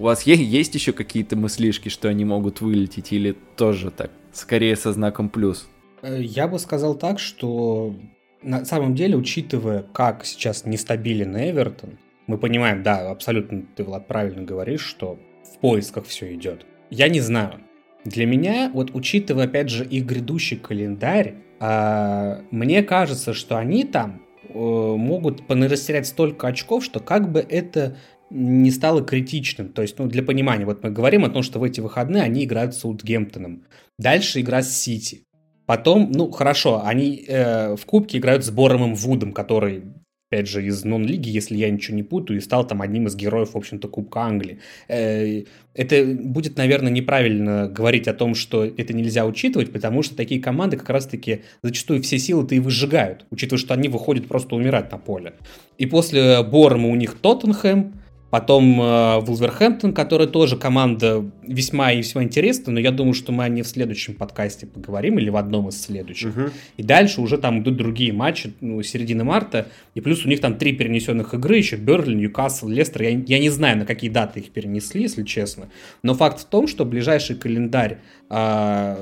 [0.00, 4.10] У вас есть, есть еще какие-то мыслишки, что они могут вылететь, или тоже так?
[4.32, 5.68] скорее со знаком плюс.
[6.00, 7.94] Э, я бы сказал так, что
[8.40, 14.42] на самом деле, учитывая, как сейчас нестабилен Эвертон, мы понимаем, да, абсолютно ты, Влад, правильно
[14.42, 16.64] говоришь, что в поисках все идет.
[16.88, 17.60] Я не знаю.
[18.06, 24.22] Для меня, вот учитывая, опять же, их грядущий календарь, э, мне кажется, что они там
[24.48, 27.98] э, могут понарастерять столько очков, что как бы это
[28.30, 29.68] не стало критичным.
[29.68, 32.44] То есть, ну, для понимания, вот мы говорим о том, что в эти выходные они
[32.44, 33.64] играют с Саутгемптоном.
[33.98, 35.22] Дальше игра с Сити.
[35.66, 39.84] Потом, ну, хорошо, они э, в Кубке играют с Боромом Вудом, который,
[40.28, 43.54] опять же, из нон-лиги, если я ничего не путаю, и стал там одним из героев,
[43.54, 44.58] в общем-то, Кубка Англии.
[44.88, 45.44] Э,
[45.74, 50.76] это будет, наверное, неправильно говорить о том, что это нельзя учитывать, потому что такие команды
[50.76, 55.34] как раз-таки зачастую все силы-то и выжигают, учитывая, что они выходят просто умирать на поле.
[55.78, 57.99] И после Борома у них Тоттенхэм,
[58.30, 63.44] Потом э, Вулверхэмптон, который тоже команда весьма и весьма интересная, но я думаю, что мы
[63.44, 66.36] о ней в следующем подкасте поговорим или в одном из следующих.
[66.36, 66.50] Угу.
[66.76, 70.56] И дальше уже там идут другие матчи, ну, середины марта, и плюс у них там
[70.56, 73.02] три перенесенных игры, еще Берли, Ньюкасл, Лестер.
[73.02, 75.68] Я, я не знаю, на какие даты их перенесли, если честно.
[76.02, 77.98] Но факт в том, что ближайший календарь
[78.30, 78.96] э,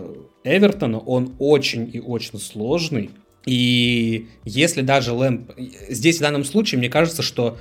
[0.45, 3.11] Эвертона, он очень и очень сложный.
[3.49, 5.53] И если даже Лэмп...
[5.89, 7.57] Здесь в данном случае, мне кажется, что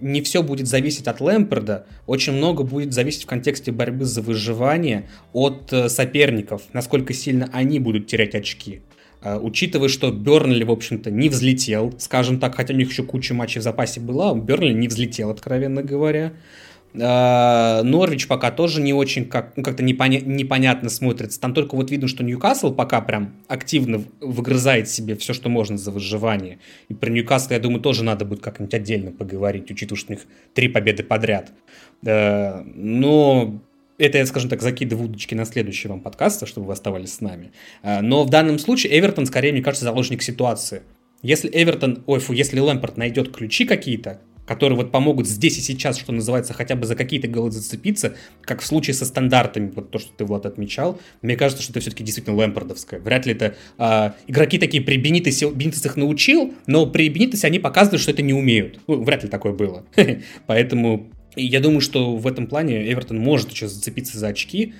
[0.00, 5.08] не все будет зависеть от Лэмпорда, очень много будет зависеть в контексте борьбы за выживание
[5.32, 8.80] от э, соперников, насколько сильно они будут терять очки.
[9.22, 13.32] Э, учитывая, что Бернли, в общем-то, не взлетел, скажем так, хотя у них еще куча
[13.32, 16.32] матчей в запасе была, Бернли не взлетел, откровенно говоря.
[16.94, 21.40] Э, Норвич пока тоже не очень как, ну, как-то непоня- непонятно смотрится.
[21.40, 25.90] Там только вот видно, что Ньюкасл пока прям активно выгрызает себе все, что можно за
[25.90, 26.58] выживание.
[26.88, 30.26] И про Ньюкасл, я думаю, тоже надо будет как-нибудь отдельно поговорить, учитывая, что у них
[30.54, 31.52] три победы подряд.
[32.04, 33.60] Э, но
[33.98, 37.52] это я, скажем так, закидываю удочки на следующий вам подкаст, чтобы вы оставались с нами.
[37.82, 40.82] Э, но в данном случае Эвертон, скорее, мне кажется, заложник ситуации.
[41.22, 44.20] Если Эвертон, ой, фу, если Лэмпорт найдет ключи какие-то,
[44.50, 48.62] которые вот помогут здесь и сейчас, что называется, хотя бы за какие-то голы зацепиться, как
[48.62, 52.02] в случае со стандартами, вот то, что ты, Влад, отмечал, мне кажется, что это все-таки
[52.02, 52.98] действительно лэмпордовское.
[52.98, 57.60] Вряд ли это э, игроки такие при Бенитесе, Бенитес их научил, но при Бенитесе они
[57.60, 58.80] показывают, что это не умеют.
[58.88, 59.84] Ну, вряд ли такое было.
[60.48, 64.74] Поэтому я думаю, что в этом плане Эвертон может еще зацепиться за очки,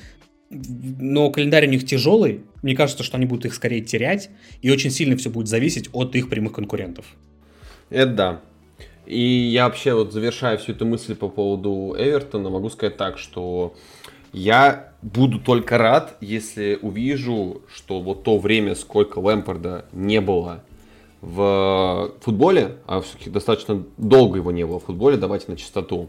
[0.51, 2.41] но календарь у них тяжелый.
[2.63, 4.31] Мне кажется, что они будут их скорее терять,
[4.63, 7.07] и очень сильно все будет зависеть от их прямых конкурентов.
[7.89, 8.41] Это да.
[9.07, 13.75] И я вообще вот завершая всю эту мысль по поводу Эвертона, могу сказать так, что
[14.33, 20.63] Я буду только рад, если увижу, что вот то время, сколько Лэмпорда не было
[21.21, 26.09] в футболе, а все-таки достаточно долго его не было в футболе, давайте на чистоту.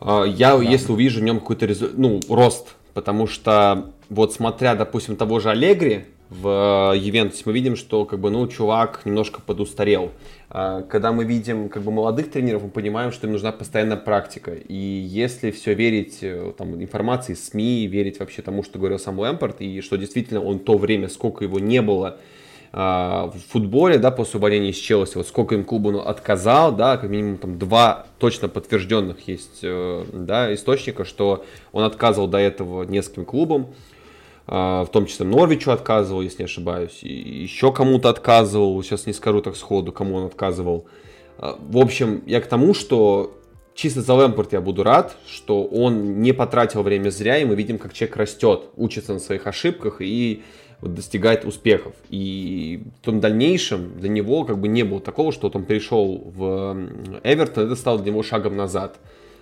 [0.00, 0.62] А, я, да.
[0.62, 1.90] если увижу в нем какой-то резу...
[1.94, 6.06] ну, рост, потому что вот смотря, допустим, того же Аллегри
[6.40, 10.10] в э, Ювентусе, мы видим, что как бы, ну, чувак немножко подустарел.
[10.50, 14.52] А, когда мы видим как бы молодых тренеров, мы понимаем, что им нужна постоянная практика.
[14.52, 19.60] И если все верить э, там, информации СМИ, верить вообще тому, что говорил сам Лэмпорт,
[19.60, 22.18] и что действительно он то время, сколько его не было,
[22.76, 26.96] а, в футболе, да, после увольнения из Челси, вот сколько им клубу он отказал, да,
[26.96, 32.82] как минимум там два точно подтвержденных есть, э, да, источника, что он отказывал до этого
[32.82, 33.68] нескольким клубам,
[34.46, 39.56] в том числе Норвичу отказывал, если не ошибаюсь, еще кому-то отказывал, сейчас не скажу так
[39.56, 40.86] сходу, кому он отказывал.
[41.38, 43.38] А, в общем, я к тому, что
[43.74, 47.78] чисто за Лэмпорт я буду рад, что он не потратил время зря, и мы видим,
[47.78, 50.42] как человек растет, учится на своих ошибках и
[50.82, 51.94] достигает успехов.
[52.10, 56.22] И в том дальнейшем для него как бы не было такого, что вот он пришел
[56.24, 56.76] в
[57.22, 58.98] Эвертон, это стало для него шагом назад.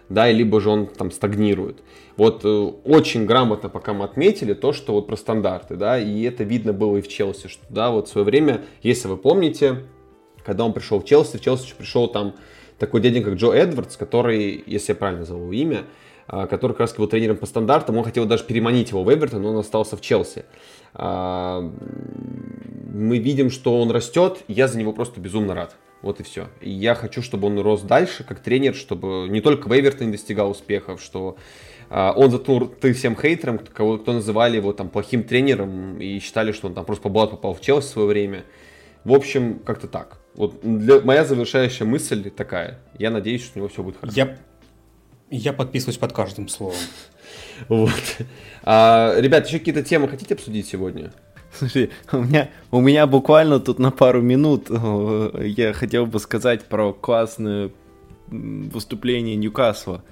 [0.09, 1.83] Да, либо же он там стагнирует.
[2.17, 6.45] Вот э, очень грамотно пока мы отметили то, что вот про стандарты, да, и это
[6.45, 9.85] видно было и в Челси, что, да, вот в свое время, если вы помните,
[10.45, 12.35] когда он пришел в Челси, в Челси пришел там
[12.79, 15.85] такой дяденька, как Джо Эдвардс, который, если я правильно зову имя,
[16.27, 19.43] а, который как раз был тренером по стандартам, он хотел даже переманить его в Эвертон,
[19.43, 20.45] но он остался в Челси.
[20.95, 21.61] А,
[22.93, 25.77] мы видим, что он растет, я за него просто безумно рад.
[26.03, 26.49] Вот и все.
[26.61, 30.51] И я хочу, чтобы он рос дальше, как тренер, чтобы не только в Эвертоне достигал
[30.51, 31.37] успехов, что
[31.89, 36.53] а, он затнул ты всем хейтерам, кого, кто называли его там плохим тренером и считали,
[36.53, 38.45] что он там просто по блату попал в Челси в свое время.
[39.05, 40.19] В общем, как-то так.
[40.35, 42.81] Вот для, моя завершающая мысль такая.
[42.99, 44.17] Я надеюсь, что у него все будет хорошо.
[44.17, 44.39] Я,
[45.31, 46.77] я подписываюсь под каждым словом.
[47.69, 47.91] Вот.
[48.65, 51.13] А, ребят, еще какие-то темы хотите обсудить сегодня?
[51.53, 56.65] Слушай, у меня, у меня буквально тут на пару минут э, я хотел бы сказать
[56.65, 57.71] про классное
[58.29, 60.03] выступление Ньюкасла.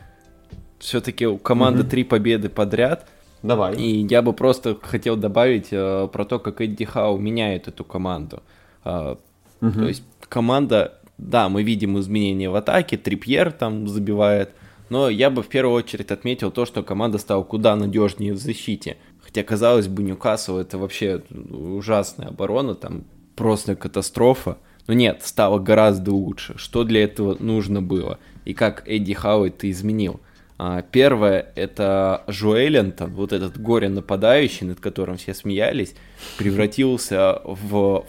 [0.78, 3.08] Все-таки у команды три победы подряд.
[3.42, 3.74] Давай.
[3.76, 8.42] И я бы просто хотел добавить э, про то, как Эдди Хау меняет эту команду.
[8.84, 9.16] Э,
[9.62, 9.72] угу.
[9.72, 14.50] То есть команда, да, мы видим изменения в атаке, Трипьер там забивает,
[14.90, 18.98] но я бы в первую очередь отметил то, что команда стала куда надежнее в защите.
[19.30, 23.04] Хотя, казалось бы, Ньюкасл это вообще ужасная оборона, там
[23.36, 24.58] просто катастрофа.
[24.88, 26.58] Но нет, стало гораздо лучше.
[26.58, 28.18] Что для этого нужно было?
[28.44, 30.20] И как Эдди Хау это изменил?
[30.58, 35.94] А, первое, это Жуэлентон, вот этот горе-нападающий, над которым все смеялись,
[36.36, 38.04] превратился в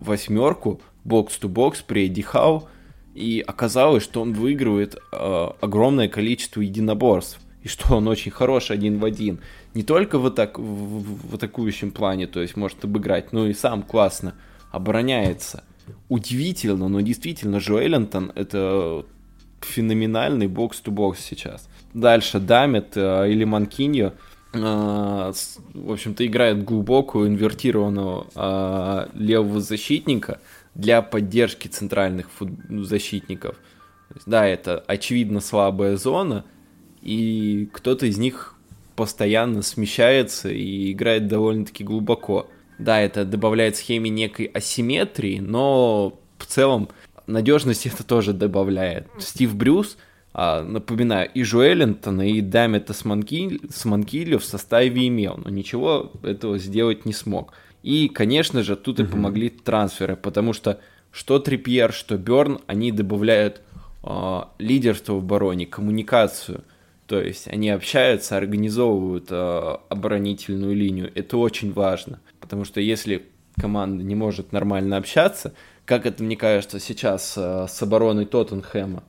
[0.00, 2.68] восьмерку бокс-то-бокс при Эдди Хау,
[3.14, 8.98] и оказалось, что он выигрывает э, огромное количество единоборств, и что он очень хороший один
[8.98, 9.38] в один.
[9.74, 13.82] Не только в, атак, в, в атакующем плане, то есть может обыграть, но и сам
[13.82, 14.34] классно
[14.70, 15.64] обороняется.
[16.08, 19.04] Удивительно, но действительно, Джо Эллентон это
[19.60, 21.68] феноменальный бокс-то-бокс сейчас.
[21.92, 24.14] Дальше Дамет э, или Манкиньо
[24.52, 30.40] э, в общем-то, играет глубокую инвертированного э, левого защитника–
[30.74, 32.50] для поддержки центральных фут...
[32.68, 33.56] защитников.
[34.26, 36.44] Да, это очевидно слабая зона,
[37.00, 38.53] и кто-то из них
[38.96, 42.48] постоянно смещается и играет довольно-таки глубоко.
[42.78, 46.88] Да, это добавляет схеме некой асимметрии, но в целом
[47.26, 49.06] надежность это тоже добавляет.
[49.18, 49.96] Стив Брюс,
[50.32, 53.60] а, напоминаю, и Жуэллинтона, и Дамета с, Манки...
[53.70, 57.52] с Манкилью в составе имел, но ничего этого сделать не смог.
[57.84, 60.80] И, конечно же, тут и помогли трансферы, потому что
[61.12, 63.62] что Трипьер, что Берн, они добавляют
[64.02, 66.64] э, лидерство в обороне, коммуникацию.
[67.06, 71.10] То есть они общаются, организовывают э, оборонительную линию.
[71.14, 73.26] Это очень важно, потому что если
[73.60, 75.52] команда не может нормально общаться,
[75.84, 79.04] как это, мне кажется, сейчас э, с обороной Тоттенхэма,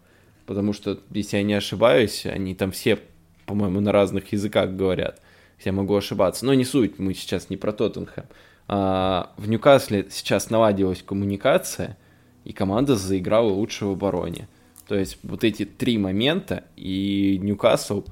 [0.45, 2.99] потому что, если я не ошибаюсь, они там все,
[3.45, 5.21] по-моему, на разных языках говорят.
[5.63, 8.25] Я могу ошибаться, но не суть, мы сейчас не про Тоттенхэм.
[8.67, 11.97] А, в Ньюкасле сейчас наладилась коммуникация,
[12.43, 14.47] и команда заиграла лучше в обороне.
[14.87, 18.03] То есть вот эти три момента, и Ньюкасл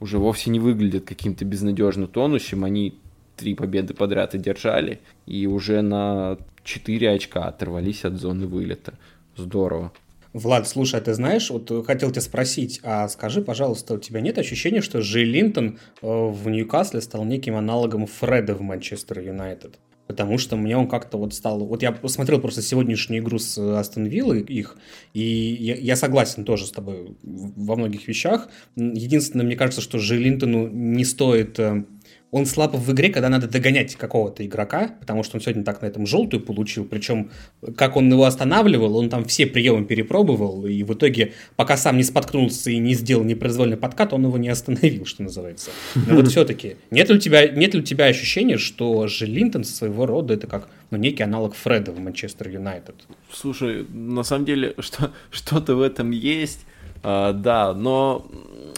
[0.00, 2.64] уже вовсе не выглядит каким-то безнадежно тонущим.
[2.64, 2.94] Они
[3.36, 8.94] три победы подряд одержали, и уже на 4 очка оторвались от зоны вылета.
[9.36, 9.92] Здорово.
[10.32, 14.38] Влад, слушай, а ты знаешь, вот хотел тебя спросить, а скажи, пожалуйста, у тебя нет
[14.38, 19.78] ощущения, что Жи Линтон э, в Ньюкасле стал неким аналогом Фреда в Манчестер Юнайтед?
[20.12, 21.64] Потому что мне он как-то вот стал...
[21.64, 24.76] Вот я посмотрел просто сегодняшнюю игру с Астон Виллой их,
[25.14, 28.48] и я, я согласен тоже с тобой во многих вещах.
[28.76, 31.84] Единственное, мне кажется, что Жилинтону не стоит э,
[32.32, 35.86] он слаб в игре, когда надо догонять какого-то игрока, потому что он сегодня так на
[35.86, 37.30] этом желтую получил, причем
[37.76, 42.02] как он его останавливал, он там все приемы перепробовал, и в итоге, пока сам не
[42.02, 45.70] споткнулся и не сделал непроизвольный подкат, он его не остановил, что называется.
[45.94, 50.06] Но вот все-таки, нет ли у тебя, нет ли у тебя ощущения, что Жилинтон своего
[50.06, 52.94] рода это как ну, некий аналог Фреда в Манчестер Юнайтед?
[53.30, 56.64] Слушай, на самом деле, что, что-то в этом есть,
[57.02, 58.26] а, да, но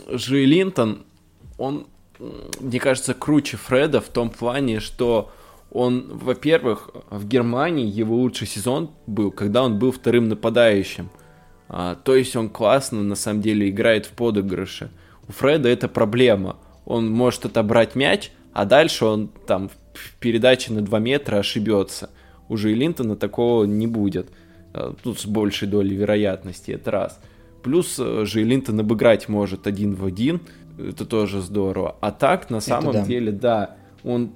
[0.09, 1.05] Жилинтон,
[1.57, 1.87] он
[2.61, 5.31] мне кажется, круче Фреда в том плане, что
[5.71, 11.11] он, во-первых, в Германии его лучший сезон был, когда он был вторым нападающим.
[11.69, 14.91] А, то есть он классно, на самом деле, играет в подыгрыше.
[15.27, 16.57] У Фреда это проблема.
[16.85, 22.11] Он может отобрать мяч, а дальше он там в передаче на 2 метра ошибется.
[22.49, 24.29] Уже и Линтона такого не будет.
[24.73, 27.19] А, тут с большей долей вероятности, это раз.
[27.65, 30.43] Плюс э, же Линтон обыграть может один в один,
[30.79, 31.97] это тоже здорово.
[32.01, 33.05] А так, на самом да.
[33.05, 34.33] деле, да, он,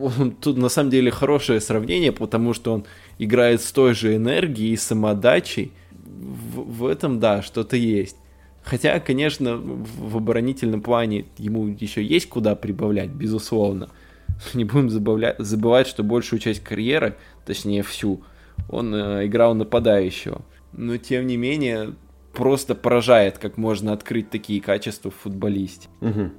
[0.00, 2.84] он тут на самом деле хорошее сравнение, потому что он
[3.18, 5.72] играет с той же энергией и самодачей.
[5.92, 8.16] В, в этом, да, что-то есть.
[8.62, 13.88] Хотя, конечно, в оборонительном плане ему еще есть куда прибавлять, безусловно.
[14.54, 18.22] Не будем забавлять, забывать, что большую часть карьеры, точнее всю,
[18.68, 20.42] он э, играл нападающего.
[20.72, 21.94] Но, тем не менее,
[22.32, 25.88] просто поражает, как можно открыть такие качества в футболисте.
[26.00, 26.30] Угу.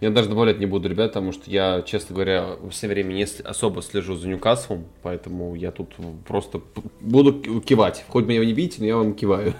[0.00, 3.82] Я даже добавлять не буду, ребят, потому что я, честно говоря, все время не особо
[3.82, 5.96] слежу за Ньюкаслом, поэтому я тут
[6.26, 6.62] просто
[7.00, 8.04] буду кивать.
[8.08, 9.54] Хоть меня не видите, но я вам киваю.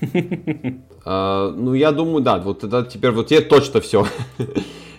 [1.02, 4.06] А, ну, я думаю, да, вот это теперь вот я точно все.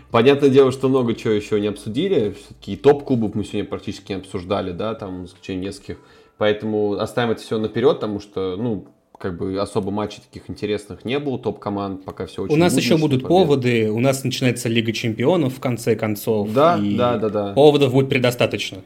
[0.09, 2.31] Понятное дело, что много чего еще не обсудили.
[2.31, 5.97] Все-таки топ-клубов мы сегодня практически не обсуждали, да, там, с исключением нескольких.
[6.39, 8.87] Поэтому оставим это все наперед, потому что, ну,
[9.21, 12.97] как бы особо матчей таких интересных не было, топ-команд пока все очень У нас еще
[12.97, 13.27] будут побед.
[13.27, 16.51] поводы, у нас начинается Лига Чемпионов в конце концов.
[16.51, 17.53] Да, да, да, да.
[17.53, 18.79] Поводов будет предостаточно.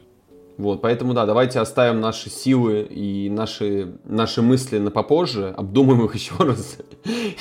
[0.58, 6.14] Вот, поэтому, да, давайте оставим наши силы и наши, наши мысли на попозже, обдумаем их
[6.14, 6.78] еще раз,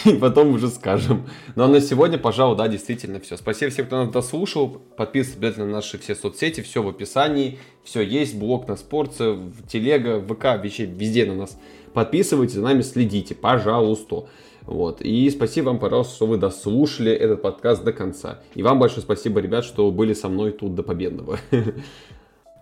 [0.04, 1.26] и потом уже скажем.
[1.56, 3.38] Ну а на сегодня, пожалуй, да, действительно все.
[3.38, 4.82] Спасибо всем, кто нас дослушал.
[4.98, 9.38] Подписывайтесь обязательно на наши все соцсети, все в описании, все есть, блог на спорте,
[9.70, 11.58] телега, ВК, вообще везде на нас
[11.96, 14.28] Подписывайтесь, за нами следите, пожалуйста.
[14.64, 15.02] Вот.
[15.02, 18.42] И спасибо вам, пожалуйста, что вы дослушали этот подкаст до конца.
[18.54, 21.40] И вам большое спасибо, ребят, что были со мной тут до победного.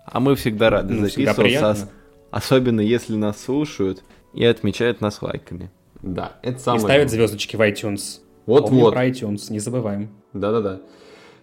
[0.06, 1.90] А мы всегда рады ну, записываться,
[2.30, 4.04] особенно если нас слушают
[4.34, 5.72] и отмечают нас лайками.
[6.02, 6.82] Да, это самое.
[6.82, 8.20] И ставят звездочки в iTunes.
[8.46, 8.94] Вот Помним вот.
[8.94, 10.10] про iTunes, не забываем.
[10.34, 10.82] Да-да-да.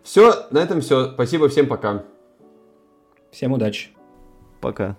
[0.03, 1.11] Все, на этом все.
[1.13, 2.05] Спасибо всем, пока.
[3.33, 3.89] Всем удачи.
[4.61, 4.99] Пока.